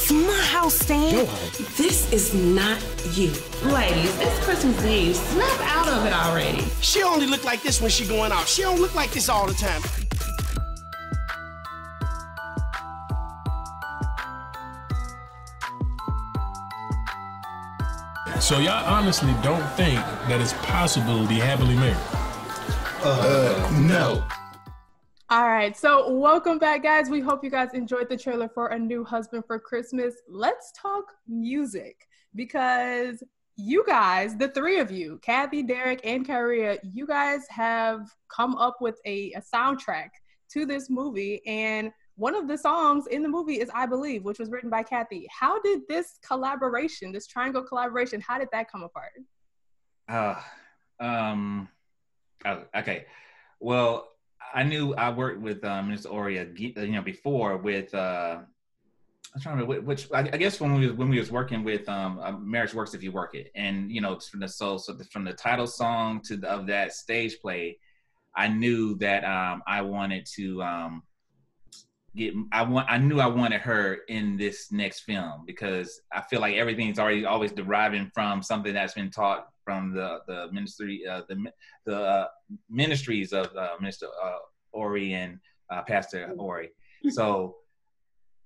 That's 0.10 0.28
my 0.28 0.44
house, 0.44 0.74
Stan. 0.74 1.14
Your 1.14 1.26
house. 1.28 1.78
This 1.78 2.12
is 2.12 2.34
not 2.34 2.82
you. 3.14 3.32
Ladies, 3.64 4.18
it's 4.20 4.44
Christmas 4.44 4.84
Eve. 4.84 5.16
Snap 5.16 5.60
out 5.62 5.88
of 5.88 6.04
it 6.04 6.14
already. 6.14 6.64
She 6.82 7.04
only 7.04 7.28
look 7.28 7.44
like 7.44 7.62
this 7.62 7.80
when 7.80 7.92
she 7.92 8.08
going 8.08 8.32
out. 8.32 8.48
She 8.48 8.64
don't 8.64 8.80
look 8.82 8.96
like 8.96 9.12
this 9.12 9.30
all 9.30 9.46
the 9.46 9.54
time. 9.54 9.82
So 18.42 18.58
y'all 18.58 18.84
honestly 18.88 19.36
don't 19.44 19.70
think 19.74 20.00
that 20.28 20.42
it's 20.42 20.54
possible 20.54 21.22
to 21.22 21.28
be 21.28 21.36
happily 21.36 21.76
married? 21.76 21.98
Uh, 23.04 23.70
no. 23.80 24.24
All 25.32 25.48
right, 25.48 25.78
so 25.78 26.12
welcome 26.12 26.58
back, 26.58 26.82
guys. 26.82 27.08
We 27.08 27.20
hope 27.20 27.44
you 27.44 27.52
guys 27.52 27.76
enjoyed 27.76 28.10
the 28.10 28.18
trailer 28.18 28.50
for 28.50 28.70
A 28.70 28.80
New 28.80 29.04
Husband 29.04 29.44
for 29.46 29.60
Christmas. 29.60 30.16
Let's 30.28 30.72
talk 30.72 31.06
music 31.28 32.08
because 32.34 33.22
you 33.56 33.84
guys, 33.86 34.36
the 34.38 34.48
three 34.48 34.80
of 34.80 34.90
you, 34.90 35.20
Kathy, 35.22 35.62
Derek, 35.62 36.02
and 36.04 36.28
Kyria, 36.28 36.80
you 36.82 37.06
guys 37.06 37.46
have 37.50 38.10
come 38.28 38.56
up 38.56 38.78
with 38.82 39.00
a, 39.06 39.32
a 39.34 39.42
soundtrack 39.42 40.10
to 40.54 40.66
this 40.66 40.90
movie. 40.90 41.44
And 41.46 41.92
one 42.16 42.34
of 42.34 42.48
the 42.48 42.58
songs 42.58 43.06
in 43.06 43.22
the 43.22 43.30
movie 43.30 43.60
is 43.60 43.70
I 43.72 43.86
Believe, 43.86 44.24
which 44.24 44.40
was 44.40 44.50
written 44.50 44.72
by 44.72 44.82
Kathy. 44.82 45.28
How 45.30 45.62
did 45.62 45.82
this 45.88 46.18
collaboration, 46.26 47.12
this 47.12 47.28
triangle 47.28 47.62
collaboration, 47.62 48.20
how 48.20 48.40
did 48.40 48.48
that 48.52 48.72
come 48.72 48.82
apart? 48.82 49.12
Uh, 50.08 50.42
um, 51.00 51.70
oh, 52.46 52.64
okay. 52.76 53.06
Well, 53.60 54.09
I 54.54 54.64
knew 54.64 54.94
I 54.96 55.10
worked 55.10 55.42
with 55.42 55.64
um, 55.64 55.90
Ms. 55.90 56.06
Oria, 56.06 56.48
you 56.56 56.74
know, 56.88 57.02
before 57.02 57.58
with. 57.58 57.94
Uh, 57.94 58.40
I'm 59.34 59.42
trying 59.42 59.58
to 59.58 59.64
remember 59.64 59.86
which. 59.86 60.08
I, 60.12 60.24
guess 60.24 60.60
when 60.60 60.74
we 60.74 60.88
was, 60.88 60.96
when 60.96 61.10
we 61.10 61.20
was 61.20 61.32
working 61.32 61.64
with 61.64 61.88
um, 61.88 62.20
uh, 62.20 62.32
Marriage 62.32 62.74
Works 62.74 62.96
If 62.96 63.04
You 63.04 63.12
Work 63.12 63.36
It, 63.36 63.52
and 63.54 63.92
you 63.92 64.02
know, 64.02 64.18
from 64.20 64.40
the 64.40 64.48
so 64.48 64.78
so 64.78 64.94
the, 64.94 65.04
from 65.06 65.24
the 65.24 65.34
title 65.34 65.68
song 65.68 66.22
to 66.22 66.38
the, 66.38 66.50
of 66.50 66.66
that 66.68 66.94
stage 66.94 67.40
play, 67.40 67.78
I 68.36 68.48
knew 68.48 68.96
that 68.98 69.24
um, 69.24 69.62
I 69.68 69.82
wanted 69.82 70.26
to 70.38 70.64
um, 70.64 71.04
get. 72.16 72.34
I 72.52 72.64
want. 72.64 72.90
I 72.90 72.98
knew 72.98 73.20
I 73.20 73.28
wanted 73.28 73.62
her 73.62 74.00
in 74.08 74.38
this 74.38 74.72
next 74.72 75.02
film 75.02 75.44
because 75.46 76.02
I 76.14 76.22
feel 76.22 76.42
like 76.42 76.56
everything's 76.56 77.00
already 77.00 77.26
always 77.26 77.52
deriving 77.52 78.12
from 78.14 78.42
something 78.44 78.74
that's 78.74 78.94
been 78.94 79.12
taught 79.12 79.48
from 79.64 79.94
the 79.94 80.20
the 80.28 80.52
ministry 80.52 81.06
uh, 81.08 81.22
the 81.30 81.52
the 81.86 81.98
uh, 81.98 82.28
ministries 82.70 83.34
of 83.34 83.56
uh, 83.56 83.76
Minister 83.80 84.08
uh, 84.24 84.38
Ori 84.72 85.14
and 85.14 85.40
uh, 85.70 85.82
Pastor 85.84 86.28
mm-hmm. 86.28 86.40
Ori. 86.40 86.70
So 87.10 87.56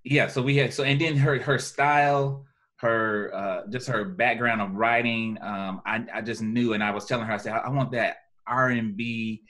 yeah, 0.03 0.27
so 0.27 0.41
we 0.41 0.57
had 0.57 0.73
so 0.73 0.83
and 0.83 0.99
then 0.99 1.15
her 1.15 1.39
her 1.39 1.59
style, 1.59 2.45
her 2.77 3.33
uh, 3.33 3.61
just 3.69 3.87
her 3.87 4.03
background 4.03 4.61
of 4.61 4.73
writing. 4.73 5.37
Um, 5.41 5.81
I 5.85 6.03
I 6.13 6.21
just 6.21 6.41
knew, 6.41 6.73
and 6.73 6.83
I 6.83 6.91
was 6.91 7.05
telling 7.05 7.25
her 7.25 7.33
I 7.33 7.37
said 7.37 7.53
I, 7.53 7.69
want 7.69 7.91
that 7.93 8.17
R 8.45 8.69
and 8.69 8.97
B 8.97 9.43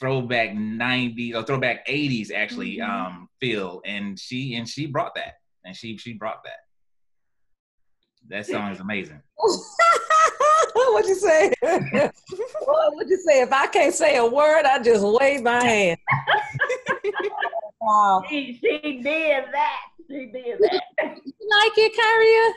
throwback 0.00 0.50
90s 0.50 1.34
or 1.34 1.42
throwback 1.44 1.86
80s 1.86 2.32
actually 2.32 2.78
mm-hmm. 2.78 2.90
um 2.90 3.28
feel 3.38 3.82
and 3.84 4.18
she 4.18 4.54
and 4.54 4.68
she 4.68 4.86
brought 4.86 5.14
that 5.14 5.34
and 5.64 5.76
she 5.76 5.96
she 5.98 6.14
brought 6.14 6.42
that 6.44 6.60
that 8.28 8.46
song 8.46 8.72
is 8.72 8.80
amazing 8.80 9.20
What'd 10.74 11.08
you 11.08 11.14
say? 11.14 11.52
what'd 11.62 13.10
you 13.10 13.16
say? 13.26 13.42
If 13.42 13.52
I 13.52 13.66
can't 13.68 13.94
say 13.94 14.16
a 14.16 14.26
word, 14.26 14.64
I 14.64 14.82
just 14.82 15.04
wave 15.04 15.42
my 15.42 15.62
hand. 15.62 15.98
wow. 17.80 18.22
She, 18.28 18.58
she 18.62 19.00
did 19.02 19.44
that. 19.52 19.80
She 20.08 20.26
did 20.26 20.58
that. 20.60 20.82
You 21.24 21.32
like 21.50 21.72
it, 21.76 21.92
Kyria? 21.96 22.52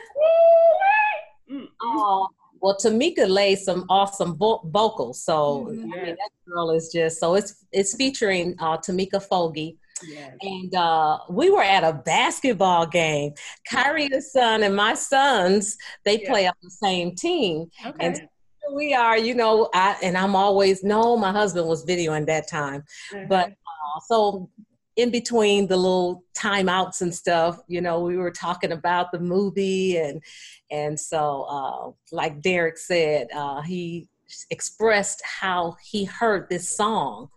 Mm-hmm. 1.50 1.64
Oh, 1.82 2.28
Well, 2.64 2.78
Tamika 2.78 3.28
lays 3.28 3.62
some 3.62 3.84
awesome 3.90 4.38
vo- 4.38 4.62
vocals, 4.64 5.22
so 5.22 5.66
Mhm. 5.68 5.82
I 5.82 6.02
mean, 6.04 6.16
that 6.16 6.30
girl 6.48 6.70
is 6.70 6.88
just 6.90 7.20
so 7.20 7.34
it's 7.34 7.52
it's 7.72 7.94
featuring 7.94 8.56
uh, 8.58 8.78
Tamika 8.78 9.20
Fogi, 9.22 9.76
Yes. 10.02 10.32
and 10.40 10.74
uh, 10.74 11.18
we 11.28 11.50
were 11.50 11.62
at 11.62 11.84
a 11.84 11.92
basketball 11.92 12.86
game. 12.86 13.34
Kyria's 13.70 14.32
son 14.32 14.62
and 14.62 14.74
my 14.74 14.94
sons 14.94 15.76
they 16.06 16.22
Yeah. 16.22 16.30
play 16.30 16.46
on 16.46 16.54
the 16.62 16.70
same 16.70 17.14
team, 17.14 17.70
Okay. 17.84 18.06
and 18.06 18.16
here 18.16 18.72
we 18.74 18.94
are, 18.94 19.18
you 19.18 19.34
know, 19.34 19.68
I 19.74 19.98
and 20.02 20.16
I'm 20.16 20.34
always 20.34 20.82
no, 20.82 21.18
my 21.18 21.32
husband 21.32 21.68
was 21.68 21.84
videoing 21.84 22.24
that 22.28 22.48
time, 22.48 22.82
but 23.28 23.48
uh, 23.50 24.00
so 24.08 24.48
in 24.96 25.10
between 25.10 25.66
the 25.66 25.76
little 25.76 26.24
timeouts 26.36 27.00
and 27.00 27.14
stuff, 27.14 27.58
you 27.66 27.80
know, 27.80 28.00
we 28.00 28.16
were 28.16 28.30
talking 28.30 28.72
about 28.72 29.10
the 29.12 29.18
movie 29.18 29.96
and 29.96 30.22
and 30.70 30.98
so 30.98 31.42
uh, 31.42 31.90
like 32.12 32.40
Derek 32.40 32.78
said, 32.78 33.28
uh, 33.34 33.62
he 33.62 34.08
expressed 34.50 35.22
how 35.24 35.76
he 35.82 36.04
heard 36.04 36.48
this 36.48 36.68
song. 36.68 37.28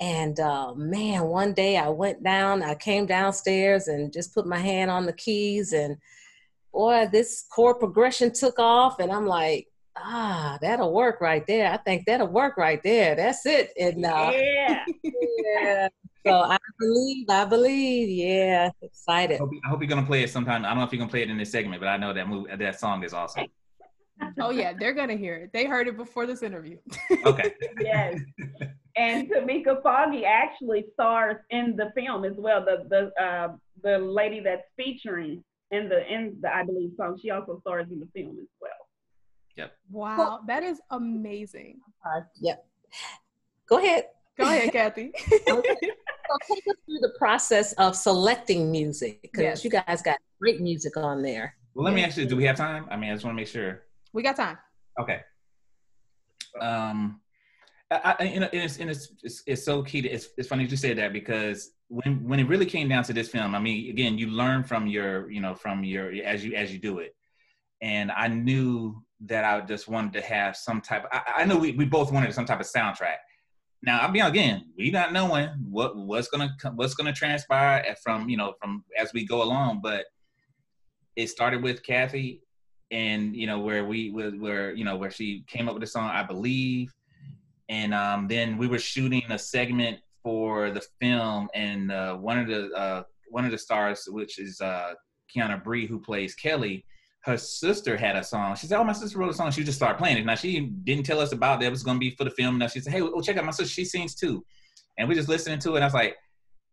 And 0.00 0.38
uh, 0.40 0.74
man, 0.74 1.24
one 1.24 1.52
day 1.52 1.76
I 1.76 1.88
went 1.88 2.24
down, 2.24 2.62
I 2.62 2.74
came 2.74 3.06
downstairs 3.06 3.86
and 3.86 4.12
just 4.12 4.34
put 4.34 4.46
my 4.46 4.58
hand 4.58 4.90
on 4.90 5.06
the 5.06 5.12
keys, 5.12 5.72
and 5.72 5.96
boy, 6.72 7.08
this 7.12 7.44
chord 7.54 7.78
progression 7.78 8.32
took 8.32 8.58
off, 8.58 8.98
and 8.98 9.12
I'm 9.12 9.26
like, 9.26 9.68
ah, 9.96 10.58
that'll 10.60 10.92
work 10.92 11.20
right 11.20 11.46
there. 11.46 11.70
I 11.70 11.76
think 11.76 12.06
that'll 12.06 12.26
work 12.26 12.56
right 12.56 12.82
there. 12.82 13.14
That's 13.14 13.46
it. 13.46 13.70
And 13.78 14.04
uh, 14.04 14.32
yeah. 14.34 14.84
yeah. 15.02 15.88
So 16.26 16.32
I 16.32 16.58
believe, 16.78 17.26
I 17.28 17.44
believe, 17.44 18.08
yeah, 18.08 18.70
I 18.70 18.84
excited. 18.84 19.40
hope, 19.40 19.50
I 19.64 19.68
hope 19.68 19.80
you're 19.80 19.88
gonna 19.88 20.06
play 20.06 20.22
it 20.22 20.30
sometime. 20.30 20.64
I 20.64 20.68
don't 20.68 20.78
know 20.78 20.84
if 20.84 20.92
you're 20.92 20.98
gonna 20.98 21.10
play 21.10 21.22
it 21.22 21.30
in 21.30 21.36
this 21.36 21.50
segment, 21.50 21.80
but 21.80 21.88
I 21.88 21.96
know 21.96 22.12
that 22.12 22.28
movie, 22.28 22.54
that 22.54 22.78
song 22.78 23.02
is 23.02 23.12
awesome. 23.12 23.46
Oh 24.40 24.50
yeah, 24.50 24.72
they're 24.78 24.94
gonna 24.94 25.16
hear 25.16 25.36
it. 25.36 25.50
They 25.52 25.64
heard 25.64 25.88
it 25.88 25.96
before 25.96 26.26
this 26.26 26.42
interview. 26.42 26.78
Okay. 27.24 27.54
yes. 27.80 28.20
And 28.96 29.28
Tamika 29.28 29.82
Foggy 29.82 30.24
actually 30.24 30.84
stars 30.92 31.38
in 31.50 31.74
the 31.76 31.90
film 31.96 32.24
as 32.24 32.34
well. 32.36 32.64
The 32.64 32.86
the 32.88 33.22
uh, 33.22 33.56
the 33.82 33.98
lady 33.98 34.40
that's 34.40 34.62
featuring 34.76 35.42
in 35.72 35.88
the 35.88 36.06
in 36.12 36.36
the 36.40 36.54
I 36.54 36.62
believe 36.62 36.90
song. 36.96 37.18
She 37.20 37.30
also 37.30 37.58
stars 37.60 37.88
in 37.90 37.98
the 37.98 38.08
film 38.14 38.36
as 38.40 38.48
well. 38.60 38.70
Yep. 39.56 39.72
Wow, 39.90 40.40
that 40.46 40.62
is 40.62 40.80
amazing. 40.90 41.80
Yep. 42.40 42.64
Go 43.68 43.78
ahead. 43.78 44.04
Go 44.38 44.44
ahead, 44.44 44.72
Kathy. 44.72 45.12
So 46.32 46.54
take 46.54 46.66
us 46.66 46.74
through 46.86 46.98
the 47.00 47.12
process 47.18 47.72
of 47.74 47.96
selecting 47.96 48.70
music 48.70 49.22
because 49.22 49.42
Yes. 49.42 49.64
you 49.64 49.70
guys 49.70 50.02
got 50.02 50.18
great 50.40 50.60
music 50.60 50.96
on 50.96 51.22
there. 51.22 51.54
Well, 51.74 51.84
let 51.84 51.94
me 51.94 52.04
ask 52.04 52.16
you: 52.16 52.26
Do 52.26 52.36
we 52.36 52.44
have 52.44 52.56
time? 52.56 52.86
I 52.90 52.96
mean, 52.96 53.10
I 53.10 53.14
just 53.14 53.24
want 53.24 53.34
to 53.34 53.36
make 53.36 53.48
sure. 53.48 53.82
we 54.12 54.22
got 54.22 54.36
time. 54.36 54.58
Okay. 55.00 55.20
Um, 56.60 57.20
I, 57.90 58.16
I 58.18 58.24
you 58.24 58.40
know, 58.40 58.48
and 58.52 58.62
it's, 58.62 58.78
and 58.78 58.90
it's, 58.90 59.12
it's 59.22 59.42
it's 59.46 59.64
so 59.64 59.82
key. 59.82 60.02
To, 60.02 60.08
it's 60.08 60.28
it's 60.36 60.48
funny 60.48 60.64
you 60.64 60.76
said 60.76 60.98
that 60.98 61.12
because 61.12 61.70
when 61.88 62.26
when 62.28 62.40
it 62.40 62.48
really 62.48 62.66
came 62.66 62.88
down 62.88 63.04
to 63.04 63.12
this 63.12 63.28
film, 63.28 63.54
I 63.54 63.58
mean, 63.58 63.90
again, 63.90 64.18
you 64.18 64.28
learn 64.28 64.64
from 64.64 64.86
your 64.86 65.30
you 65.30 65.40
know 65.40 65.54
from 65.54 65.84
your 65.84 66.12
as 66.12 66.44
you 66.44 66.54
as 66.54 66.72
you 66.72 66.78
do 66.78 66.98
it, 66.98 67.14
and 67.80 68.10
I 68.12 68.28
knew 68.28 69.02
that 69.24 69.44
I 69.44 69.60
just 69.62 69.88
wanted 69.88 70.12
to 70.14 70.20
have 70.20 70.56
some 70.56 70.80
type. 70.80 71.06
I, 71.12 71.22
I 71.38 71.44
know 71.44 71.56
we, 71.56 71.72
we 71.72 71.84
both 71.84 72.12
wanted 72.12 72.34
some 72.34 72.44
type 72.44 72.60
of 72.60 72.66
soundtrack. 72.66 73.16
Now 73.82 74.00
I'll 74.00 74.12
be 74.12 74.20
again, 74.20 74.66
we 74.78 74.90
not 74.90 75.12
knowing 75.12 75.48
what 75.68 75.96
what's 75.96 76.28
gonna 76.28 76.54
what's 76.74 76.94
gonna 76.94 77.12
transpire 77.12 77.96
from 78.02 78.28
you 78.28 78.36
know 78.36 78.54
from 78.60 78.84
as 78.98 79.12
we 79.12 79.24
go 79.26 79.42
along, 79.42 79.80
but 79.82 80.06
it 81.16 81.28
started 81.28 81.62
with 81.62 81.82
Kathy 81.82 82.42
and 82.92 83.34
you 83.34 83.46
know 83.46 83.58
where 83.58 83.84
we 83.84 84.10
where 84.10 84.72
you 84.72 84.84
know 84.84 84.96
where 84.96 85.10
she 85.10 85.44
came 85.48 85.66
up 85.68 85.74
with 85.74 85.80
the 85.80 85.86
song 85.86 86.10
i 86.10 86.22
believe. 86.22 86.92
And 87.68 87.94
um, 87.94 88.28
then 88.28 88.58
we 88.58 88.66
were 88.66 88.78
shooting 88.78 89.22
a 89.30 89.38
segment 89.38 89.98
for 90.22 90.70
the 90.70 90.82
film 91.00 91.48
and 91.54 91.90
uh, 91.90 92.16
one 92.16 92.38
of 92.38 92.46
the 92.46 92.70
uh, 92.72 93.02
one 93.30 93.44
of 93.44 93.50
the 93.50 93.58
stars 93.58 94.06
which 94.08 94.38
is 94.38 94.60
uh, 94.60 94.92
kiana 95.34 95.62
bree 95.62 95.86
who 95.86 95.98
plays 95.98 96.34
kelly 96.34 96.84
her 97.24 97.36
sister 97.36 97.96
had 97.96 98.16
a 98.16 98.24
song. 98.24 98.56
She 98.56 98.66
said 98.66 98.78
oh 98.78 98.84
my 98.84 98.92
sister 98.92 99.18
wrote 99.18 99.30
a 99.30 99.34
song. 99.34 99.50
She 99.52 99.64
just 99.64 99.78
started 99.78 99.98
playing 99.98 100.18
it. 100.18 100.26
Now 100.26 100.34
she 100.34 100.60
didn't 100.60 101.04
tell 101.06 101.20
us 101.20 101.32
about 101.32 101.60
that. 101.60 101.66
It 101.66 101.70
was 101.70 101.82
going 101.82 101.96
to 101.96 102.00
be 102.00 102.14
for 102.16 102.24
the 102.24 102.30
film. 102.30 102.58
Now 102.58 102.66
she 102.68 102.80
said 102.80 102.92
hey 102.92 103.02
well, 103.02 103.20
check 103.22 103.36
out 103.36 103.44
my 103.44 103.50
sister. 103.52 103.72
She 103.72 103.84
sings 103.84 104.14
too. 104.14 104.44
And 104.98 105.08
we 105.08 105.14
just 105.14 105.28
listening 105.28 105.58
to 105.60 105.72
it 105.72 105.76
and 105.76 105.84
i 105.84 105.86
was 105.86 105.94
like 105.94 106.16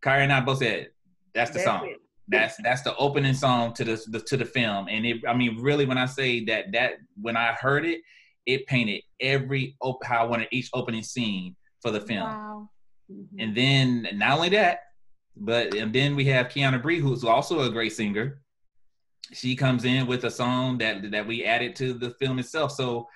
Kyria 0.04 0.24
and 0.24 0.32
i 0.32 0.40
both 0.40 0.58
said 0.58 0.88
that's 1.34 1.50
the 1.50 1.54
That's 1.54 1.64
song. 1.64 1.86
it. 1.88 1.96
that's 2.28 2.56
that's 2.62 2.82
the 2.82 2.94
opening 2.96 3.34
song 3.34 3.72
to 3.74 3.84
the, 3.84 4.02
the 4.08 4.20
to 4.20 4.36
the 4.36 4.44
film. 4.44 4.88
And 4.88 5.06
it 5.06 5.16
i 5.26 5.32
mean 5.34 5.56
really 5.60 5.86
when 5.86 5.98
i 5.98 6.06
say 6.06 6.44
that 6.46 6.72
that 6.72 6.94
when 7.20 7.36
i 7.36 7.52
heard 7.52 7.86
it 7.86 8.00
it 8.46 8.66
painted 8.66 9.02
every 9.20 9.76
op- 9.80 10.04
how 10.04 10.22
i 10.22 10.24
wanted 10.24 10.48
each 10.50 10.68
opening 10.74 11.02
scene 11.02 11.54
for 11.80 11.90
the 11.90 12.00
film. 12.00 12.22
Wow. 12.28 12.68
Mm-hmm. 13.10 13.40
and 13.40 13.56
then 13.56 14.08
not 14.14 14.36
only 14.36 14.50
that 14.50 14.80
but 15.36 15.74
and 15.74 15.92
then 15.92 16.14
we 16.14 16.24
have 16.26 16.46
kiana 16.48 16.80
bree 16.80 17.00
who's 17.00 17.24
also 17.24 17.60
a 17.62 17.70
great 17.70 17.92
singer 17.92 18.40
she 19.32 19.54
comes 19.54 19.84
in 19.84 20.06
with 20.06 20.24
a 20.24 20.30
song 20.30 20.78
that 20.78 21.10
that 21.10 21.26
we 21.26 21.44
added 21.44 21.76
to 21.76 21.92
the 21.92 22.10
film 22.10 22.38
itself. 22.38 22.72
So 22.72 23.08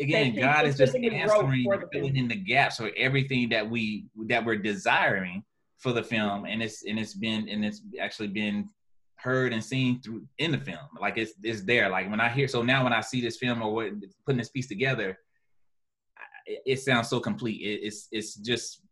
again 0.00 0.34
god 0.34 0.66
is 0.66 0.76
just 0.76 0.96
answering 0.96 1.64
filling 1.92 2.16
in 2.16 2.26
the 2.26 2.34
gaps 2.34 2.76
for 2.76 2.90
everything 2.96 3.48
that 3.48 3.68
we 3.68 4.06
that 4.26 4.44
we're 4.44 4.56
desiring 4.56 5.42
for 5.78 5.92
the 5.92 6.02
film. 6.02 6.44
And 6.44 6.62
it's 6.62 6.84
and 6.84 6.98
it's 6.98 7.14
been 7.14 7.48
and 7.48 7.64
it's 7.64 7.82
actually 8.00 8.28
been 8.28 8.68
heard 9.16 9.52
and 9.52 9.62
seen 9.62 10.00
through 10.00 10.26
in 10.38 10.52
the 10.52 10.58
film. 10.58 10.78
Like 11.00 11.16
it's 11.16 11.32
it's 11.42 11.62
there. 11.62 11.88
Like 11.88 12.10
when 12.10 12.20
i 12.20 12.28
hear 12.28 12.48
so 12.48 12.62
now 12.62 12.84
when 12.84 12.92
i 12.92 13.00
see 13.00 13.20
this 13.20 13.38
film 13.38 13.62
or 13.62 13.72
what 13.72 13.92
putting 14.26 14.38
this 14.38 14.50
piece 14.50 14.68
together 14.68 15.18
it, 16.46 16.62
it 16.66 16.80
sounds 16.80 17.08
so 17.08 17.20
complete. 17.20 17.60
It, 17.60 17.86
it's 17.86 18.08
it's 18.10 18.34
just 18.34 18.82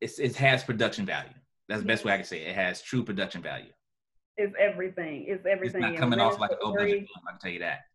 it's 0.00 0.18
it 0.18 0.36
has 0.36 0.64
production 0.64 1.06
value. 1.06 1.30
That's 1.68 1.80
the 1.80 1.86
best 1.86 2.04
way 2.04 2.12
i 2.12 2.16
can 2.16 2.24
say 2.24 2.42
it, 2.42 2.50
it 2.50 2.54
has 2.54 2.80
true 2.80 3.02
production 3.02 3.42
value 3.42 3.72
It's 4.36 4.54
everything. 4.58 5.24
It's 5.28 5.44
everything. 5.46 5.82
it's 5.82 5.92
not 5.92 6.00
coming 6.00 6.20
off 6.20 6.38
like 6.38 6.50
an 6.50 6.58
Minister 6.60 6.66
low 6.66 6.74
budget 6.74 7.08
film 7.08 7.24
i 7.26 7.30
can 7.32 7.40
tell 7.40 7.50
you 7.50 7.60
that 7.60 7.86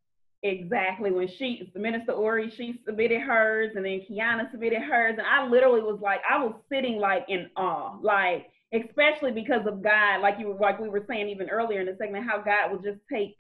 Exactly. 0.44 1.12
When 1.12 1.28
she, 1.38 1.70
the 1.74 1.80
Minister 1.80 2.14
Ori, 2.14 2.52
she 2.58 2.82
submitted 2.86 3.22
hers, 3.22 3.74
and 3.76 3.86
then 3.86 4.02
Kiana 4.10 4.50
submitted 4.50 4.82
hers, 4.82 5.16
and 5.20 5.28
I 5.28 5.48
literally 5.48 5.82
was 5.82 6.00
like, 6.02 6.20
I 6.28 6.44
was 6.44 6.56
sitting 6.68 6.98
like 6.98 7.26
in 7.28 7.48
awe, 7.56 7.98
like 8.02 8.48
especially 8.74 9.32
because 9.32 9.68
of 9.68 9.84
God, 9.84 10.22
like 10.22 10.40
you 10.40 10.48
were, 10.48 10.56
like 10.56 10.80
we 10.80 10.90
were 10.90 11.06
saying 11.08 11.30
even 11.30 11.50
earlier 11.50 11.82
in 11.82 11.86
the 11.86 11.96
segment, 12.00 12.26
how 12.28 12.42
God 12.42 12.72
would 12.72 12.84
just 12.84 13.00
take 13.12 13.36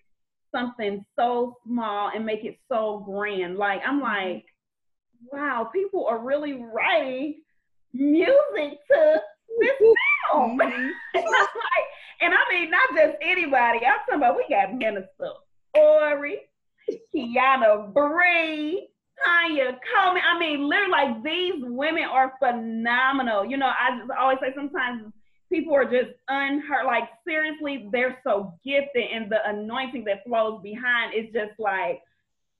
something 0.54 1.04
so 1.16 1.58
small 1.66 2.12
and 2.14 2.26
make 2.26 2.43
it 2.43 2.60
so 2.70 3.02
grand. 3.06 3.58
Like 3.58 3.82
I'm 3.86 3.99
like, 3.99 4.45
wow, 5.32 5.70
people 5.74 6.06
are 6.06 6.20
really 6.20 6.54
writing 6.54 7.41
music 7.93 8.78
to 8.91 9.22
this 9.60 9.78
film. 9.80 10.60
Mhm. 10.60 10.91
and 11.16 11.26
I'm 11.26 11.32
like, 11.32 11.88
and 12.22 12.34
I 12.34 12.43
mean, 12.49 12.70
not 12.72 12.89
just 12.95 13.18
anybody. 13.22 13.80
I'm 13.86 13.99
talking 13.99 14.16
about 14.16 14.38
we 14.38 14.45
got 14.49 14.74
Minister 14.74 15.32
Ori, 15.76 16.39
Kiana 17.14 17.93
Bree, 17.93 18.88
Tanya 19.26 19.80
Coleman. 19.93 20.22
I 20.26 20.39
mean, 20.39 20.68
literally, 20.68 20.91
like 20.91 21.24
these 21.24 21.56
women 21.58 22.04
are 22.04 22.34
phenomenal. 22.39 23.45
You 23.45 23.58
know, 23.58 23.68
I 23.68 23.97
just 23.97 24.12
always 24.12 24.38
say 24.41 24.54
sometimes 24.56 25.12
people 25.52 25.76
are 25.76 25.86
just 25.86 26.12
unheard. 26.30 26.86
Like 26.86 27.10
seriously, 27.28 27.89
they're 27.91 28.20
so 28.24 28.54
gifted, 28.64 29.04
and 29.14 29.32
the 29.32 29.39
anointing 29.47 30.06
that 30.06 30.24
flows 30.26 30.62
behind 30.62 31.14
is 31.14 31.26
just 31.34 31.60
like, 31.60 32.02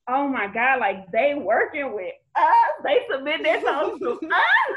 oh 0.08 0.28
my 0.28 0.48
God, 0.48 0.80
like 0.80 1.12
they 1.12 1.36
working 1.36 1.94
with 1.94 2.14
us. 2.36 2.84
They 2.84 3.00
submit 3.12 3.44
their 3.44 3.62
songs 3.66 4.00
to 4.00 4.12
us, 4.12 4.76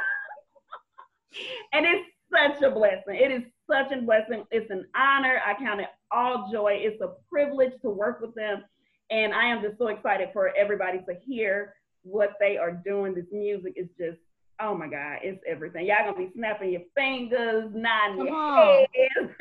and 1.72 1.87
it's 1.87 2.09
such 2.32 2.62
a 2.62 2.70
blessing. 2.70 3.14
It 3.16 3.30
is 3.30 3.43
such 3.70 3.93
a 3.93 4.01
blessing. 4.03 4.45
It's 4.51 4.70
an 4.70 4.87
honor. 4.97 5.41
I 5.47 5.55
count 5.55 5.80
it 5.80 5.89
all 6.11 6.49
joy. 6.53 6.78
It's 6.80 7.01
a 7.01 7.12
privilege 7.30 7.72
to 7.82 7.91
work 7.91 8.20
with 8.20 8.35
them. 8.35 8.64
And 9.11 9.35
I 9.35 9.45
am 9.45 9.62
just 9.62 9.78
so 9.78 9.89
excited 9.89 10.30
for 10.32 10.53
everybody 10.57 10.99
to 10.99 11.14
hear 11.26 11.74
what 12.03 12.32
they 12.41 12.57
are 12.57 12.72
doing. 12.72 13.14
This 13.14 13.26
music 13.32 13.74
is 13.76 13.89
just, 13.99 14.18
oh 14.61 14.76
my 14.76 14.89
God, 14.89 15.18
it's 15.22 15.43
everything. 15.47 15.87
Y'all 15.87 16.05
gonna 16.05 16.26
be 16.26 16.32
snapping 16.35 16.72
your 16.72 16.82
fingers, 16.97 17.70
nodding 17.74 18.18
Come 18.18 18.26
your 18.26 18.37
on. 18.37 18.87
heads. 18.95 19.32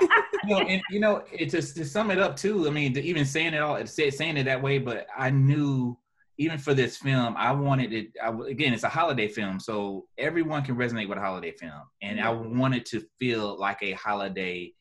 you 0.44 0.54
know, 0.54 0.60
and 0.60 0.82
you 0.90 1.00
know, 1.00 1.22
it 1.32 1.50
just 1.50 1.76
to 1.76 1.84
sum 1.84 2.10
it 2.10 2.18
up 2.18 2.36
too. 2.36 2.66
I 2.66 2.70
mean, 2.70 2.92
to 2.94 3.02
even 3.02 3.24
saying 3.24 3.54
it 3.54 3.60
all, 3.60 3.84
say- 3.86 4.10
saying 4.10 4.36
it 4.36 4.44
that 4.44 4.62
way, 4.62 4.78
but 4.78 5.06
I 5.16 5.30
knew 5.30 5.96
even 6.38 6.58
for 6.58 6.74
this 6.74 6.96
film, 6.96 7.34
I 7.36 7.52
wanted 7.52 7.92
it. 7.92 8.08
I, 8.22 8.30
again, 8.48 8.72
it's 8.72 8.84
a 8.84 8.88
holiday 8.88 9.28
film, 9.28 9.60
so 9.60 10.06
everyone 10.18 10.62
can 10.64 10.76
resonate 10.76 11.08
with 11.08 11.18
a 11.18 11.20
holiday 11.20 11.52
film, 11.52 11.82
and 12.00 12.20
I 12.20 12.30
wanted 12.30 12.86
to 12.86 13.02
feel 13.18 13.58
like 13.58 13.82
a 13.82 13.92
holiday 13.92 14.72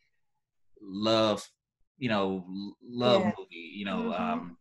love, 0.82 1.48
you 1.98 2.10
know, 2.10 2.46
love 2.84 3.22
Yeah. 3.22 3.34
movie. 3.38 3.56
You 3.76 3.86
know, 3.86 3.98
Mhm. 4.12 4.20
um, 4.20 4.58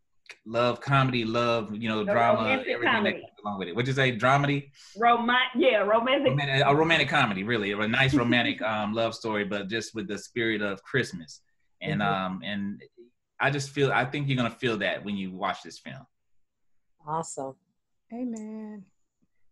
love 0.47 0.81
comedy, 0.81 1.25
love, 1.25 1.75
you 1.75 1.89
know, 1.89 2.05
The 2.05 2.13
drama, 2.13 2.49
everything 2.69 2.85
comedy. 2.85 3.13
that 3.13 3.21
goes 3.23 3.31
along 3.45 3.59
with 3.59 3.69
it. 3.69 3.77
Would 3.77 3.87
you 3.87 3.93
say 3.95 4.17
dramedy? 4.17 4.71
Roman, 4.99 5.37
yeah, 5.57 5.79
romantic. 5.79 6.31
romantic, 6.31 6.63
a 6.67 6.75
romantic 6.77 7.09
comedy, 7.09 7.43
really, 7.43 7.73
a 7.73 7.89
nice 7.89 8.15
romantic 8.15 8.61
um, 8.63 8.93
love 8.95 9.15
story, 9.15 9.45
but 9.45 9.69
just 9.69 9.95
with 9.95 10.09
the 10.09 10.19
spirit 10.19 10.61
of 10.63 10.83
Christmas. 10.83 11.41
And 11.81 12.01
Mhm. 12.01 12.07
um, 12.07 12.43
and 12.45 12.83
I 13.41 13.51
just 13.51 13.71
feel 13.71 13.91
I 13.93 14.05
think 14.05 14.29
you're 14.29 14.37
gonna 14.37 14.51
feel 14.51 14.77
that 14.79 15.03
when 15.05 15.17
you 15.17 15.33
watch 15.33 15.63
this 15.63 15.79
film. 15.79 16.05
Awesome. 17.07 17.55
Amen. 18.13 18.85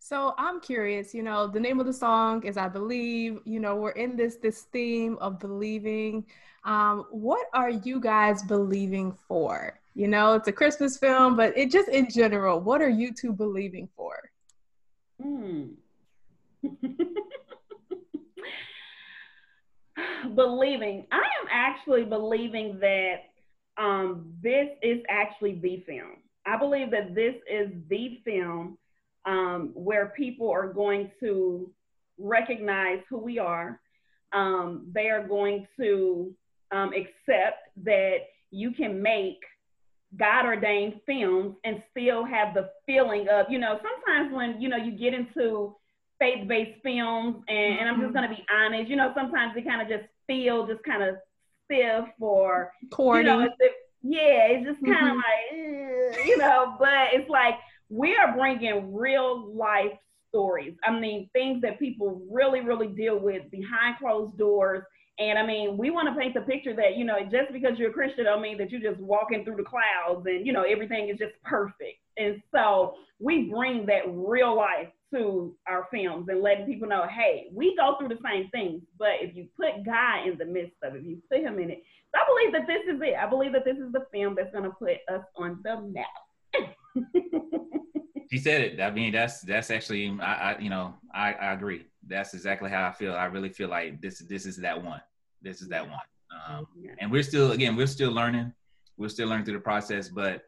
So 0.01 0.34
I'm 0.38 0.61
curious, 0.61 1.14
you 1.14 1.22
know, 1.22 1.46
the 1.46 1.61
name 1.61 1.80
of 1.80 1.86
the 1.86 1.92
song 1.92 2.44
is 2.44 2.57
I 2.57 2.68
Believe, 2.68 3.40
you 3.44 3.61
know, 3.61 3.76
we're 3.76 3.90
in 3.90 4.16
this 4.16 4.36
this 4.36 4.62
theme 4.72 5.18
of 5.20 5.38
believing. 5.38 6.24
Um, 6.64 7.07
what 7.11 7.46
are 7.53 7.70
you 7.70 8.01
guys 8.01 8.42
believing 8.42 9.12
for? 9.12 9.78
You 9.94 10.09
know, 10.09 10.34
it's 10.34 10.49
a 10.49 10.53
Christmas 10.53 10.96
film, 10.96 11.36
but 11.36 11.57
it 11.59 11.70
just 11.70 11.88
in 11.88 12.09
general, 12.09 12.61
what 12.61 12.80
are 12.80 12.88
you 12.88 13.12
two 13.12 13.32
believing 13.32 13.88
for? 13.96 14.30
Hmm. 15.20 15.64
believing. 20.34 21.07
I 21.11 21.16
am 21.16 21.49
actually 21.51 22.05
believing 22.05 22.78
that 22.80 23.24
um, 23.76 24.32
this 24.42 24.68
is 24.82 25.03
actually 25.09 25.55
the 25.57 25.82
film. 25.86 26.16
I 26.49 26.57
believe 26.57 26.90
that 26.92 27.14
this 27.14 27.34
is 27.51 27.68
the 27.88 28.20
film 28.24 28.78
um, 29.26 29.70
where 29.74 30.12
people 30.16 30.51
are 30.51 30.72
going 30.72 31.11
to 31.20 31.70
recognize 32.18 33.01
who 33.11 33.18
we 33.18 33.38
are. 33.38 33.80
Um, 34.32 34.86
they 34.92 35.09
are 35.09 35.26
going 35.26 35.66
to 35.78 36.34
um, 36.72 36.92
accept 36.92 37.68
that 37.84 38.18
you 38.51 38.72
can 38.72 39.03
make 39.03 39.38
God 40.16 40.46
ordained 40.46 41.01
films 41.05 41.57
and 41.64 41.82
still 41.90 42.24
have 42.24 42.55
the 42.55 42.70
feeling 42.86 43.28
of, 43.28 43.46
you 43.51 43.59
know, 43.59 43.78
sometimes 43.82 44.34
when, 44.34 44.61
you 44.61 44.68
know, 44.68 44.76
you 44.76 44.92
get 44.92 45.12
into 45.12 45.76
faith 46.18 46.49
based 46.49 46.80
films, 46.82 47.36
and, 47.49 47.78
and, 47.78 47.88
I'm 47.88 47.96
just 47.96 48.07
mm-hmm. 48.07 48.16
going 48.16 48.30
to 48.30 48.34
be 48.34 48.44
honest, 48.51 48.88
you 48.88 48.96
know, 48.96 49.12
sometimes 49.14 49.55
they 49.55 49.62
kind 49.62 49.82
of 49.82 49.88
just 49.88 50.09
feel 50.26 50.66
just 50.66 50.82
kind 50.82 51.03
of 51.03 51.16
stiff 51.66 52.07
or, 52.20 52.72
corny. 52.90 53.28
You 53.28 53.36
know, 53.36 53.49
yeah, 54.03 54.46
it's 54.49 54.66
just 54.66 54.84
kind 54.84 55.09
of 55.09 55.16
mm-hmm. 55.16 56.16
like, 56.16 56.26
you 56.26 56.36
know, 56.38 56.76
but 56.78 57.12
it's 57.12 57.28
like 57.28 57.55
we 57.88 58.14
are 58.16 58.36
bringing 58.36 58.94
real 58.94 59.55
life 59.55 59.92
stories. 60.28 60.74
I 60.84 60.99
mean, 60.99 61.28
things 61.32 61.62
that 61.62 61.78
people 61.78 62.22
really, 62.30 62.61
really 62.61 62.88
deal 62.88 63.18
with 63.18 63.51
behind 63.51 63.99
closed 63.99 64.36
doors. 64.38 64.82
And 65.18 65.38
I 65.38 65.44
mean, 65.44 65.76
we 65.76 65.90
want 65.90 66.09
to 66.09 66.20
paint 66.20 66.34
the 66.34 66.42
picture 66.42 66.74
that, 66.76 66.96
you 66.96 67.05
know, 67.05 67.18
just 67.22 67.53
because 67.53 67.76
you're 67.76 67.90
a 67.90 67.92
Christian 67.92 68.24
don't 68.24 68.40
mean 68.40 68.57
that 68.59 68.70
you're 68.70 68.80
just 68.80 69.01
walking 69.01 69.44
through 69.44 69.57
the 69.57 69.64
clouds 69.64 70.24
and, 70.26 70.46
you 70.46 70.53
know, 70.53 70.62
everything 70.62 71.09
is 71.09 71.18
just 71.18 71.32
perfect. 71.42 71.99
And 72.16 72.40
so 72.53 72.94
we 73.18 73.51
bring 73.51 73.86
that 73.86 74.03
real 74.07 74.57
life 74.57 74.88
to 75.12 75.55
our 75.66 75.88
films 75.90 76.28
and 76.28 76.42
letting 76.42 76.66
people 76.66 76.88
know, 76.88 77.07
hey, 77.09 77.49
we 77.53 77.74
go 77.76 77.96
through 77.99 78.09
the 78.09 78.18
same 78.24 78.49
things, 78.51 78.82
but 78.99 79.14
if 79.20 79.34
you 79.34 79.49
put 79.57 79.84
God 79.84 80.28
in 80.28 80.38
the 80.38 80.44
midst 80.44 80.76
of 80.82 80.94
it, 80.94 80.99
if 80.99 81.07
you 81.07 81.22
put 81.30 81.40
him 81.40 81.59
in 81.59 81.70
it, 81.70 81.82
so 82.14 82.20
I 82.20 82.24
believe 82.26 82.52
that 82.52 82.66
this 82.66 82.94
is 82.94 83.00
it. 83.02 83.14
I 83.16 83.28
believe 83.28 83.52
that 83.52 83.64
this 83.64 83.78
is 83.78 83.92
the 83.92 84.06
film 84.12 84.34
that's 84.36 84.52
going 84.52 84.64
to 84.64 84.70
put 84.70 84.96
us 85.12 85.24
on 85.36 85.61
the 85.62 85.80
map. 85.80 86.06
she 88.30 88.38
said 88.38 88.61
it. 88.61 88.80
I 88.80 88.90
mean, 88.90 89.12
that's 89.12 89.40
that's 89.42 89.70
actually, 89.70 90.16
I, 90.20 90.52
I 90.52 90.59
you 90.59 90.70
know, 90.70 90.94
I, 91.14 91.32
I 91.32 91.52
agree. 91.52 91.86
That's 92.06 92.34
exactly 92.34 92.70
how 92.70 92.88
I 92.88 92.92
feel. 92.92 93.14
I 93.14 93.26
really 93.26 93.50
feel 93.50 93.68
like 93.68 94.00
this 94.00 94.20
this 94.20 94.46
is 94.46 94.56
that 94.59 94.82
one. 94.82 95.02
This 95.42 95.61
is 95.61 95.68
that 95.68 95.86
one. 95.86 96.00
Um, 96.48 96.66
and 96.98 97.11
we're 97.11 97.22
still, 97.22 97.52
again, 97.52 97.76
we're 97.76 97.86
still 97.86 98.11
learning. 98.11 98.52
We're 98.96 99.09
still 99.09 99.28
learning 99.28 99.44
through 99.44 99.54
the 99.54 99.61
process, 99.61 100.09
but 100.09 100.42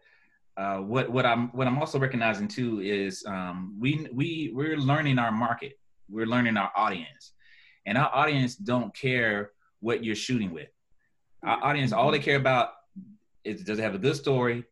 uh, 0.56 0.78
what 0.78 1.10
what 1.10 1.24
I'm 1.24 1.48
what 1.52 1.66
I'm 1.66 1.78
also 1.78 1.98
recognizing 1.98 2.48
too 2.48 2.80
is 2.80 3.24
um, 3.26 3.76
we 3.78 4.08
we 4.12 4.50
we're 4.52 4.76
learning 4.76 5.18
our 5.18 5.32
market. 5.32 5.78
We're 6.08 6.26
learning 6.26 6.56
our 6.56 6.72
audience, 6.76 7.32
and 7.86 7.96
our 7.96 8.10
audience 8.12 8.56
don't 8.56 8.94
care 8.94 9.52
what 9.78 10.04
you're 10.04 10.16
shooting 10.16 10.52
with. 10.52 10.68
Our 11.42 11.64
audience, 11.64 11.92
all 11.92 12.10
they 12.10 12.18
care 12.18 12.36
about 12.36 12.70
is 13.44 13.62
does 13.62 13.78
it 13.78 13.82
have 13.82 13.94
a 13.94 13.98
good 13.98 14.16
story? 14.16 14.64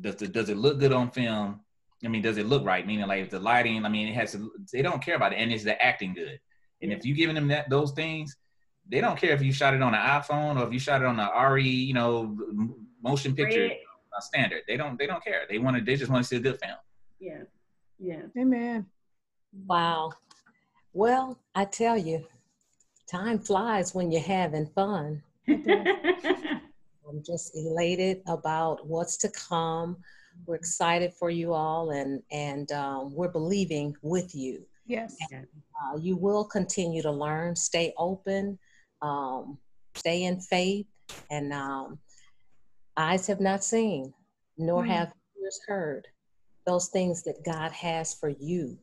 Does 0.00 0.20
it 0.22 0.32
does 0.32 0.48
it 0.48 0.56
look 0.56 0.80
good 0.80 0.92
on 0.92 1.10
film? 1.10 1.60
I 2.04 2.08
mean, 2.08 2.22
does 2.22 2.38
it 2.38 2.46
look 2.46 2.64
right? 2.64 2.86
Meaning, 2.86 3.06
like 3.06 3.22
if 3.22 3.30
the 3.30 3.38
lighting. 3.38 3.84
I 3.84 3.88
mean, 3.88 4.08
it 4.08 4.14
has 4.14 4.32
to. 4.32 4.50
They 4.72 4.82
don't 4.82 5.02
care 5.02 5.14
about 5.14 5.32
it, 5.32 5.36
and 5.36 5.52
is 5.52 5.64
the 5.64 5.80
acting 5.80 6.14
good? 6.14 6.40
And 6.80 6.92
if 6.92 7.04
you're 7.04 7.16
giving 7.16 7.36
them 7.36 7.48
that 7.48 7.70
those 7.70 7.92
things, 7.92 8.36
they 8.88 9.00
don't 9.00 9.18
care 9.18 9.32
if 9.32 9.42
you 9.42 9.52
shot 9.52 9.74
it 9.74 9.82
on 9.82 9.94
an 9.94 10.00
iPhone 10.00 10.60
or 10.60 10.66
if 10.66 10.72
you 10.72 10.80
shot 10.80 11.00
it 11.00 11.06
on 11.06 11.20
an 11.20 11.28
ARRI, 11.28 11.64
you 11.64 11.94
know, 11.94 12.36
motion 13.02 13.34
picture 13.36 13.70
uh, 14.16 14.20
standard. 14.20 14.62
They 14.66 14.76
don't. 14.76 14.98
They 14.98 15.06
don't 15.06 15.22
care. 15.22 15.42
They 15.48 15.58
want 15.58 15.76
to. 15.76 15.84
They 15.84 15.96
just 15.96 16.10
want 16.10 16.24
to 16.24 16.28
see 16.28 16.36
a 16.36 16.40
good 16.40 16.58
film. 16.60 16.76
Yeah. 17.20 17.42
Yeah. 17.98 18.22
Amen. 18.36 18.86
Wow. 19.66 20.12
Well, 20.92 21.38
I 21.54 21.64
tell 21.66 21.96
you, 21.96 22.26
time 23.06 23.38
flies 23.38 23.94
when 23.94 24.10
you're 24.10 24.20
having 24.20 24.66
fun. 24.66 25.22
I'm 25.48 27.22
just 27.24 27.56
elated 27.56 28.22
about 28.26 28.86
what's 28.86 29.16
to 29.18 29.30
come. 29.30 29.96
We're 30.46 30.54
excited 30.54 31.12
for 31.12 31.30
you 31.30 31.52
all, 31.52 31.90
and 31.90 32.22
and 32.30 32.70
um, 32.72 33.14
we're 33.14 33.28
believing 33.28 33.94
with 34.02 34.34
you. 34.34 34.64
Yes. 34.86 35.16
And, 35.30 35.46
uh, 35.82 35.98
you 35.98 36.16
will 36.16 36.44
continue 36.44 37.02
to 37.02 37.10
learn. 37.10 37.56
Stay 37.56 37.92
open. 37.98 38.58
Um, 39.02 39.58
stay 39.94 40.24
in 40.24 40.40
faith, 40.40 40.86
and 41.30 41.52
um, 41.52 41.98
eyes 42.96 43.26
have 43.26 43.40
not 43.40 43.64
seen, 43.64 44.12
nor 44.56 44.84
mm 44.84 44.88
have 44.88 45.12
ears 45.42 45.60
heard 45.66 46.06
those 46.66 46.88
things 46.88 47.24
that 47.24 47.44
God 47.44 47.72
has 47.72 48.14
for 48.14 48.28
you. 48.28 48.78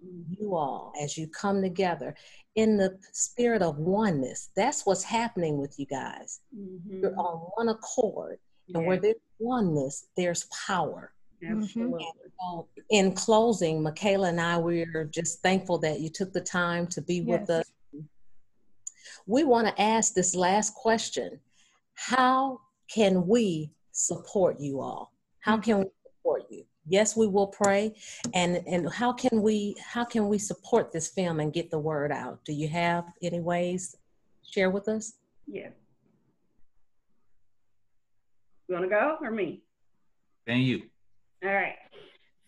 You 0.00 0.54
all, 0.54 0.92
as 1.02 1.18
you 1.18 1.28
come 1.28 1.60
together 1.60 2.14
in 2.54 2.76
the 2.76 2.98
spirit 3.12 3.62
of 3.62 3.78
oneness, 3.78 4.50
that's 4.54 4.84
what's 4.84 5.04
happening 5.04 5.58
with 5.58 5.78
you 5.78 5.86
guys. 5.86 6.40
Mm-hmm. 6.56 7.00
You're 7.00 7.18
on 7.18 7.50
one 7.56 7.68
accord, 7.68 8.38
yeah. 8.66 8.78
and 8.78 8.86
where 8.86 8.98
there's 8.98 9.16
oneness, 9.38 10.06
there's 10.16 10.48
power. 10.66 11.12
Mm-hmm. 11.42 11.62
Absolutely. 11.62 12.06
So 12.40 12.46
um, 12.46 12.64
in 12.90 13.12
closing, 13.12 13.82
Michaela 13.82 14.28
and 14.28 14.40
I, 14.40 14.58
we're 14.58 15.04
just 15.04 15.40
thankful 15.42 15.78
that 15.78 16.00
you 16.00 16.10
took 16.10 16.32
the 16.32 16.40
time 16.40 16.86
to 16.88 17.00
be 17.00 17.16
yes. 17.16 17.26
with 17.26 17.50
us. 17.50 17.72
We 19.26 19.44
want 19.44 19.68
to 19.68 19.80
ask 19.80 20.14
this 20.14 20.34
last 20.34 20.74
question 20.74 21.38
How 21.94 22.60
can 22.92 23.26
we 23.26 23.70
support 23.92 24.60
you 24.60 24.80
all? 24.80 25.12
How 25.40 25.54
mm-hmm. 25.54 25.62
can 25.62 25.78
we 25.78 25.84
support 25.84 25.94
you? 25.94 26.01
Yes, 26.92 27.16
we 27.16 27.26
will 27.26 27.46
pray. 27.46 27.94
And 28.34 28.62
and 28.66 28.92
how 28.92 29.14
can 29.14 29.40
we 29.40 29.74
how 29.82 30.04
can 30.04 30.28
we 30.28 30.36
support 30.36 30.92
this 30.92 31.08
film 31.08 31.40
and 31.40 31.50
get 31.50 31.70
the 31.70 31.78
word 31.78 32.12
out? 32.12 32.44
Do 32.44 32.52
you 32.52 32.68
have 32.68 33.06
any 33.22 33.40
ways 33.40 33.96
share 34.42 34.68
with 34.68 34.88
us? 34.88 35.14
Yeah. 35.46 35.70
You 38.68 38.74
want 38.74 38.84
to 38.84 38.90
go 38.90 39.16
or 39.22 39.30
me? 39.30 39.62
Thank 40.46 40.66
you. 40.66 40.82
All 41.42 41.50
right. 41.50 41.76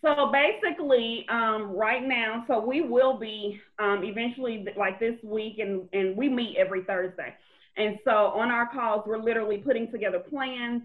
So 0.03 0.31
basically, 0.31 1.25
um, 1.29 1.71
right 1.75 2.07
now, 2.07 2.45
so 2.47 2.59
we 2.63 2.81
will 2.81 3.17
be 3.17 3.59
um, 3.79 4.03
eventually 4.03 4.63
like 4.77 4.99
this 4.99 5.15
week, 5.23 5.57
and, 5.57 5.89
and 5.93 6.15
we 6.15 6.29
meet 6.29 6.55
every 6.57 6.83
Thursday. 6.83 7.33
And 7.77 7.97
so 8.05 8.11
on 8.11 8.51
our 8.51 8.69
calls, 8.71 9.05
we're 9.07 9.17
literally 9.17 9.57
putting 9.57 9.91
together 9.91 10.19
plans 10.19 10.83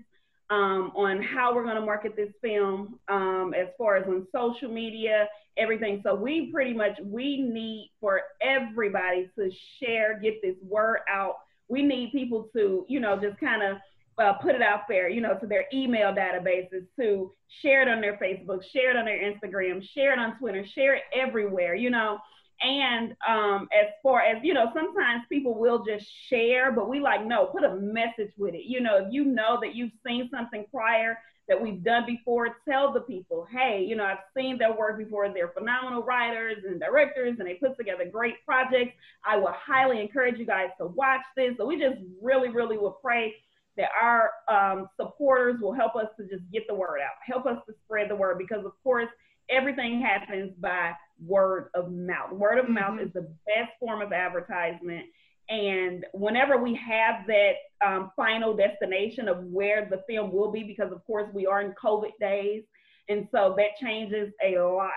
um, 0.50 0.90
on 0.96 1.22
how 1.22 1.54
we're 1.54 1.62
going 1.62 1.76
to 1.76 1.80
market 1.80 2.16
this 2.16 2.30
film 2.42 2.98
um, 3.08 3.54
as 3.56 3.68
far 3.78 3.96
as 3.96 4.06
on 4.06 4.26
social 4.34 4.68
media, 4.68 5.28
everything. 5.56 6.00
So 6.04 6.14
we 6.14 6.50
pretty 6.52 6.74
much, 6.74 6.98
we 7.04 7.40
need 7.40 7.92
for 8.00 8.20
everybody 8.42 9.30
to 9.38 9.50
share, 9.78 10.18
get 10.18 10.42
this 10.42 10.56
word 10.62 10.98
out. 11.08 11.36
We 11.68 11.82
need 11.82 12.10
people 12.10 12.48
to, 12.56 12.84
you 12.88 12.98
know, 12.98 13.18
just 13.20 13.38
kind 13.38 13.62
of 13.62 13.76
uh, 14.18 14.34
put 14.34 14.54
it 14.54 14.62
out 14.62 14.82
there, 14.88 15.08
you 15.08 15.20
know, 15.20 15.38
to 15.38 15.46
their 15.46 15.66
email 15.72 16.12
databases, 16.12 16.86
to 16.98 17.32
share 17.62 17.82
it 17.82 17.88
on 17.88 18.00
their 18.00 18.16
Facebook, 18.16 18.62
share 18.72 18.90
it 18.90 18.96
on 18.96 19.04
their 19.04 19.22
Instagram, 19.22 19.82
share 19.94 20.12
it 20.12 20.18
on 20.18 20.36
Twitter, 20.38 20.64
share 20.74 20.96
it 20.96 21.02
everywhere, 21.14 21.74
you 21.74 21.90
know. 21.90 22.18
And 22.62 23.14
um, 23.26 23.68
as 23.72 23.88
far 24.02 24.20
as, 24.20 24.36
you 24.42 24.52
know, 24.52 24.70
sometimes 24.74 25.22
people 25.30 25.58
will 25.58 25.82
just 25.84 26.06
share, 26.28 26.72
but 26.72 26.88
we 26.88 27.00
like, 27.00 27.24
no, 27.24 27.46
put 27.46 27.64
a 27.64 27.76
message 27.76 28.32
with 28.36 28.54
it. 28.54 28.64
You 28.66 28.80
know, 28.80 28.98
if 28.98 29.06
you 29.10 29.24
know 29.24 29.58
that 29.62 29.74
you've 29.74 29.92
seen 30.06 30.28
something 30.30 30.66
prior 30.70 31.16
that 31.48 31.60
we've 31.60 31.82
done 31.82 32.04
before, 32.06 32.56
tell 32.68 32.92
the 32.92 33.00
people, 33.00 33.46
hey, 33.50 33.84
you 33.88 33.96
know, 33.96 34.04
I've 34.04 34.18
seen 34.36 34.58
their 34.58 34.72
work 34.76 34.98
before. 34.98 35.32
They're 35.32 35.48
phenomenal 35.48 36.02
writers 36.02 36.58
and 36.66 36.78
directors, 36.78 37.36
and 37.38 37.48
they 37.48 37.54
put 37.54 37.76
together 37.76 38.04
great 38.04 38.44
projects. 38.44 38.92
I 39.24 39.36
would 39.36 39.54
highly 39.54 40.00
encourage 40.00 40.38
you 40.38 40.46
guys 40.46 40.68
to 40.78 40.86
watch 40.86 41.22
this. 41.36 41.54
So 41.56 41.64
we 41.66 41.80
just 41.80 41.96
really, 42.22 42.50
really 42.50 42.76
would 42.76 42.94
pray 43.02 43.34
that 43.76 43.88
our 44.00 44.30
um, 44.48 44.88
supporters 45.00 45.60
will 45.60 45.72
help 45.72 45.96
us 45.96 46.08
to 46.18 46.24
just 46.24 46.42
get 46.52 46.68
the 46.68 46.74
word 46.74 46.98
out, 47.00 47.14
help 47.24 47.46
us 47.46 47.56
to 47.66 47.74
spread 47.84 48.10
the 48.10 48.16
word, 48.16 48.36
because 48.36 48.64
of 48.66 48.72
course, 48.84 49.08
everything 49.48 50.00
happens 50.00 50.52
by 50.60 50.92
word 51.24 51.68
of 51.74 51.92
mouth. 51.92 52.32
Word 52.32 52.58
of 52.58 52.66
mm-hmm. 52.66 52.74
mouth 52.74 53.00
is 53.00 53.12
the 53.12 53.28
best 53.46 53.72
form 53.78 54.02
of 54.02 54.12
advertisement. 54.12 55.06
And 55.48 56.06
whenever 56.12 56.58
we 56.58 56.74
have 56.76 57.26
that 57.26 57.54
um, 57.84 58.12
final 58.14 58.56
destination 58.56 59.28
of 59.28 59.42
where 59.44 59.88
the 59.90 60.02
film 60.08 60.32
will 60.32 60.52
be, 60.52 60.62
because 60.62 60.92
of 60.92 61.04
course 61.04 61.28
we 61.34 61.46
are 61.46 61.60
in 61.60 61.74
COVID 61.82 62.12
days, 62.20 62.62
and 63.08 63.26
so 63.32 63.54
that 63.56 63.76
changes 63.80 64.32
a 64.44 64.60
lot 64.60 64.90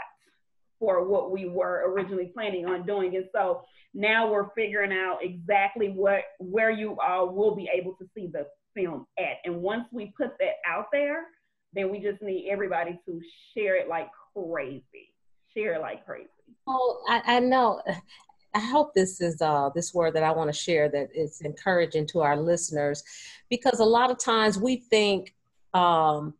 for 0.79 1.07
what 1.07 1.31
we 1.31 1.47
were 1.49 1.91
originally 1.91 2.31
planning 2.33 2.65
on 2.65 2.85
doing. 2.85 3.15
And 3.15 3.25
so 3.33 3.63
now 3.93 4.31
we're 4.31 4.49
figuring 4.55 4.91
out 4.91 5.19
exactly 5.21 5.89
what 5.89 6.21
where 6.39 6.69
you 6.69 6.97
all 6.99 7.29
will 7.29 7.55
be 7.55 7.69
able 7.73 7.93
to 7.93 8.05
see 8.15 8.27
the 8.27 8.45
film 8.75 9.07
at. 9.17 9.37
And 9.45 9.61
once 9.61 9.85
we 9.91 10.13
put 10.17 10.31
that 10.39 10.55
out 10.67 10.87
there, 10.91 11.25
then 11.73 11.89
we 11.89 11.99
just 11.99 12.21
need 12.21 12.49
everybody 12.51 12.99
to 13.05 13.21
share 13.55 13.75
it 13.77 13.87
like 13.87 14.09
crazy. 14.35 15.12
Share 15.55 15.79
like 15.79 16.05
crazy. 16.05 16.29
Oh, 16.67 17.03
I, 17.07 17.21
I 17.25 17.39
know. 17.39 17.81
I 18.55 18.59
hope 18.59 18.93
this 18.93 19.19
is 19.19 19.41
uh, 19.41 19.69
this 19.73 19.93
word 19.93 20.13
that 20.13 20.23
I 20.23 20.31
want 20.31 20.51
to 20.51 20.57
share 20.57 20.87
that 20.89 21.09
it's 21.13 21.41
encouraging 21.41 22.07
to 22.07 22.21
our 22.21 22.37
listeners, 22.37 23.03
because 23.49 23.79
a 23.79 23.85
lot 23.85 24.11
of 24.11 24.17
times 24.19 24.59
we 24.59 24.77
think 24.77 25.33
um, 25.73 26.35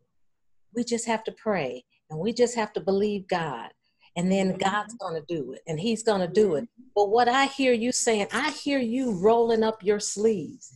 we 0.75 0.83
just 0.83 1.07
have 1.07 1.23
to 1.25 1.31
pray 1.31 1.83
and 2.09 2.19
we 2.19 2.33
just 2.33 2.55
have 2.55 2.71
to 2.73 2.79
believe 2.79 3.27
God, 3.27 3.69
and 4.15 4.31
then 4.31 4.49
mm-hmm. 4.49 4.59
God's 4.59 4.93
going 4.95 5.19
to 5.19 5.25
do 5.27 5.53
it, 5.53 5.61
and 5.67 5.79
He's 5.79 6.03
going 6.03 6.21
to 6.21 6.27
do 6.27 6.55
it. 6.55 6.67
But 6.95 7.09
what 7.09 7.27
I 7.27 7.45
hear 7.45 7.73
you 7.73 7.91
saying, 7.91 8.27
I 8.31 8.51
hear 8.51 8.79
you 8.79 9.11
rolling 9.11 9.63
up 9.63 9.83
your 9.83 9.99
sleeves. 9.99 10.73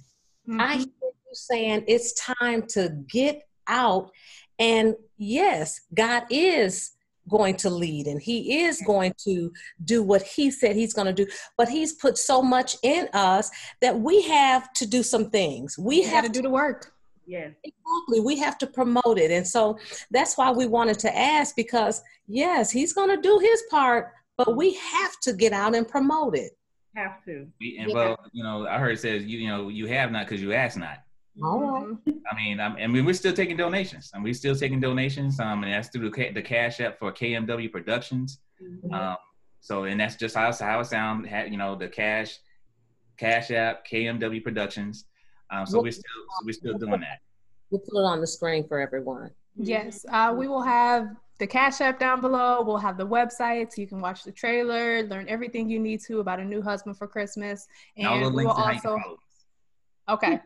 Mm-hmm. 0.49 0.59
I 0.59 0.75
hear 0.77 0.85
you 0.85 1.33
saying 1.33 1.83
it's 1.87 2.13
time 2.13 2.63
to 2.69 2.89
get 3.07 3.47
out, 3.67 4.09
and 4.57 4.95
yes, 5.17 5.81
God 5.93 6.23
is 6.31 6.93
going 7.29 7.55
to 7.57 7.69
lead 7.69 8.07
and 8.07 8.21
he 8.21 8.61
is 8.61 8.81
going 8.85 9.13
to 9.25 9.51
do 9.83 10.03
what 10.03 10.21
he 10.21 10.51
said 10.51 10.75
he's 10.75 10.93
going 10.93 11.07
to 11.07 11.13
do. 11.13 11.29
But 11.57 11.69
he's 11.69 11.93
put 11.93 12.17
so 12.17 12.41
much 12.41 12.75
in 12.83 13.09
us 13.13 13.49
that 13.81 13.99
we 13.99 14.21
have 14.23 14.71
to 14.73 14.87
do 14.87 15.03
some 15.03 15.29
things. 15.29 15.77
We 15.77 16.03
have 16.03 16.25
to 16.25 16.29
do 16.29 16.41
the 16.41 16.49
work. 16.49 16.93
Yeah 17.25 17.49
exactly. 17.63 18.19
We 18.21 18.37
have 18.39 18.57
to 18.59 18.67
promote 18.67 19.17
it. 19.17 19.31
And 19.31 19.45
so 19.45 19.77
that's 20.11 20.37
why 20.37 20.51
we 20.51 20.65
wanted 20.65 20.99
to 20.99 21.17
ask 21.17 21.55
because 21.55 22.01
yes 22.27 22.71
he's 22.71 22.93
going 22.93 23.09
to 23.09 23.21
do 23.21 23.39
his 23.39 23.63
part 23.69 24.13
but 24.37 24.55
we 24.55 24.75
have 24.75 25.19
to 25.23 25.33
get 25.33 25.51
out 25.51 25.75
and 25.75 25.87
promote 25.87 26.37
it. 26.37 26.51
Have 26.95 27.23
to. 27.25 27.47
And 27.79 27.93
well 27.93 28.17
you 28.31 28.43
know 28.43 28.67
i 28.67 28.77
heard 28.77 28.93
it 28.93 28.99
says 28.99 29.23
you 29.23 29.39
you 29.39 29.47
know 29.47 29.69
you 29.69 29.87
have 29.87 30.11
not 30.11 30.27
because 30.27 30.41
you 30.41 30.53
ask 30.53 30.77
not. 30.77 30.87
all 30.87 30.91
right. 30.93 31.06
Mm-hmm. 31.39 32.09
I 32.31 32.35
mean, 32.35 32.59
I'm, 32.59 32.75
and 32.77 32.93
we're 32.93 33.13
still 33.13 33.33
taking 33.33 33.57
donations. 33.57 34.11
and 34.13 34.23
we're 34.23 34.33
still 34.33 34.55
taking 34.55 34.79
donations. 34.79 35.39
Um, 35.39 35.63
and 35.63 35.73
that's 35.73 35.89
through 35.89 36.09
the, 36.09 36.31
the 36.31 36.41
Cash 36.41 36.79
App 36.79 36.99
for 36.99 37.11
KMW 37.11 37.71
Productions. 37.71 38.39
Mm-hmm. 38.61 38.93
Um, 38.93 39.17
so, 39.61 39.83
and 39.83 39.99
that's 39.99 40.15
just 40.15 40.35
how, 40.35 40.51
how 40.53 40.79
it 40.79 40.85
sound. 40.85 41.27
You 41.49 41.57
know, 41.57 41.75
the 41.75 41.87
Cash 41.87 42.39
Cash 43.17 43.51
App 43.51 43.87
KMW 43.87 44.43
Productions. 44.43 45.05
Um, 45.49 45.65
so 45.65 45.77
we'll, 45.77 45.83
we're 45.83 45.91
still 45.91 46.03
so 46.03 46.45
we're 46.45 46.53
still 46.53 46.77
doing 46.77 47.01
that. 47.01 47.19
We'll 47.69 47.79
put 47.79 47.99
it 47.99 48.05
on 48.05 48.21
the 48.21 48.27
screen 48.27 48.67
for 48.67 48.79
everyone. 48.79 49.31
Yes, 49.55 50.05
uh, 50.11 50.33
we 50.37 50.47
will 50.47 50.61
have 50.61 51.15
the 51.39 51.47
Cash 51.47 51.81
App 51.81 51.99
down 51.99 52.21
below. 52.21 52.61
We'll 52.61 52.77
have 52.77 52.97
the 52.97 53.07
website 53.07 53.73
so 53.73 53.81
you 53.81 53.87
can 53.87 53.99
watch 53.99 54.23
the 54.23 54.31
trailer, 54.31 55.03
learn 55.03 55.27
everything 55.27 55.69
you 55.69 55.79
need 55.79 56.01
to 56.01 56.19
about 56.19 56.39
a 56.39 56.45
new 56.45 56.61
husband 56.61 56.97
for 56.97 57.07
Christmas, 57.07 57.67
and 57.97 58.33
we 58.33 58.45
will 58.45 58.51
also. 58.51 58.97
Okay. 60.09 60.39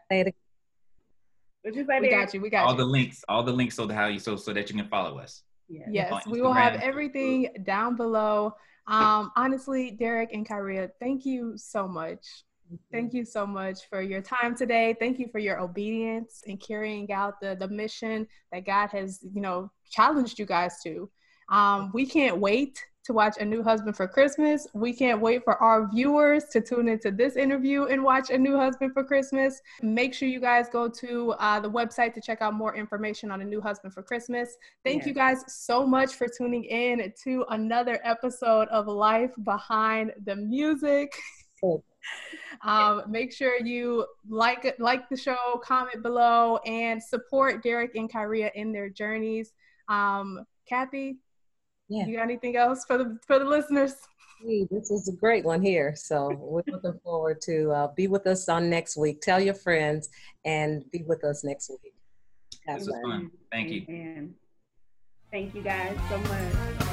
What 1.62 1.76
you 1.76 1.86
say 1.86 2.00
we 2.00 2.10
got 2.10 2.34
you. 2.34 2.42
We 2.42 2.50
got 2.50 2.66
all 2.66 2.74
you. 2.74 2.80
the 2.80 2.86
links, 2.86 3.24
all 3.30 3.44
the 3.44 3.52
links 3.52 3.76
so 3.76 3.86
that 3.86 3.94
how 3.94 4.08
you 4.08 4.20
so 4.20 4.36
so 4.36 4.54
that 4.54 4.70
you 4.70 4.76
can 4.76 4.88
follow 4.88 5.20
us. 5.20 5.44
Yeah. 5.70 5.86
Yes, 5.90 6.26
we 6.28 6.42
will 6.42 6.54
have 6.54 6.76
everything 6.82 7.50
down 7.64 7.96
below. 7.96 8.56
Um, 8.88 9.32
honestly, 9.36 9.92
Derek 9.92 10.34
and 10.34 10.48
Kyria, 10.48 10.90
thank 11.00 11.26
you 11.26 11.54
so 11.56 11.88
much. 11.88 12.26
Thank 12.92 13.14
you 13.14 13.26
so 13.26 13.46
much 13.46 13.80
for 13.90 14.02
your 14.02 14.22
time 14.22 14.56
today. 14.56 14.96
Thank 14.98 15.20
you 15.20 15.28
for 15.32 15.40
your 15.40 15.60
obedience 15.60 16.44
and 16.48 16.60
carrying 16.60 17.12
out 17.12 17.40
the 17.42 17.56
the 17.56 17.68
mission 17.68 18.28
that 18.52 18.66
God 18.66 18.90
has, 18.92 19.20
you 19.34 19.42
know, 19.42 19.72
challenged 19.90 20.40
you 20.40 20.46
guys 20.46 20.80
to. 20.84 21.10
Um, 21.50 21.92
we 21.94 22.06
can't 22.06 22.38
wait 22.38 22.84
to 23.04 23.14
watch 23.14 23.38
A 23.40 23.46
New 23.46 23.64
Husband 23.64 23.96
for 23.96 24.08
Christmas. 24.08 24.68
We 24.74 24.94
can't 24.94 25.20
wait 25.20 25.44
for 25.44 25.56
our 25.58 25.90
viewers 25.90 26.46
to 26.52 26.62
tune 26.62 26.88
into 26.88 27.12
this 27.12 27.36
interview 27.36 27.86
and 27.86 28.04
watch 28.04 28.30
A 28.30 28.38
New 28.38 28.58
Husband 28.58 28.94
for 28.94 29.04
Christmas. 29.04 29.62
Make 29.82 30.14
sure 30.14 30.28
you 30.28 30.40
guys 30.40 30.68
go 30.70 30.88
to 30.88 31.32
uh, 31.40 31.60
the 31.60 31.70
website 31.70 32.14
to 32.14 32.22
check 32.22 32.42
out 32.42 32.54
more 32.54 32.76
information 32.76 33.32
on 33.32 33.42
A 33.42 33.46
New 33.46 33.62
Husband 33.62 33.94
for 33.94 34.04
Christmas. 34.04 34.56
Thank 34.84 35.06
you 35.06 35.14
guys 35.14 35.44
so 35.48 35.86
much 35.86 36.14
for 36.16 36.28
tuning 36.28 36.64
in 36.66 37.12
to 37.24 37.46
another 37.50 38.00
episode 38.04 38.68
of 38.70 38.88
Life 38.88 39.32
Behind 39.44 40.12
the 40.26 40.36
Music. 40.36 41.14
um, 42.64 43.04
make 43.08 43.32
sure 43.32 43.60
you 43.60 44.06
like 44.30 44.76
like 44.80 45.10
the 45.10 45.18
show, 45.18 45.62
comment 45.64 46.02
below, 46.04 46.58
and 46.66 47.02
support 47.02 47.64
Derek 47.64 47.96
and 47.96 48.12
Kyria 48.12 48.52
in 48.56 48.72
their 48.72 48.90
journeys. 48.90 49.54
Um, 49.88 50.46
Kathy, 50.68 51.18
yeah. 51.92 52.06
You 52.06 52.16
got 52.16 52.24
anything 52.24 52.56
else 52.56 52.86
for 52.86 52.98
the 52.98 53.20
for 53.28 53.38
the 53.38 53.46
listeners? 53.46 53.96
This 54.72 54.90
is 54.90 55.08
a 55.08 55.16
great 55.16 55.46
one 55.46 55.62
here. 55.62 55.94
So 55.96 56.30
we're 56.40 56.64
looking 56.68 57.00
forward 57.04 57.42
to 57.42 57.72
uh, 57.72 57.88
be 57.96 58.08
with 58.08 58.26
us 58.26 58.50
on 58.50 58.70
next 58.70 58.98
week. 58.98 59.22
Tell 59.22 59.40
your 59.40 59.54
friends 59.54 60.10
and 60.46 60.90
be 60.92 61.04
with 61.04 61.24
us 61.24 61.44
next 61.44 61.70
week. 61.70 61.94
This 62.66 62.88
was 62.88 62.96
fun. 63.04 63.30
Thank 63.52 63.70
you. 63.70 64.30
Thank 65.32 65.54
you 65.54 65.62
guys 65.62 65.98
so 66.10 66.18
much. 66.18 66.91